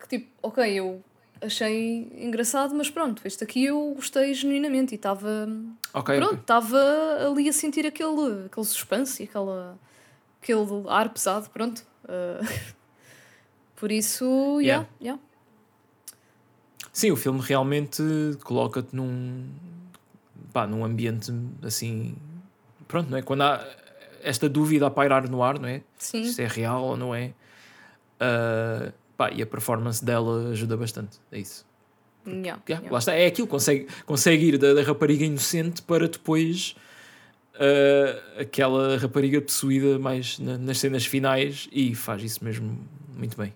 [0.00, 1.00] que tipo, ok, eu
[1.40, 5.48] achei engraçado, mas pronto, este aqui eu gostei genuinamente e estava.
[5.94, 6.76] Okay, pronto, estava
[7.14, 7.26] okay.
[7.26, 9.78] ali a sentir aquele, aquele suspense e aquela,
[10.42, 11.86] aquele ar pesado, pronto.
[12.04, 12.44] Uh,
[13.76, 14.24] por isso,
[14.60, 15.18] yeah, yeah.
[15.18, 15.20] yeah.
[16.92, 18.02] Sim, o filme realmente
[18.42, 19.46] coloca-te num,
[20.52, 21.32] pá, num ambiente
[21.62, 22.16] assim.
[22.88, 23.22] Pronto, não é?
[23.22, 23.64] Quando há
[24.22, 25.82] esta dúvida a pairar no ar, não é?
[25.96, 26.24] Sim.
[26.24, 27.32] Se é real ou não é.
[28.20, 31.18] Uh, pá, e a performance dela ajuda bastante.
[31.30, 31.64] É isso.
[32.26, 32.90] Yeah, yeah, yeah.
[32.90, 36.76] Lá está, é aquilo, consegue, consegue ir da, da rapariga inocente para depois
[37.54, 42.78] uh, aquela rapariga possuída mais na, nas cenas finais e faz isso mesmo
[43.16, 43.54] muito bem.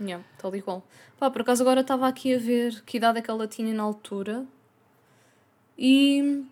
[0.00, 0.86] Yeah, tal e qual.
[1.18, 3.82] Pá, por acaso agora estava aqui a ver que idade é que ela tinha na
[3.82, 4.44] altura.
[5.76, 6.44] E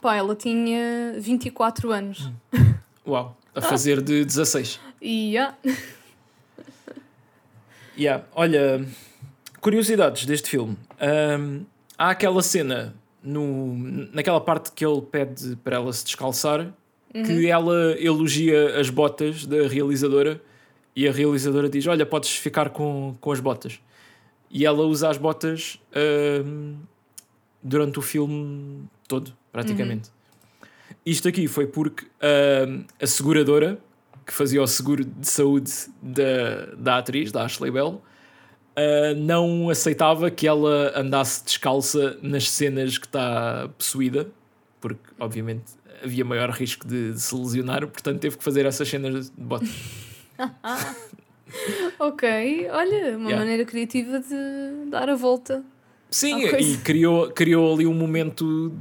[0.00, 2.30] pá, ela tinha 24 anos.
[3.06, 4.80] Uau, a fazer de 16.
[5.00, 5.56] Yeah.
[7.96, 8.24] yeah.
[8.34, 8.84] Olha,
[9.60, 10.76] curiosidades deste filme.
[11.00, 11.64] Um,
[11.96, 13.76] há aquela cena no,
[14.12, 16.72] naquela parte que ele pede para ela se descalçar
[17.14, 17.22] uhum.
[17.22, 20.40] que ela elogia as botas da realizadora
[20.98, 23.78] e a realizadora diz: Olha, podes ficar com, com as botas.
[24.50, 26.76] E ela usa as botas uh,
[27.62, 30.08] durante o filme todo, praticamente.
[30.08, 30.68] Uhum.
[31.06, 33.78] Isto aqui foi porque uh, a seguradora
[34.26, 35.70] que fazia o seguro de saúde
[36.02, 38.02] da, da atriz, da Ashley Bell,
[38.76, 44.26] uh, não aceitava que ela andasse descalça nas cenas que está possuída,
[44.80, 49.30] porque obviamente havia maior risco de, de se lesionar, portanto teve que fazer essas cenas
[49.30, 49.70] de botas.
[51.98, 53.36] ok, olha, uma yeah.
[53.36, 55.64] maneira criativa de dar a volta.
[56.10, 58.72] Sim, e criou, criou ali um momento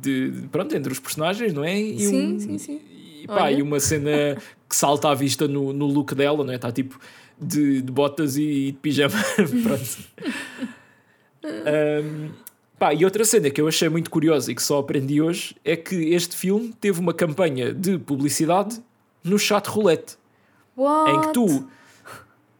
[0.00, 1.78] de, pronto, entre os personagens, não é?
[1.78, 2.80] E sim, um, sim, sim.
[3.22, 4.36] E, pá, e uma cena
[4.68, 6.56] que salta à vista no, no look dela, não é?
[6.56, 6.98] Está tipo
[7.40, 9.14] de, de botas e, de pijama.
[9.62, 9.98] pronto.
[12.04, 12.30] um,
[12.78, 15.76] pá, e outra cena que eu achei muito curiosa e que só aprendi hoje é
[15.76, 18.80] que este filme teve uma campanha de publicidade
[19.22, 20.16] no chat roulette.
[20.78, 21.10] What?
[21.10, 21.68] Em que tu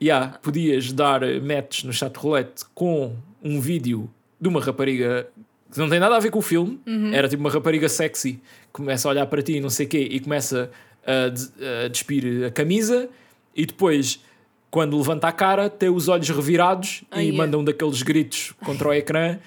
[0.02, 5.28] yeah, podias dar matches no chat roulette com um vídeo de uma rapariga
[5.70, 7.12] que não tem nada a ver com o filme, uhum.
[7.12, 8.40] era tipo uma rapariga sexy,
[8.72, 10.70] começa a olhar para ti e não sei o quê, e começa
[11.06, 13.08] a, a despir a camisa,
[13.54, 14.22] e depois,
[14.70, 17.36] quando levanta a cara, tem os olhos revirados oh, e yeah.
[17.36, 19.38] manda um daqueles gritos contra o ecrã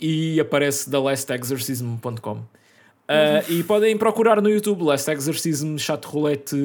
[0.00, 2.42] e aparece da lastexorcism.com.
[3.10, 6.56] Uh, e podem procurar no YouTube Last Exorcism Chat Roulette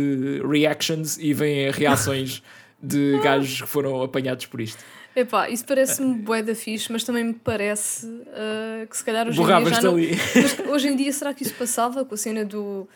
[0.48, 2.44] Reactions e veem reações
[2.82, 4.84] de gajos que foram apanhados por isto.
[5.16, 9.42] Epá, isso parece-me bué da fixe, mas também me parece uh, que se calhar hoje
[9.42, 9.94] em dia já não...
[10.36, 12.88] Mas hoje em dia será que isso passava com a cena do...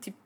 [0.00, 0.16] Tipo,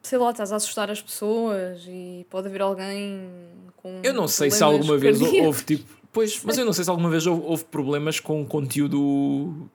[0.00, 3.28] sei lá, estás a assustar as pessoas e pode haver alguém
[3.76, 6.90] com Eu não sei se alguma vez houve tipo Pois, mas eu não sei se
[6.90, 9.68] alguma vez houve, houve problemas com conteúdo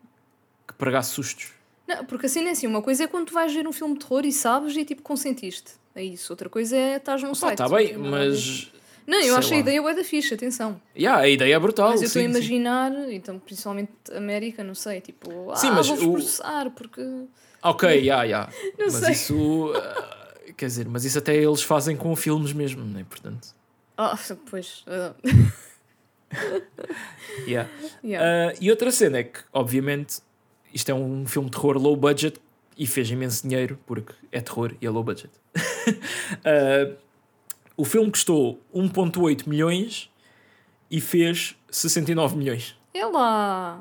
[0.66, 1.59] que pregasse sustos.
[1.90, 4.02] Não, porque assim é assim, uma coisa é quando tu vais ver um filme de
[4.06, 5.72] terror e sabes e tipo consentiste.
[5.96, 6.32] É isso.
[6.32, 7.54] Outra coisa é estás num site.
[7.54, 7.98] está bem, ver.
[7.98, 8.72] mas.
[9.08, 10.80] Não, eu acho a ideia bué da fixe, atenção.
[10.96, 11.90] Yeah, a ideia é brutal.
[11.90, 12.36] Mas eu estou a sim, sim.
[12.38, 17.02] imaginar, então principalmente América, não sei, tipo, Sim, ah, mas vou-vos o- processar porque.
[17.64, 18.54] Ok, yeah, yeah.
[18.78, 19.12] Não mas sei.
[19.14, 19.74] isso.
[19.76, 23.04] ah, quer dizer, mas isso até eles fazem com filmes mesmo, não é?
[23.04, 23.48] Portanto.
[23.98, 24.16] Ah,
[24.48, 24.84] pois.
[24.86, 25.16] ah,
[27.48, 27.68] Yeah.
[28.04, 28.52] yeah.
[28.52, 30.20] Ah, e outra cena é que, obviamente,
[30.74, 32.40] isto é um filme de terror low budget
[32.78, 35.30] e fez imenso dinheiro porque é terror e é low budget.
[36.46, 36.96] Ah,
[37.76, 40.10] o filme custou 1,8 milhões
[40.90, 42.76] e fez 69 milhões.
[42.94, 43.80] É lá.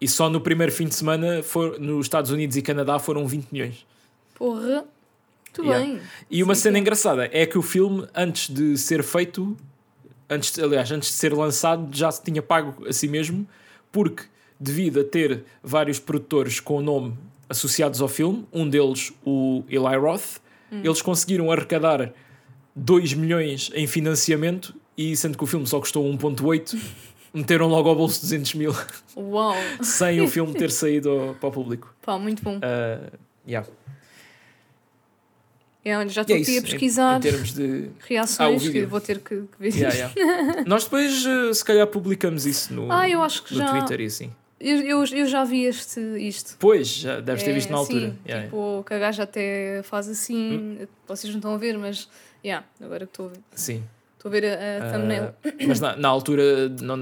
[0.00, 3.48] E só no primeiro fim de semana, for, nos Estados Unidos e Canadá, foram 20
[3.50, 3.86] milhões.
[4.34, 4.84] Porra.
[5.58, 5.86] Muito Yeah.
[5.86, 6.00] bem.
[6.30, 6.80] E uma Sim, cena sim.
[6.82, 9.56] engraçada é que o filme, antes de ser feito,
[10.28, 13.48] antes aliás, antes de ser lançado, já se tinha pago a si mesmo,
[13.90, 14.24] porque
[14.58, 17.14] devido a ter vários produtores com o nome
[17.48, 20.38] associados ao filme, um deles o Eli Roth,
[20.72, 20.80] Hum.
[20.82, 22.12] eles conseguiram arrecadar
[22.74, 26.76] 2 milhões em financiamento e sendo que o filme só custou 1.8,
[27.32, 28.74] meteram logo ao bolso 200 mil
[29.16, 29.54] Uau.
[29.80, 31.94] sem o filme ter saído ao- para o público.
[32.02, 32.58] Pá, muito bom.
[32.62, 33.12] Ah,
[33.46, 33.68] yeah.
[35.84, 38.72] É, olha, já E estou é aqui a pesquisar Em, em termos de reações Ah,
[38.72, 40.64] que vou ter que, que ver Yeah, yeah.
[40.66, 44.00] Nós depois, eh, se calhar, publicamos isso no, Ah, eu acho que no já- Twitter
[44.00, 44.32] e assim.
[44.58, 46.56] Eu, eu, eu já vi este, isto.
[46.58, 48.08] Pois, já deves ter É, visto na altura.
[48.08, 50.78] Sim, Yeah, tipo, que a gaja até faz assim.
[50.82, 50.86] Hum.
[51.06, 52.08] Vocês não estão a ver, mas.
[52.44, 53.40] Yeah, agora que estou a ver.
[53.54, 53.84] Sim.
[54.16, 55.24] Estou a ver a, a thumbnail.
[55.24, 56.96] Ah, mas na, na altura não,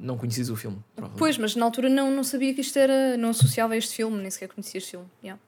[0.00, 0.78] não conheces o filme.
[1.16, 3.16] Pois, mas na altura não, não sabia que isto era.
[3.16, 5.06] Não associava a este filme, nem sequer conhecia este filme.
[5.22, 5.40] Yeah.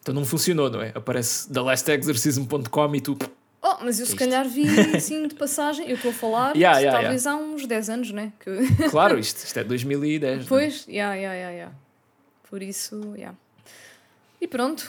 [0.00, 0.92] Então não funcionou, não é?
[0.94, 3.18] Aparece thelastexorcism.com e tu.
[3.60, 4.18] Oh, mas eu se isto?
[4.18, 4.66] calhar vi
[4.96, 5.88] assim de passagem.
[5.88, 8.32] Eu estou a falar Yeah, yeah, talvez há uns 10 anos, né?
[8.40, 8.50] Que...
[8.90, 10.36] Claro, isto, isto é 2010.
[10.36, 10.46] não é?
[10.48, 11.74] Pois, yeah, yeah, yeah, yeah.
[12.48, 13.36] Por isso, yeah.
[14.40, 14.88] E pronto.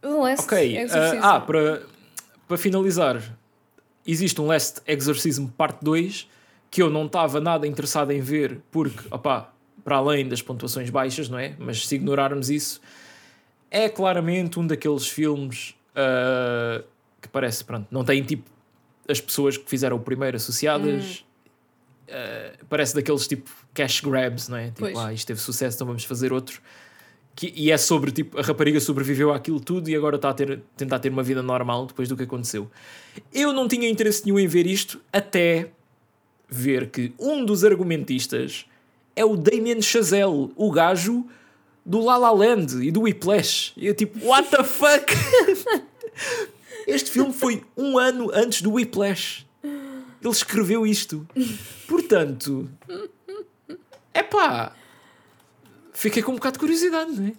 [0.00, 1.22] The Last Ok, Exorcism.
[1.22, 1.82] ah, ah, para,
[2.48, 3.22] para finalizar,
[4.06, 6.28] existe um Last Exorcism Parte 2
[6.70, 9.52] que eu não estava nada interessado em ver, porque, opá,
[9.84, 11.54] para além das pontuações baixas, não é?
[11.58, 12.80] Mas se ignorarmos isso,
[13.70, 16.82] é claramente um daqueles filmes ah,
[17.24, 18.48] que parece, pronto, não tem tipo
[19.08, 21.24] as pessoas que fizeram o primeiro associadas.
[22.08, 24.66] Ah, parece daqueles tipo cash grabs, não é?
[24.66, 24.98] Tipo, Pois.
[24.98, 26.60] ah, isto teve sucesso, então vamos fazer outro.
[27.34, 30.60] Que, e é sobre tipo a rapariga sobreviveu àquilo tudo e agora está a ter,
[30.76, 32.70] tentar ter uma vida normal depois do que aconteceu.
[33.32, 35.70] Eu não tinha interesse nenhum em ver isto até
[36.48, 38.66] ver que um dos argumentistas
[39.16, 41.26] é o Damien Chazelle, o gajo
[41.84, 43.72] do La La Land e do Whiplash.
[43.76, 45.06] E eu tipo, what the fuck?
[46.86, 49.46] este filme foi um ano antes do Whiplash.
[49.62, 51.26] Ele escreveu isto.
[51.86, 52.70] Portanto,
[54.12, 54.74] é pá.
[55.92, 57.32] Fiquei com um bocado de curiosidade, não é?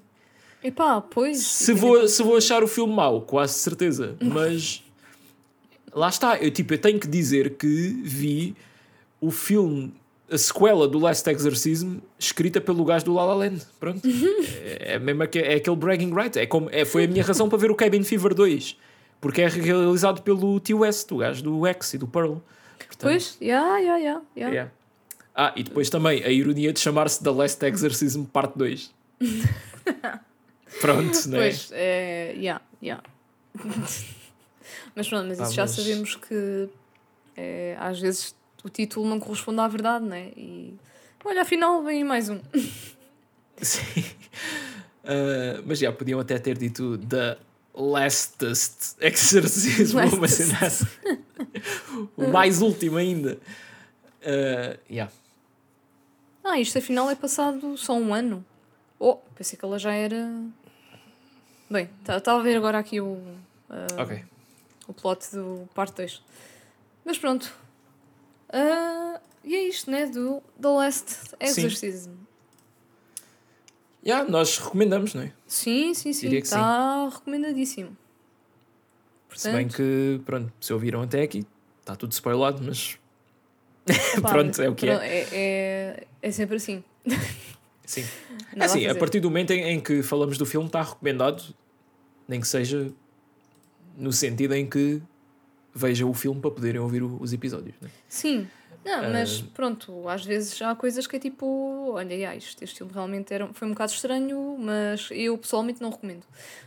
[0.65, 1.39] Epá, pois.
[1.39, 4.15] Se vou, se vou achar o filme mau, quase certeza.
[4.19, 4.84] Mas
[5.93, 7.67] lá está, eu, tipo, eu tenho que dizer que
[8.03, 8.55] vi
[9.22, 9.93] o filme,
[10.27, 13.61] a sequela do Last Exorcism, escrita pelo gajo do La La Land.
[13.80, 14.01] Pronto.
[14.07, 16.39] é, é mesmo é aquele bragging right.
[16.39, 18.76] É como, é, foi a minha razão para ver o Cabin Fever 2.
[19.21, 20.73] Porque é realizado pelo T.
[20.73, 22.35] West, o gajo do X e do Pearl.
[22.77, 24.53] Portanto, Pois, yeah, yeah, yeah, yeah.
[24.53, 24.71] Yeah.
[25.33, 28.93] Ah, e depois também a ironia de chamar-se The Last Exorcism Parte 2.
[30.81, 31.41] Pronto, não é?
[31.49, 32.33] Pois, é.
[32.37, 33.03] Yeah, yeah.
[34.95, 36.69] mas pronto, mas isso Ah, já mas- sabemos que
[37.35, 40.31] é, às vezes o título não corresponde à verdade, né?
[40.35, 40.73] E
[41.23, 42.39] olha, afinal vem mais um.
[43.61, 44.03] Sim.
[45.03, 47.37] Ah, mas já podiam até ter dito The
[47.76, 50.43] Lastest Exorcism, uma Lastest.
[50.43, 50.85] cena assim.
[52.15, 53.38] o mais último ainda.
[54.23, 55.11] Ah, yeah.
[56.43, 58.45] Ah, isto afinal é passado só um ano.
[58.99, 60.31] Oh, pensei que ela já era.
[61.69, 63.19] Bem, estava a ver agora aqui o,
[63.99, 64.23] Ok.
[64.88, 66.22] o plot do parte 2.
[67.03, 67.52] Mas pronto.
[68.49, 70.06] Ah, e é isto, né?
[70.06, 72.11] Do The Last Exorcism.
[74.06, 75.32] Yeah, nós recomendamos, não é?
[75.48, 76.27] Sim, sim, sim.
[76.27, 77.95] Diria que Está recomendadíssimo.
[79.36, 81.45] Se bem Portanto, que, pronto, se ouviram até aqui,
[81.82, 82.98] está tudo spoilado, mas
[84.22, 84.90] pá, pronto, é o que é.
[84.91, 85.27] pronto, é.
[85.34, 86.84] É, é sempre assim.
[87.86, 88.02] Sim.
[88.53, 88.99] É Nada assim, a fazer.
[88.99, 91.44] partir do momento em, em que falamos do filme, está recomendado,
[92.27, 92.91] nem que seja
[93.98, 95.02] no sentido em que
[95.73, 97.76] vejam o filme para poderem ouvir o- os episódios.
[97.82, 97.90] Né?
[98.07, 98.48] Sim.
[98.86, 99.49] Não, mas Ah.
[99.53, 103.52] pronto, às vezes há coisas que é tipo, olha, já, isto, este filme realmente era,
[103.52, 106.24] foi um bocado estranho, mas eu pessoalmente não recomendo.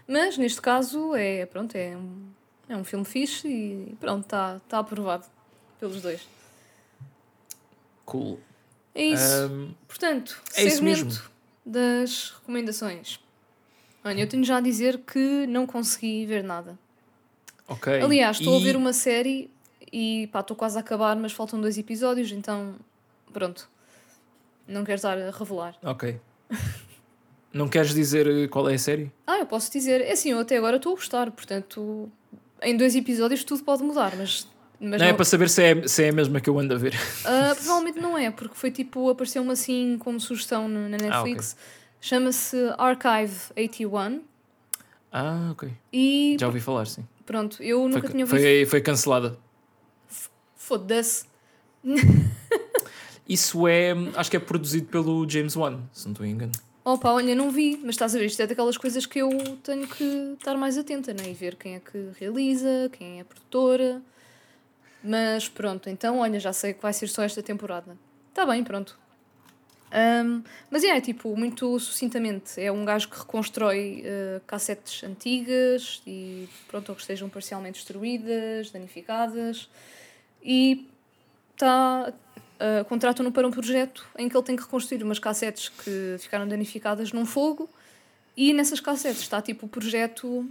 [0.06, 2.26] Mas neste caso é, pronto, é um,
[2.68, 5.26] é um filme fixe e pronto, está tá aprovado
[5.78, 6.26] pelos dois.
[8.04, 8.40] Cool.
[8.94, 9.46] É isso.
[9.48, 11.30] Um, Portanto, é segmento
[11.64, 13.20] das recomendações.
[14.04, 16.78] Olha, eu tenho já a dizer que não consegui ver nada.
[17.68, 18.00] ok.
[18.00, 19.50] Aliás, estou a E- ver uma série
[19.92, 22.74] e pá, estou quase a acabar, mas faltam dois episódios, então
[23.32, 23.68] pronto.
[24.66, 25.76] Não quero estar a revelar.
[25.82, 26.20] Ok.
[27.52, 29.10] Não queres dizer eh, qual é a série?
[29.26, 32.10] Ah, eu posso dizer, é assim, eu até agora estou a gostar, portanto,
[32.62, 34.46] em dois episódios tudo pode mudar, mas.
[34.78, 36.76] mas não, é para saber se é, se é a mesma que eu ando a
[36.76, 36.94] ver.
[37.24, 41.08] Ah, provavelmente não é, porque foi tipo, apareceu-me assim como sugestão na Ah, ok.
[41.08, 41.56] Netflix.
[42.00, 44.22] Chama-se Archive 81
[45.10, 45.70] Ah, ok.
[45.92, 47.04] e Já ouvi falar, sim.
[47.24, 48.40] pronto, eu nunca Foi, tinha ouvido.
[48.40, 49.38] foi, foi cancelada.
[50.68, 51.24] Foda-se.
[53.26, 53.94] Isso é.
[54.14, 56.52] Acho que é produzido pelo James Wan, se não estou engano.
[56.84, 59.30] Opa, olha, não vi, mas estás a ver, isto é daquelas coisas que eu
[59.62, 60.04] tenho que
[60.38, 61.30] estar mais atenta, né?
[61.30, 64.02] E ver quem é que realiza, quem é a produtora.
[65.02, 67.96] Mas pronto, então olha, já sei que vai ser só esta temporada.
[68.28, 68.98] Está bem, pronto.
[69.90, 76.46] Ahm, mas é, tipo, muito sucintamente, é um gajo que reconstrói eh, cassetes antigas e
[76.68, 79.68] pronto, ou que estejam parcialmente destruídas, danificadas.
[80.48, 80.88] E
[81.52, 82.12] está
[82.58, 86.48] Uh, contratam-no para um projeto em que ele tem que reconstruir umas cassetes que ficaram
[86.48, 87.70] danificadas num fogo
[88.36, 90.44] e nessas cassetes está tipo o projeto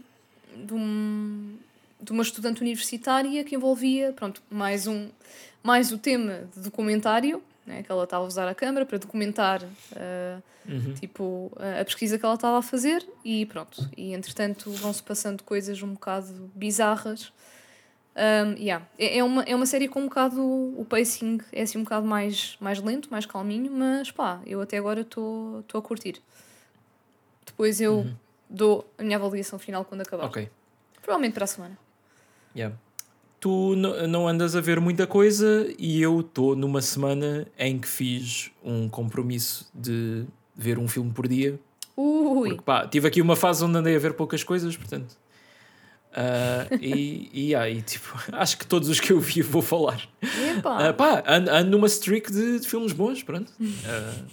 [0.55, 1.57] de, um,
[2.01, 5.09] de uma estudante universitária que envolvia pronto, mais, um,
[5.61, 9.61] mais o tema de documentário né, que ela estava a usar a câmara para documentar
[9.63, 10.93] uh, Uhum.
[10.95, 11.49] tipo,
[11.79, 13.89] a pesquisa que ela estava a fazer e pronto.
[13.95, 17.31] E entretanto vão-se passando coisas um bocado bizarras.
[18.17, 18.83] Um, yeah.
[18.97, 20.41] é, é, uma, é uma série com um bocado.
[20.41, 24.77] O pacing é assim um bocado mais, mais lento, mais calminho, mas pá, eu até
[24.77, 26.19] agora estou a curtir.
[27.45, 28.07] Depois eu
[28.49, 30.25] dou a minha avaliação final quando acabar.
[30.25, 30.49] Ok.
[31.01, 31.77] Provavelmente para a semana.
[32.55, 32.75] Yeah.
[33.39, 38.51] Tu não andas a ver muita coisa e eu estou numa semana em que fiz
[38.63, 40.25] um compromisso de
[40.55, 41.59] ver um filme por dia.
[41.95, 42.49] Ui!
[42.49, 45.15] Porque pá, tive aqui uma fase onde andei a ver poucas coisas, portanto.
[46.13, 50.01] Ah, e, e aí, tipo, acho que todos os que eu vi vou falar.
[50.63, 53.51] Ah, pá, ando, ando numa streak de, de filmes bons, pronto.
[53.85, 54.23] Ah,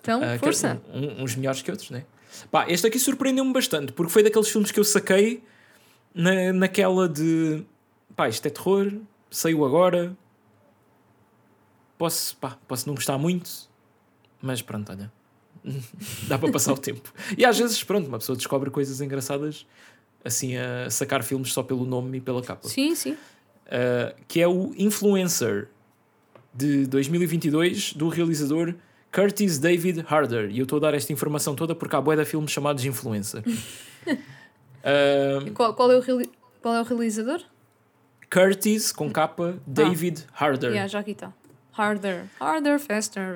[0.00, 0.80] então, ah, que- força!
[0.92, 2.04] um- uns melhores que outros, né?
[2.50, 5.44] Pá, este aqui surpreendeu-me bastante, porque foi daqueles filmes que eu saquei
[6.14, 7.62] na, naquela de
[8.16, 8.92] pá, isto é terror,
[9.30, 10.16] saiu agora.
[11.98, 13.48] Posso, pá, posso não gostar muito,
[14.40, 15.12] mas pronto, olha.
[16.28, 17.12] Dá para passar o tempo.
[17.36, 19.66] E às vezes, pronto, uma pessoa descobre coisas engraçadas
[20.24, 22.68] assim a sacar filmes só pelo nome e pela capa.
[22.68, 23.12] Sim, sim.
[23.12, 25.68] Uh, que é o Influencer
[26.54, 28.74] de 2022 do realizador
[29.10, 30.50] Curtis David Harder.
[30.50, 33.42] E eu estou a dar esta informação toda porque há bué de filmes chamados Influencer.
[34.06, 36.02] Uh, Qual, qual, é o
[36.60, 37.40] qual é o realizador?
[38.30, 40.70] Curtis com capa David Harder.
[40.70, 41.32] Yeah, já aqui está.
[41.76, 42.24] Harder.
[42.40, 43.34] Harder, faster.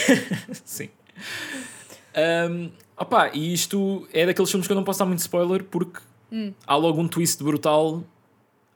[0.64, 0.88] Sim.
[2.16, 5.98] Um, opa, e isto é daqueles filmes que eu não posso dar muito spoiler porque
[6.30, 6.52] Hum.
[6.66, 8.04] há logo um twist brutal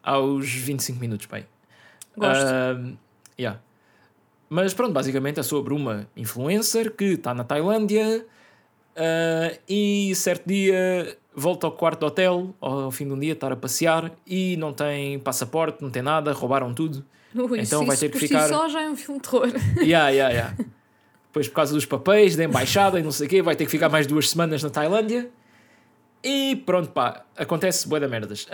[0.03, 1.47] aos 25 minutos, bem.
[2.17, 2.45] Gosto.
[2.45, 2.97] Um,
[3.39, 3.61] yeah.
[4.51, 8.27] Mas pronto, basicamente é sobre uma influencer que está na Tailândia
[8.97, 13.53] uh, e certo dia volta ao quarto do hotel ao fim de um dia estar
[13.53, 17.05] a passear e não tem passaporte, não tem nada, roubaram tudo.
[17.35, 19.49] Ui, Então vai ter que ficar- si só já é um filme de terror.
[19.81, 20.57] Yeah, yeah, yeah.
[21.29, 23.71] Depois, por causa dos papéis, da embaixada e não sei o quê, vai ter que
[23.71, 25.31] ficar mais duas semanas na Tailândia.
[26.23, 28.47] E pronto, pá, acontece bué da merdas.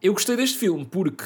[0.00, 1.24] Eu gostei deste filme porque,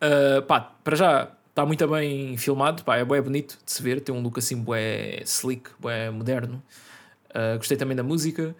[0.00, 4.00] ah, pá, para já está muito bem filmado, pá, é bué bonito de se ver,
[4.00, 6.62] tem um look assim bué slick, bué moderno.
[7.32, 8.54] Ah, gostei também da música.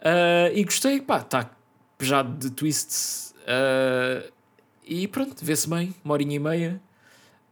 [0.00, 1.50] Ah, e gostei, pá, está
[1.98, 3.34] pejado de twists.
[3.46, 4.22] ah,
[4.84, 6.80] e pronto, vê-se bem, uma horinha e meia.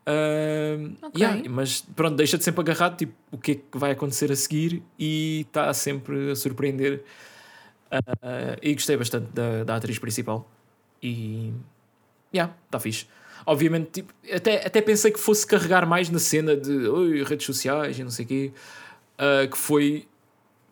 [0.06, 1.20] Ahm, Ok.
[1.20, 4.82] yeah, mas pronto, deixa-te sempre agarrado, tipo, o que é que vai acontecer a seguir
[4.98, 7.02] e está sempre a surpreender.
[7.90, 10.50] Ah, e gostei bastante da, da atriz principal.
[11.02, 11.52] E.
[12.34, 13.06] Yeah, está fixe.
[13.46, 17.98] Obviamente, tipo, até, até pensei que fosse carregar mais na cena de "Oi, redes sociais
[17.98, 18.52] e não sei o quê.
[19.18, 20.08] ah, que foi.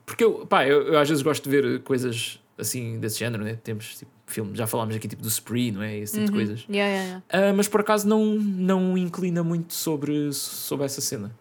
[0.05, 3.59] Porque eu, pá, eu, eu às vezes gosto de ver coisas assim desse género, né?
[3.63, 5.97] Temos tipo, filmes, já falámos aqui tipo do Spree, não é?
[5.97, 6.67] Esse tipo de coisas.
[6.69, 7.51] Yeah, yeah, yeah.
[7.51, 11.35] Ah, mas por acaso não, não inclina muito sobre, sobre essa cena.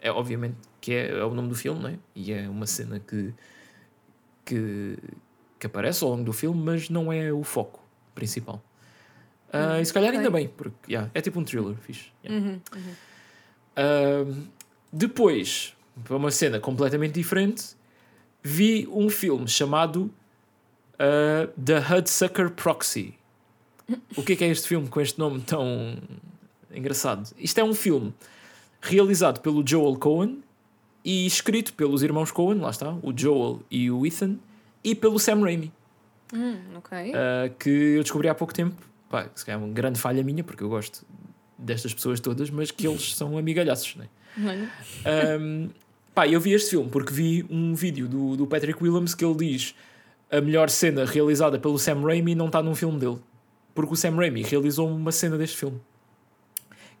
[0.00, 1.98] É obviamente que é, é o nome do filme, não é?
[2.14, 3.34] E é uma cena que,
[4.44, 4.96] que,
[5.58, 7.80] que aparece ao longo do filme, mas não é o foco
[8.14, 8.62] principal.
[9.52, 12.06] Ah, e se calhar ainda bem, porque yeah, é tipo um thriller, fixe.
[12.24, 12.46] Yeah.
[12.46, 12.92] Uhum, uhum.
[13.76, 14.50] Ah,
[14.92, 17.76] depois, para uma cena completamente diferente,
[18.42, 20.12] vi um filme chamado
[21.00, 23.14] ah, The Hudsucker Proxy.
[24.16, 25.96] O que é que é este filme com este nome tão
[26.72, 27.28] engraçado.
[27.36, 28.14] Isto é um filme
[28.80, 30.42] realizado pelo Joel Cohen
[31.04, 34.36] e escrito pelos irmãos Cohen, lá está, o Joel e o Ethan,
[34.84, 35.72] e pelo Sam Raimi.
[36.32, 37.10] Hum, ok.
[37.10, 38.76] Uh, que eu descobri há pouco tempo.
[39.08, 41.04] Pá, se calhar é uma grande falha minha, porque eu gosto
[41.58, 44.08] destas pessoas todas, mas que eles são amigalhaços, né?
[45.40, 45.68] um,
[46.14, 49.34] pá, eu vi este filme porque vi um vídeo do, do Patrick Williams que ele
[49.34, 49.74] diz
[50.30, 53.18] a melhor cena realizada pelo Sam Raimi não está num filme dele.
[53.74, 55.80] Porque o Sam Raimi realizou uma cena deste filme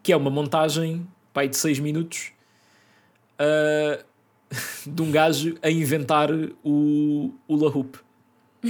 [0.02, 2.32] que é uma montagem pá, de 6 minutos
[3.38, 4.02] uh,
[4.86, 6.30] de um gajo a inventar
[6.64, 7.98] o, o La Hoop.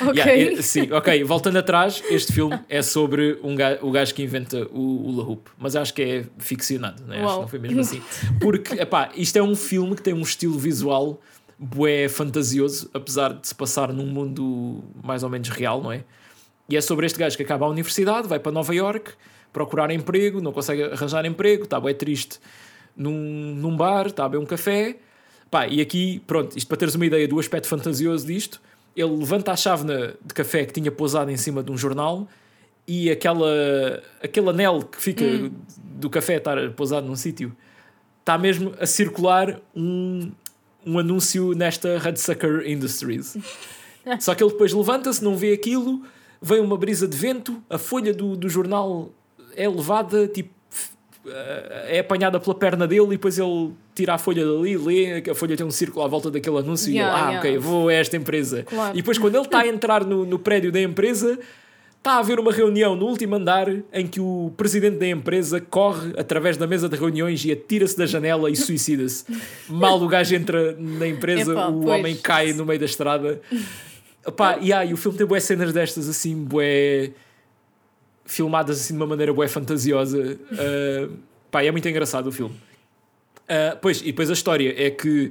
[0.00, 0.16] ok.
[0.16, 1.24] Yeah, sim, ok.
[1.24, 5.24] Voltando atrás, este filme é sobre um gajo, o gajo que inventa o, o La
[5.24, 7.22] Hoop, mas acho que é ficcionado, né?
[7.22, 8.02] acho que não foi mesmo assim.
[8.40, 11.20] Porque, epá, isto é um filme que tem um estilo visual
[11.58, 16.04] bué fantasioso, apesar de se passar num mundo mais ou menos real, não é?
[16.68, 19.12] E é sobre este gajo que acaba a universidade, vai para Nova York
[19.52, 22.38] procurar emprego, não consegue arranjar emprego, está bem triste
[22.94, 24.96] num, num bar, está a beber um café.
[25.50, 28.60] Pá, e aqui, pronto, isto para teres uma ideia do aspecto fantasioso disto,
[28.94, 32.28] ele levanta a chávena de café que tinha pousado em cima de um jornal
[32.86, 35.50] e aquela, aquele anel que fica hum.
[35.78, 37.54] do café estar pousado num sítio
[38.20, 40.32] está mesmo a circular um,
[40.86, 43.36] um anúncio nesta Hudsucker Industries.
[44.20, 46.02] Só que ele depois levanta-se, não vê aquilo,
[46.40, 49.10] vem uma brisa de vento, a folha do, do jornal
[49.56, 50.50] é levada, tipo,
[51.88, 55.56] é apanhada pela perna dele e depois ele tira a folha dali, lê, a folha
[55.56, 57.38] tem um círculo à volta daquele anúncio yeah, e ele, ah, yeah.
[57.40, 58.62] ok, vou a esta empresa.
[58.62, 58.94] Claro.
[58.94, 61.36] E depois quando ele está a entrar no, no prédio da empresa,
[61.98, 66.12] está a haver uma reunião no último andar em que o presidente da empresa corre
[66.16, 69.24] através da mesa de reuniões e atira-se da janela e suicida-se.
[69.68, 71.98] Mal o gajo entra na empresa, Epa, o pois.
[71.98, 73.40] homem cai no meio da estrada.
[74.26, 77.12] Epá, e, aí, o filme tem boas cenas destas assim, bué
[78.24, 80.18] filmadas assim de uma maneira bué fantasiosa.
[80.18, 81.16] Uh,
[81.50, 82.54] pá, é muito engraçado o filme.
[82.54, 85.30] Uh, pois, e depois a história é que,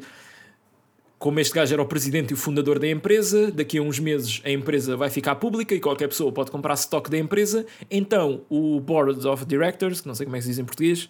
[1.25, 4.43] como este gajo era o presidente e o fundador da empresa, daqui a uns meses
[4.45, 7.65] a empresa vai ficar pública e qualquer pessoa pode comprar stock da empresa.
[7.89, 11.09] Então o Board of Directors, que não sei como é que se diz em português,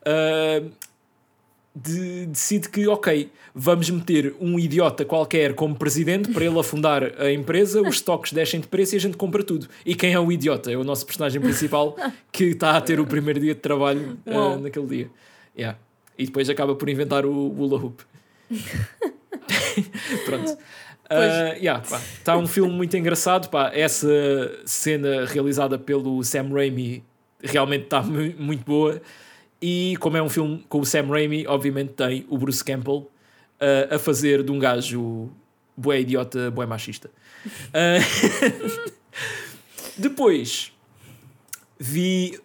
[0.00, 0.68] uh,
[1.76, 7.30] de, decide que, ok, vamos meter um idiota qualquer como presidente para ele afundar a
[7.30, 9.68] empresa, os estoques deixem de preço e a gente compra tudo.
[9.86, 10.72] E quem é o idiota?
[10.72, 11.96] É o nosso personagem principal
[12.32, 15.10] que está a ter o primeiro dia de trabalho uh, naquele dia.
[15.56, 15.78] Yeah.
[16.18, 18.02] E depois acaba por inventar o hula hoop.
[20.24, 20.58] Pronto.
[21.10, 23.48] Uh, yeah, está um filme muito engraçado.
[23.48, 23.70] Pá.
[23.74, 24.08] Essa
[24.64, 27.04] cena realizada pelo Sam Raimi
[27.42, 29.00] realmente está muito boa.
[29.60, 33.10] E como é um filme com o Sam Raimi, obviamente tem o Bruce Campbell
[33.60, 35.30] uh, a fazer de um gajo
[35.76, 37.10] bué idiota, bué machista.
[37.68, 38.92] Uh,
[39.96, 40.72] depois
[41.78, 42.38] vi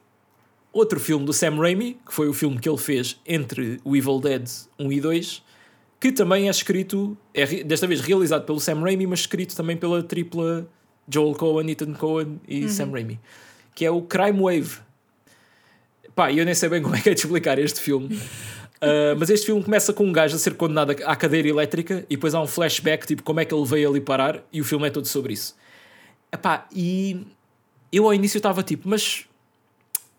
[0.71, 4.19] outro filme do Sam Raimi, que foi o filme que ele fez entre o Evil
[4.19, 4.47] Dead
[4.77, 5.43] 1 e 2,
[5.99, 10.03] que também é escrito, é desta vez realizado pelo Sam Raimi, mas escrito também pela
[10.03, 10.67] tripla
[11.09, 12.69] Joel Cohen, Ethan Cohen e uhum.
[12.69, 13.19] Sam Raimi,
[13.73, 14.79] que é o Crime Wave.
[16.15, 18.15] Pá, eu nem sei bem como é que é de explicar este filme.
[18.15, 22.15] Uh, mas este filme começa com um gajo a ser condenado à cadeira elétrica e
[22.15, 24.87] depois há um flashback, tipo, como é que ele veio ali parar, e o filme
[24.87, 25.55] é todo sobre isso.
[26.31, 27.25] Epá, e
[27.91, 29.25] eu ao início estava tipo, mas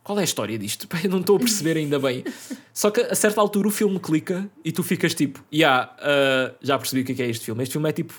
[0.08, 0.88] qual é a história disto?
[1.04, 2.24] eu não estou a perceber ainda bem.
[2.72, 6.78] Só que a certa altura o filme clica e tu ficas tipo, yeah, uh, já
[6.78, 7.62] percebi o é que é este filme.
[7.62, 8.14] Este filme é tipo,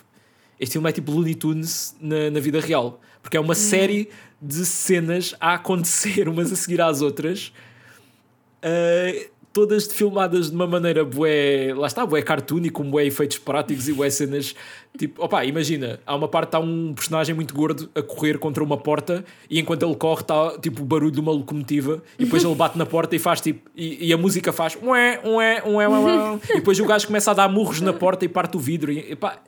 [0.60, 3.56] este filme é tipo Looney Tunes na, na vida real, porque é uma hum.
[3.56, 4.08] série
[4.40, 7.52] de cenas a acontecer umas a seguir às outras
[8.64, 9.30] uh,
[9.60, 13.90] todas filmadas de uma maneira bué, lá está, bué cartoon e com bué efeitos práticos
[13.90, 14.56] e bué cenas,
[14.98, 18.78] tipo, opa imagina, há uma parte, há um personagem muito gordo a correr contra uma
[18.78, 22.56] porta e enquanto ele corre está tipo o barulho de uma locomotiva e depois ele
[22.56, 26.40] bate na porta e faz tipo, e, e a música faz ué, ué, ué, ué,
[26.52, 29.12] e depois o gajo começa a dar murros na porta e parte o vidro e,
[29.12, 29.42] epá,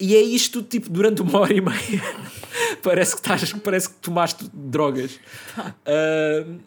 [0.00, 2.02] e é isto tipo durante uma hora e meia.
[2.82, 5.18] Parece que estás, parece que tomaste drogas.
[5.58, 6.58] Uh,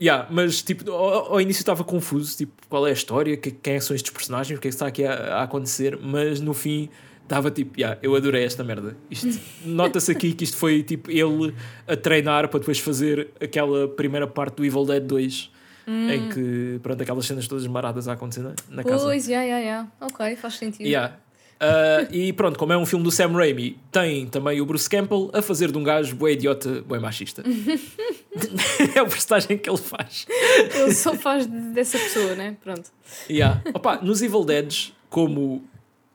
[0.00, 3.78] Yeah, mas tipo, ao, ao início estava confuso, tipo, qual é a história, que, quem
[3.80, 6.88] são estes personagens, o que é que está aqui a, a acontecer, mas no fim
[7.22, 8.96] estava tipo, yeah, eu adorei esta merda.
[9.64, 11.54] Nota-se aqui que isto foi tipo ele
[11.86, 15.50] a treinar para depois fazer aquela primeira parte do Evil Dead 2.
[15.86, 16.10] Hum.
[16.10, 19.04] Em que, pronto, aquelas cenas todas maradas a acontecer na, na pois, casa.
[19.04, 19.92] Pois, yeah, yeah, yeah.
[20.00, 20.86] ok, faz sentido.
[20.86, 21.16] Yeah.
[21.60, 25.30] Uh, e pronto, como é um filme do Sam Raimi, tem também o Bruce Campbell
[25.34, 27.44] a fazer de um gajo bué idiota, bué machista.
[28.96, 30.26] é o personagem que ele faz.
[30.74, 32.56] Ele só faz dessa pessoa, né?
[32.64, 32.90] Pronto.
[33.28, 33.60] Yeah.
[33.74, 35.56] Opa, nos Evil Deads, como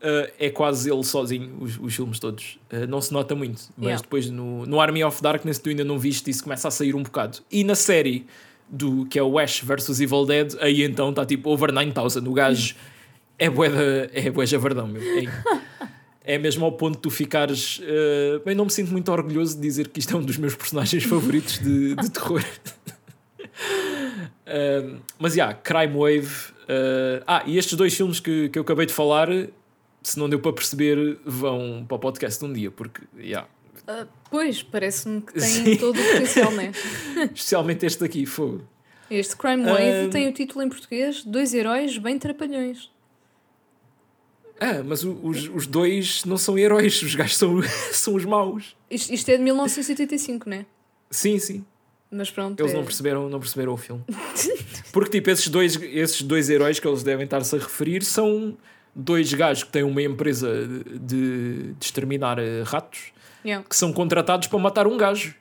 [0.02, 2.58] uh, é quase ele sozinho, os, os filmes todos.
[2.74, 4.02] Uh, não se nota muito, mas Yeah.
[4.02, 7.04] depois no, no Army of Darkness tu ainda não viste isso começa a sair um
[7.04, 7.38] bocado.
[7.52, 8.26] E na série
[8.68, 12.28] do que é o Ash vs Evil Dead, aí então está tipo over 9000.
[12.28, 12.76] O gajo
[13.38, 13.70] é bué,
[14.14, 15.02] é bué javardão, meu.
[15.02, 17.80] É, é mesmo ao ponto de tu ficares.
[17.80, 20.56] Uh, bem, não me sinto muito orgulhoso de dizer que isto é um dos meus
[20.56, 22.44] personagens favoritos de, de terror.
[24.48, 26.52] Um, mas já, Crime Wave.
[26.64, 29.28] uh, ah, e estes dois filmes que, que eu acabei de falar,
[30.04, 33.48] se não deu para perceber, vão para o podcast um dia, porque, já,
[33.88, 35.78] Ah, pois, parece-me que tem Sim.
[35.78, 36.72] todo o potencial, né?
[37.34, 38.62] especialmente este aqui, fogo.
[39.10, 42.90] Este Crime Wave tem o título em português Dois Heróis Bem Trapalhões.
[44.60, 47.62] Ah, mas o- os, os dois não são heróis, os gajos são,
[47.92, 48.76] são os maus.
[48.90, 50.66] Isto, isto é de 1985, né?
[51.12, 51.66] Sim, sim.
[52.12, 52.60] Mas pronto.
[52.62, 54.04] Eles é- não perceberam, não perceberam o filme.
[54.94, 58.58] Porque, tipo, esses dois, esses dois heróis que eles devem estar-se a referir são
[58.96, 63.14] dois gajos que têm uma empresa de, de, de exterminar eh, ratos
[63.44, 63.64] Yeah.
[63.70, 65.36] que são contratados para matar um gajo.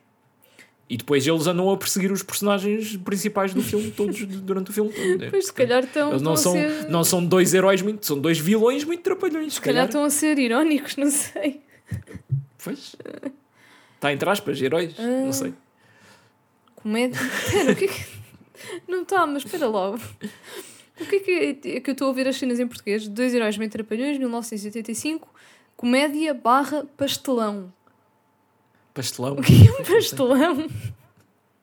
[0.87, 4.91] E depois eles andam a perseguir os personagens principais do filme todos durante o filme
[4.93, 5.17] todo.
[5.17, 5.29] né?
[5.31, 6.89] Pois, se calhar estão, Eles não estão são, a ser...
[6.89, 9.53] não são dois heróis muito, são dois vilões muito trapalhões.
[9.53, 9.85] Se Se calhar calhar.
[9.87, 11.61] estão a ser irónicos, não sei.
[12.63, 12.95] Pois.
[13.95, 14.93] Está entre aspas, heróis.
[14.99, 15.03] Ah.
[15.25, 15.53] Não sei.
[16.75, 17.19] Comédia.
[17.19, 18.05] Espera, o que é que.
[18.87, 19.99] Não está, mas espera logo.
[20.99, 23.07] O que é que é, é que eu estou a ver as cenas em português?
[23.07, 25.27] Dois Heróis Bem Trapalhões, 1985.
[25.75, 27.71] Comédia barra pastelão.
[28.95, 29.33] Pastelão.
[29.33, 30.71] O que é um pastelão?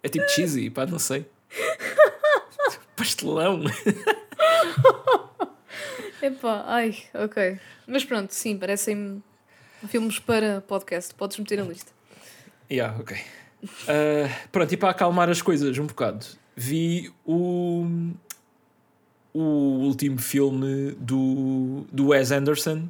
[0.03, 1.27] É tipo cheesy, pá, não sei.
[2.95, 3.65] Pastelão.
[6.21, 7.59] Epá, ai, ok.
[7.87, 9.23] Mas pronto, sim, parecem
[9.89, 11.15] filmes para podcast.
[11.15, 11.91] Podes meter a lista.
[12.71, 13.17] Yeah, ok.
[13.89, 18.13] Ah, pronto, e para acalmar as coisas um bocado, vi o,
[19.33, 22.89] o último filme do, do Wes Anderson,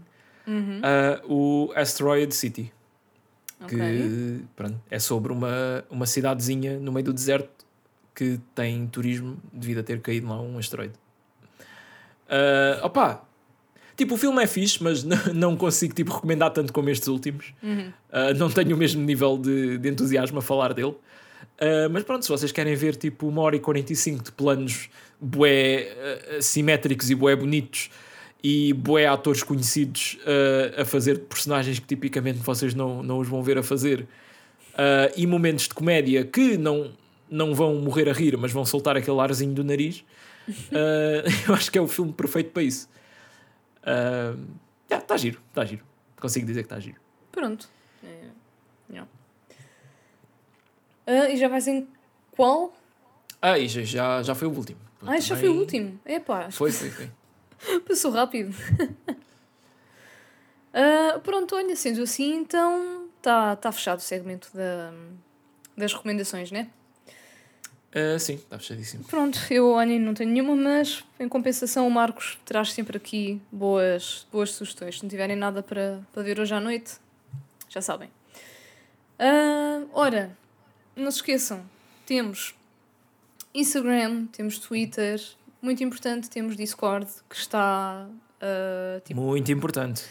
[0.83, 2.73] ah, o Asteroid City.
[3.63, 3.79] Ok.
[3.79, 7.65] que pronto, é sobre uma, uma cidadezinha no meio do deserto
[8.15, 10.95] que tem turismo devido a ter caído lá um asteroide.
[12.29, 13.23] Ah, opa,
[13.97, 17.53] tipo, o filme é fixe, mas não consigo tipo, recomendar tanto como estes últimos.
[18.11, 20.95] Ah, não tenho o mesmo nível de, de entusiasmo a falar dele.
[21.61, 24.89] Ah, mas pronto, se vocês querem ver tipo uma hora e 45 de planos
[25.21, 25.89] bué
[26.37, 27.91] ah, simétricos e bué bonitos
[28.43, 33.43] e bué atores conhecidos ah, a fazer personagens que tipicamente vocês não, não os vão
[33.43, 34.07] ver a fazer
[34.75, 36.93] ah, e momentos de comédia que não,
[37.31, 40.05] não vão morrer a rir, mas vão soltar aquele arzinho do nariz,
[40.73, 42.89] ah, eu acho que é o filme perfeito para isso.
[44.85, 45.83] Está tá giro, está giro.
[46.21, 47.01] Consigo dizer que está giro.
[47.33, 47.69] Pronto.
[48.05, 48.27] É,
[48.91, 49.11] yeah.
[51.07, 51.89] Ah, e já vais em
[52.31, 52.73] qual?
[53.41, 54.79] Ah, já- já, já foi o último.
[55.05, 55.99] Ah, já foi o último.
[56.07, 57.11] Epá, Foi, foi, foi.
[57.87, 58.55] passou rápido.
[60.75, 64.91] Ah, pronto, olha, sendo assim, então está tá fechado o segmento da,
[65.77, 66.71] das recomendações, né?
[67.95, 69.05] Ah, sim, está fechadíssimo.
[69.05, 74.27] Pronto, eu, olha, não tenho nenhuma, mas em compensação o Marcos traz sempre aqui boas,
[74.33, 74.97] boas sugestões.
[74.97, 76.95] Se não tiverem nada para, para ver hoje à noite,
[77.69, 78.09] já sabem.
[79.19, 80.35] Ah, ora,
[80.97, 81.63] não se esqueçam,
[82.07, 82.55] temos
[83.55, 85.21] Instagram, temos Twitter,
[85.63, 88.07] muito importante, temos Discord, que está...
[88.41, 90.03] ah, tipo, Muito importante.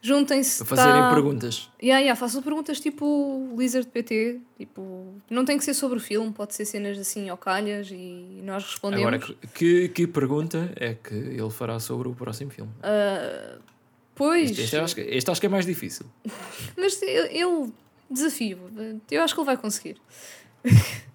[0.00, 0.58] juntem-se.
[0.64, 1.70] Para fazerem tá- perguntas.
[1.82, 6.32] Yeah, yeah, façam perguntas tipo Lizard PT, tipo, não tem que ser sobre o filme,
[6.32, 9.06] pode ser cenas assim ao calhas e nós respondemos.
[9.06, 12.70] Agora, que, que pergunta é que ele fará sobre o próximo filme?
[12.82, 13.58] Ah,
[14.14, 16.06] pois, Este, este acho que, este acho que é mais difícil.
[16.76, 17.72] mas ele, ele-
[18.10, 18.58] desafio,
[19.10, 19.96] eu acho que ele vai conseguir.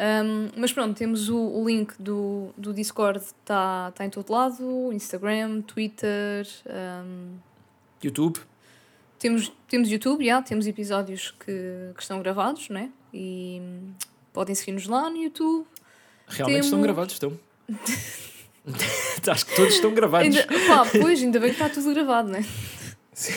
[0.00, 4.90] Um, mas pronto, temos o, o link do, do Discord, está tá em todo lado,
[4.94, 6.46] Instagram, Twitter,
[7.04, 7.34] um,
[8.02, 8.38] YouTube,
[9.18, 12.88] Temos, temos YouTube, já, temos episódios que, que estão gravados, né?
[13.12, 13.60] E
[14.32, 15.66] podem seguir-nos lá no YouTube.
[16.28, 17.38] realmente estão Temos- gravados, estão.
[19.30, 20.34] acho que todos estão gravados.
[20.34, 22.42] Ainda, pá, pois, ainda bem que está tudo gravado, né?
[23.12, 23.34] Sim.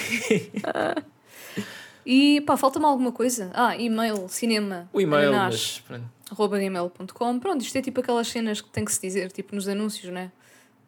[2.06, 3.52] E pá, falta-me alguma coisa?
[3.54, 6.04] Ah, e-mail, cinema, O e-mail, mas pronto.
[6.32, 7.40] arroba gmail.com.
[7.40, 10.32] Pronto, isto é tipo aquelas cenas que tem que se dizer, tipo nos anúncios, né?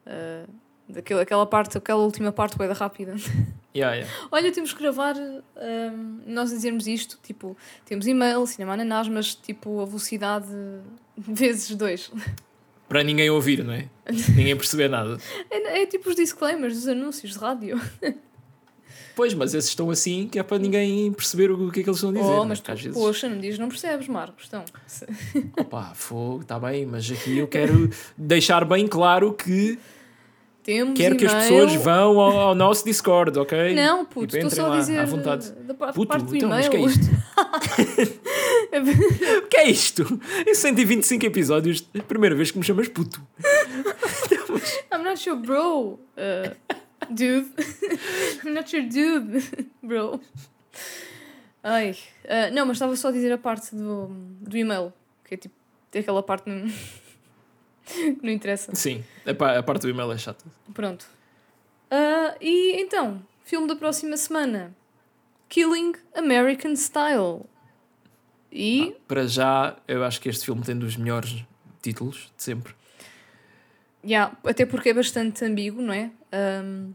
[0.06, 0.44] Ah,
[0.88, 3.14] daquela, aquela parte, aquela última parte, coisa rápida.
[3.76, 4.10] Yeah, yeah.
[4.32, 9.82] Olha, temos que gravar, hum, nós dizermos isto, tipo, temos e-mail, cinema ananás, mas tipo
[9.82, 10.46] a velocidade
[11.14, 12.10] vezes dois.
[12.88, 13.86] Para ninguém ouvir, não é?
[14.34, 15.18] ninguém perceber nada.
[15.50, 17.78] É, é tipo os disclaimers dos anúncios de rádio.
[19.16, 21.96] Pois, mas esses estão assim que é para ninguém perceber o que é que eles
[21.96, 22.24] estão a dizer.
[22.24, 22.48] oh, né?
[22.50, 24.44] mas Porque tu, às vezes, poxa, não dizes, não percebes, Marcos.
[24.46, 24.62] Então,
[25.58, 29.78] opa, fogo, está bem, mas aqui eu quero deixar bem claro que
[30.62, 33.74] Temos Quero que as pessoas vão ao, ao nosso Discord, ok?
[33.74, 35.50] Não, puto, Tipo, estou entrem só a lá, dizer à vontade.
[35.52, 37.06] da pa- Puto, parte do então, mas que é isto?
[39.44, 40.20] O que é isto?
[40.46, 43.22] Em 125 episódios, primeira vez que me chamas puto.
[44.92, 46.56] I'm not your bro, uh,
[47.12, 47.48] dude.
[48.44, 49.42] I'm not your dude,
[49.82, 50.20] bro.
[51.62, 54.06] Ai, uh, não, mas estava só a dizer a parte do,
[54.40, 54.92] do e-mail,
[55.24, 55.54] que é tipo,
[55.90, 56.72] tem aquela parte que não,
[58.22, 58.74] não interessa.
[58.74, 60.44] Sim, a, pa- a parte do e-mail é chata.
[60.72, 61.06] Pronto.
[61.90, 64.74] Uh, e então, filme da próxima semana:
[65.48, 67.42] Killing American Style.
[68.52, 71.44] E Para já, eu acho que este filme tem dos melhores
[71.82, 72.74] títulos de sempre.
[74.06, 76.10] Yeah, até porque é bastante ambíguo, não é?
[76.62, 76.92] Um,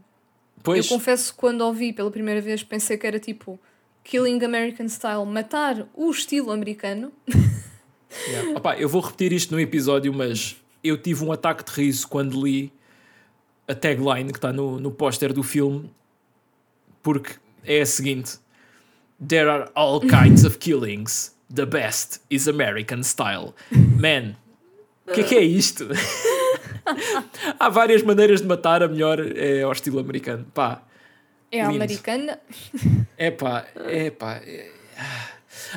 [0.62, 3.58] Pois, Eu confesso que quando ouvi pela primeira vez pensei que era tipo
[4.04, 7.12] Killing American Style, matar o estilo americano.
[8.28, 8.56] yeah.
[8.56, 12.40] Opá, eu vou repetir isto no episódio, mas eu tive um ataque de riso quando
[12.44, 12.72] li
[13.66, 15.90] a tagline que está no, no póster do filme,
[17.02, 17.34] porque
[17.64, 18.38] é a seguinte:
[19.26, 21.34] There are all kinds of killings.
[21.52, 23.52] The best is American style.
[23.70, 24.36] Man,
[25.06, 25.88] o que é que é isto?
[27.58, 30.46] Há várias maneiras de matar, a melhor é ao estilo americano.
[30.52, 30.82] Pá,
[31.50, 31.76] É Lindo.
[31.76, 32.40] americana.
[33.16, 34.40] é pá, é pá.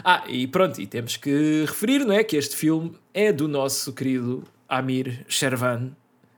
[0.03, 2.23] Ah, e pronto, e temos que referir, não é?
[2.23, 5.91] Que este filme é do nosso querido Amir Shervan,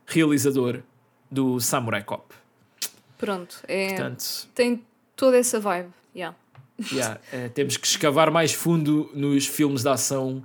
[0.05, 0.81] realizador
[1.29, 2.33] do Samurai Cop.
[3.17, 4.83] Pronto, é, Portanto, tem
[5.15, 5.89] toda essa vibe.
[6.15, 6.35] Yeah.
[6.91, 10.43] yeah, eh, temos que escavar mais fundo nos filmes de ação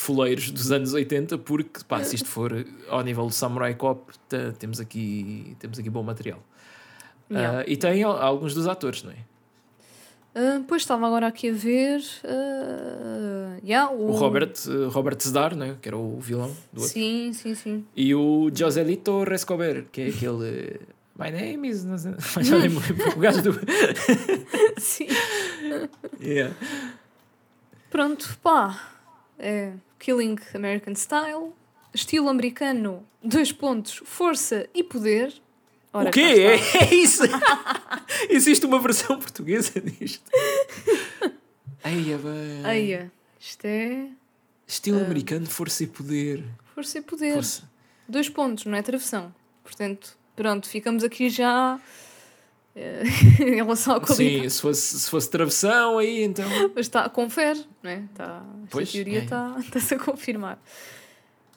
[0.00, 4.52] fuleiros dos anos 80, porque pá, se isto for ao nível do Samurai Cop, tá-
[4.58, 6.42] temos, aqui, temos aqui bom material.
[7.30, 9.16] Ah, e tem al- alguns dos atores, não é?
[10.34, 12.00] Ah, pois estava agora aqui a ver.
[12.24, 14.10] ah, yeah, o...
[14.10, 14.54] O Robert,
[14.90, 15.76] Robert Zdar, né?
[15.82, 16.94] que era o vilão do outro.
[16.94, 17.84] Sim, sim, sim.
[17.94, 20.80] E o Joselito Rescober, que é aquele.
[21.18, 21.84] My name is.
[21.84, 22.82] não sei- Já lembro.
[23.16, 23.52] O gajo do.
[24.80, 25.06] sim.
[26.20, 26.54] Yeah.
[27.90, 28.88] Pronto, pá.
[29.38, 31.52] É Killing American Style,
[31.94, 35.32] estilo americano, dois pontos, força e poder.
[35.92, 36.20] Ora, o quê?
[36.20, 36.54] É,
[36.84, 37.22] é isso?
[38.28, 40.24] Existe uma versão portuguesa disto.
[41.84, 42.66] Eia, bem.
[42.66, 44.08] Eia, isto é
[44.66, 46.44] Estilo americano, força e poder.
[46.74, 47.34] força e poder.
[47.34, 47.70] Força.
[48.08, 49.34] Dois pontos, não é travessão.
[49.62, 51.78] Portanto, pronto, ficamos aqui já
[53.40, 54.42] em relação à qualidade.
[54.42, 56.46] Sim, se fosse, se fosse travessão, aí então.
[56.74, 58.02] Mas está, confere, não é?
[58.12, 59.22] Esta Pois, teoria é.
[59.24, 60.58] está, está-se a confirmar.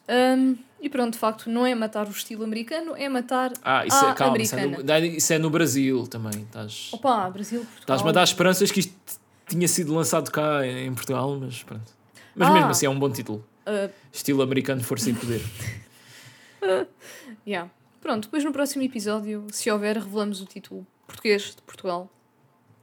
[0.08, 4.04] Hum, e pronto, de facto, não é matar o estilo americano, é matar Ah, isso
[4.04, 5.00] a é, calma, isso é, americana.
[5.00, 6.42] no, isso é no Brasil também.
[6.42, 6.90] Estás.
[6.92, 7.80] Opa, Brasil, Portugal.
[7.80, 8.94] Estás-me a dar esperanças que isto
[9.48, 11.90] tinha sido lançado cá em Portugal, mas pronto.
[12.34, 12.52] Mas Ah.
[12.52, 13.46] mesmo assim é um bom título.
[13.64, 15.40] Ah, Estilo americano, força e poder.
[17.46, 17.70] yeah.
[18.00, 22.10] Pronto, depois no próximo episódio, se houver, revelamos o título português de Portugal.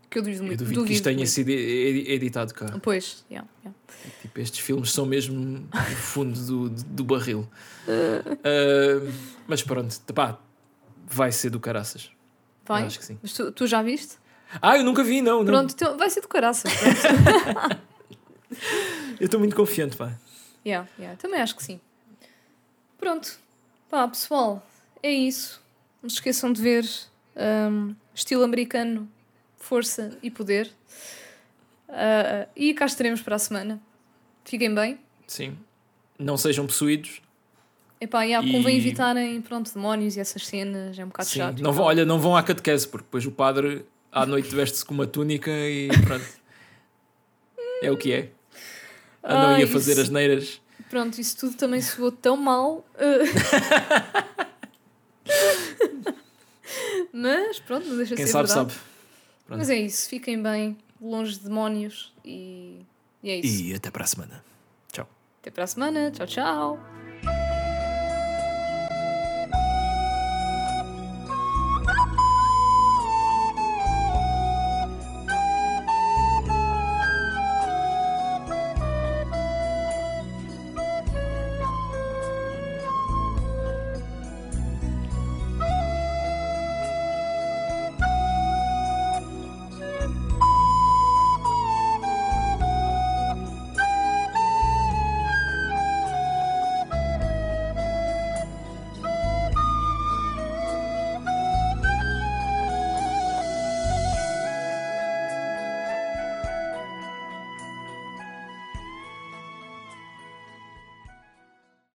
[0.10, 0.60] Que eu duvido Eu muito.
[0.60, 1.30] duvido que isto tenha muito.
[1.30, 2.77] sido edi- editado cá.
[2.84, 3.77] Pois, yeah, yeah.
[4.22, 7.48] Tipo, estes filmes são mesmo o fundo do, do barril.
[8.43, 9.11] Ah,
[9.48, 10.38] mas pronto, pá,
[11.07, 12.11] vai ser do caraças.
[12.65, 12.84] Vai?
[12.84, 13.18] Eu acho que sim.
[13.22, 14.18] Mas tu, tu já viste?
[14.61, 15.39] Ah, eu nunca vi, não.
[15.39, 15.45] não.
[15.45, 16.72] Pronto, então vai ser do caraças.
[19.19, 20.14] Eu estou muito confiante, pá.
[20.65, 21.80] yeah, yeah, também acho que sim.
[22.98, 23.39] Pronto.
[23.89, 24.65] Pá, pessoal,
[25.02, 25.61] é isso.
[26.02, 26.85] Não se esqueçam de ver
[27.72, 29.10] hum, estilo americano,
[29.57, 30.72] força e poder.
[31.89, 33.81] Ah, e cá estaremos para a semana.
[34.45, 34.99] Fiquem bem.
[35.27, 35.57] Sim.
[36.18, 37.22] Não sejam possuídos.
[37.99, 41.39] Epá, yeah, E- convém evitarem pronto, demónios e essas cenas, é um bocado Sim.
[41.39, 41.60] chato.
[41.61, 41.88] Não vão, tal.
[41.88, 45.52] olha, não vão à catequese, porque depois o padre à noite veste-se com uma túnica
[45.52, 46.26] e pronto.
[47.84, 48.30] É o que é.
[49.23, 50.61] Ah, não Ai, ia fazer isso- as neiras.
[50.89, 52.85] Pronto, isso tudo também soou tão mal.
[52.98, 54.26] ah.
[57.14, 58.74] Mas pronto, não deixa de Quem ser sabe, verdade.
[58.74, 58.86] sabe.
[59.46, 59.60] Pronto.
[59.60, 62.80] Mas é isso, fiquem bem, longe de demónios e,
[63.22, 63.64] e é isso.
[63.64, 64.44] E até para a semana.
[64.92, 65.08] Tchau.
[65.42, 67.01] Até para a semana, tchau, tchau.